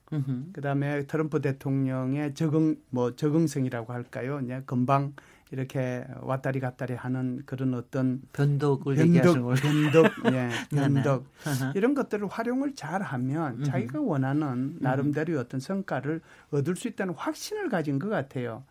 그다음에 0.53 1.07
트럼프 1.07 1.41
대통령의 1.41 2.35
적응 2.35 2.75
뭐 2.91 3.15
적응성이라고 3.15 3.91
할까요? 3.91 4.39
이제 4.43 4.61
금방 4.67 5.13
이렇게 5.49 6.05
왔다리 6.19 6.59
갔다리 6.59 6.93
하는 6.93 7.41
그런 7.47 7.73
어떤 7.73 8.21
변덕을 8.33 8.95
변덕, 8.95 9.41
걸. 9.41 9.55
변덕, 9.55 10.11
예, 10.27 10.49
네네. 10.69 11.01
변덕 11.01 11.25
어허. 11.47 11.71
이런 11.73 11.95
것들을 11.95 12.27
활용을 12.27 12.75
잘 12.75 13.01
하면 13.01 13.55
음흠. 13.55 13.63
자기가 13.63 14.01
원하는 14.01 14.77
나름대로의 14.79 15.39
어떤 15.39 15.59
성과를 15.59 16.21
얻을 16.51 16.75
수 16.75 16.87
있다는 16.87 17.15
확신을 17.15 17.69
가진 17.69 17.97
것 17.97 18.07
같아요. 18.09 18.63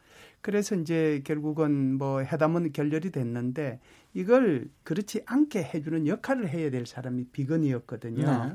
그래서 0.42 0.76
이제 0.76 1.22
결국은 1.24 1.98
뭐 1.98 2.22
회담은 2.22 2.72
결렬이 2.72 3.10
됐는데 3.10 3.80
이걸 4.14 4.68
그렇지 4.84 5.22
않게 5.26 5.70
해주는 5.74 6.06
역할을 6.06 6.48
해야 6.48 6.70
될 6.70 6.86
사람이 6.86 7.24
비건이었거든요. 7.32 8.46
네. 8.46 8.52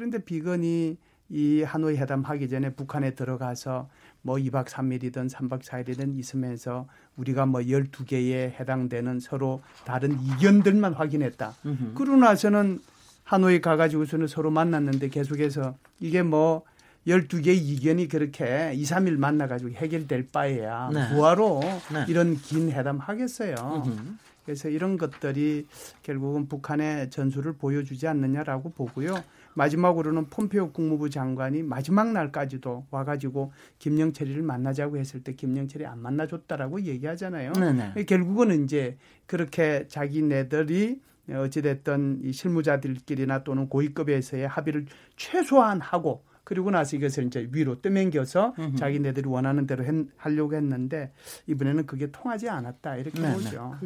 그런데 0.00 0.16
비건이 0.24 0.96
이 1.28 1.62
하노이 1.62 1.98
회담 1.98 2.22
하기 2.22 2.48
전에 2.48 2.72
북한에 2.72 3.10
들어가서 3.10 3.90
뭐 4.22 4.36
2박 4.36 4.64
3일이든 4.64 5.30
3박 5.30 5.60
4일이든 5.60 6.18
있으면서 6.18 6.88
우리가 7.18 7.44
뭐 7.44 7.60
12개에 7.60 8.58
해당되는 8.58 9.20
서로 9.20 9.60
다른 9.84 10.18
이견들만 10.22 10.94
확인했다. 10.94 11.54
음흠. 11.66 11.94
그러고 11.96 12.16
나서는 12.16 12.80
하노이 13.24 13.60
가가지고서는 13.60 14.26
서로 14.26 14.50
만났는데 14.50 15.10
계속해서 15.10 15.76
이게 16.00 16.22
뭐 16.22 16.62
12개의 17.06 17.58
이견이 17.58 18.08
그렇게 18.08 18.72
2, 18.74 18.82
3일 18.82 19.18
만나가지고 19.18 19.72
해결될 19.72 20.28
바에야 20.32 20.88
네. 20.94 21.08
부하로 21.10 21.60
네. 21.92 22.06
이런 22.08 22.36
긴 22.36 22.72
회담 22.72 22.98
하겠어요. 22.98 23.82
음흠. 23.84 24.14
그래서 24.46 24.70
이런 24.70 24.96
것들이 24.96 25.66
결국은 26.02 26.48
북한의 26.48 27.10
전술을 27.10 27.52
보여주지 27.52 28.08
않느냐라고 28.08 28.70
보고요. 28.70 29.22
마지막으로는 29.54 30.26
폼페오 30.30 30.72
국무부 30.72 31.10
장관이 31.10 31.62
마지막 31.62 32.12
날까지도 32.12 32.86
와가지고 32.90 33.52
김영철이를 33.78 34.42
만나자고 34.42 34.96
했을 34.96 35.22
때 35.22 35.34
김영철이 35.34 35.84
안 35.86 36.00
만나줬다라고 36.00 36.82
얘기하잖아요. 36.82 37.52
네네. 37.52 38.04
결국은 38.04 38.64
이제 38.64 38.96
그렇게 39.26 39.86
자기네들이 39.88 41.00
어찌됐든 41.30 42.20
이 42.24 42.32
실무자들끼리나 42.32 43.44
또는 43.44 43.68
고위급에서의 43.68 44.48
합의를 44.48 44.86
최소한 45.16 45.80
하고 45.80 46.24
그리고 46.42 46.70
나서 46.70 46.96
이것을 46.96 47.26
이제 47.26 47.48
위로 47.52 47.80
떠넘겨서 47.80 48.54
음흠. 48.58 48.76
자기네들이 48.76 49.28
원하는 49.28 49.66
대로 49.66 49.84
했- 49.84 50.06
하려고 50.16 50.54
했는데 50.56 51.12
이번에는 51.46 51.86
그게 51.86 52.10
통하지 52.10 52.48
않았다 52.48 52.96
이렇게 52.96 53.20
네네. 53.20 53.34
보죠. 53.34 53.76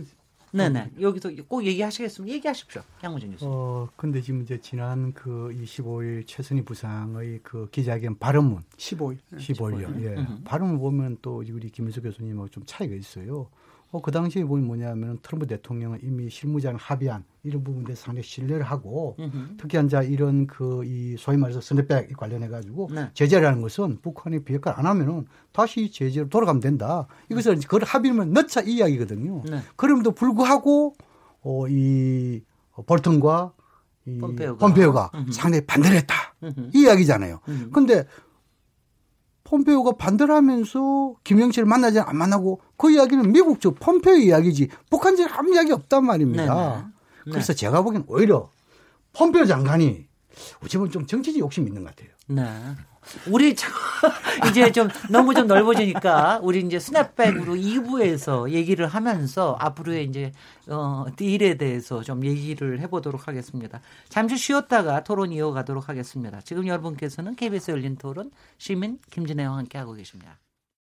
네네. 0.55 0.93
여기서 1.01 1.31
꼭 1.49 1.65
얘기하시겠으면 1.65 2.29
얘기하십시오. 2.31 2.83
양무진 3.03 3.33
교수님. 3.33 3.53
어, 3.53 3.89
근데 3.97 4.21
지금 4.21 4.43
이제 4.43 4.61
지난 4.61 5.13
그 5.13 5.51
25일 5.53 6.27
최순희 6.27 6.63
부상의 6.63 7.41
그 7.43 7.69
기자회견 7.71 8.19
발언문 8.19 8.63
15일. 8.77 9.19
15일요. 9.33 10.03
예. 10.05 10.15
음흠. 10.15 10.45
발언을 10.45 10.79
보면 10.79 11.19
또 11.23 11.39
우리 11.39 11.71
김일수 11.71 12.01
교수님하고 12.03 12.49
좀 12.49 12.63
차이가 12.67 12.95
있어요. 12.95 13.49
어, 13.95 14.03
그 14.03 14.11
당시에 14.11 14.43
보면 14.45 14.67
뭐냐면 14.67 15.21
트럼프 15.23 15.47
대통령은 15.47 16.01
이미 16.03 16.29
실무자랑 16.29 16.77
합의한 16.81 17.23
이런 17.45 17.63
부분에 17.63 17.95
상당히 17.95 18.25
신뢰를 18.27 18.65
하고 18.65 19.15
음흠. 19.21 19.57
특히 19.57 19.77
한자 19.77 20.03
이런 20.03 20.49
그 20.49 20.83
이 20.85 21.15
소위 21.17 21.37
말해서 21.37 21.61
스냅백 21.61 22.17
관련해 22.17 22.49
가지고 22.49 22.89
네. 22.93 23.09
제재라는 23.15 23.63
것은 23.63 24.01
북한이 24.03 24.43
비핵화 24.43 24.75
안 24.77 24.87
하면은 24.87 25.27
다시 25.53 25.93
제재로 25.93 26.29
돌아가면 26.29 26.61
된다. 26.61 27.07
이것을 27.31 27.55
그걸 27.61 27.85
합의면 27.85 28.33
넣자 28.33 28.63
이 28.63 28.79
이야기거든요. 28.79 29.43
네. 29.49 29.61
그럼에도 29.77 30.11
불구하고 30.11 30.95
어, 31.43 31.69
이 31.69 32.43
볼턴과 32.87 33.53
이. 34.07 34.19
폼페오가 34.59 35.11
음흠. 35.15 35.31
상당히 35.31 35.65
반대를 35.65 35.97
했다. 35.99 36.35
음흠. 36.43 36.71
이 36.75 36.83
이야기잖아요. 36.83 37.39
근데 37.73 38.05
폼페오가 39.45 39.93
반대를 39.93 40.35
하면서 40.35 41.15
김영철을 41.23 41.67
만나지 41.67 42.01
안 42.01 42.17
만나고 42.17 42.61
그 42.77 42.91
이야기는 42.91 43.31
미국 43.31 43.61
쪽 43.61 43.79
폼페오 43.79 44.17
이야기지 44.17 44.69
북한 44.91 45.17
측 45.17 45.39
아무 45.39 45.55
이야기 45.55 45.73
없단 45.73 46.05
말입니다. 46.05 46.55
네네. 46.55 46.77
네. 47.27 47.33
그래서 47.33 47.53
제가 47.53 47.83
보기엔 47.83 48.05
오히려 48.07 48.51
폼페오 49.13 49.45
장관이 49.45 50.07
어찌 50.65 50.79
보면 50.79 50.91
좀 50.91 51.07
정치적 51.07 51.39
욕심이 51.41 51.69
있는 51.69 51.85
것 51.85 51.95
같아요. 51.95 52.11
네. 52.27 52.43
우리 53.29 53.55
저 53.55 53.69
이제 54.51 54.71
좀 54.73 54.89
너무 55.11 55.35
좀 55.35 55.47
넓어지니까 55.47 56.41
우리 56.43 56.61
이제 56.61 56.79
스냅백으로 56.79 57.55
2부에서 57.55 58.51
얘기를 58.51 58.87
하면서 58.87 59.57
앞으로의 59.59 60.05
이제 60.05 60.33
어 60.69 61.07
딜에 61.17 61.57
대해서 61.57 62.03
좀 62.03 62.25
얘기를 62.25 62.81
해보도록 62.81 63.29
하겠습니다. 63.29 63.81
잠시 64.09 64.37
쉬었다가 64.37 65.05
토론 65.05 65.33
이어가도록 65.33 65.89
하겠습니다. 65.89 66.41
지금 66.43 66.67
여러분께서는 66.67 67.37
KBS 67.37 67.71
열린 67.73 67.97
토론 67.97 68.31
시민 68.59 68.99
김진애와 69.11 69.57
함께 69.57 69.79
하고 69.79 69.93
계십니다. 69.95 70.39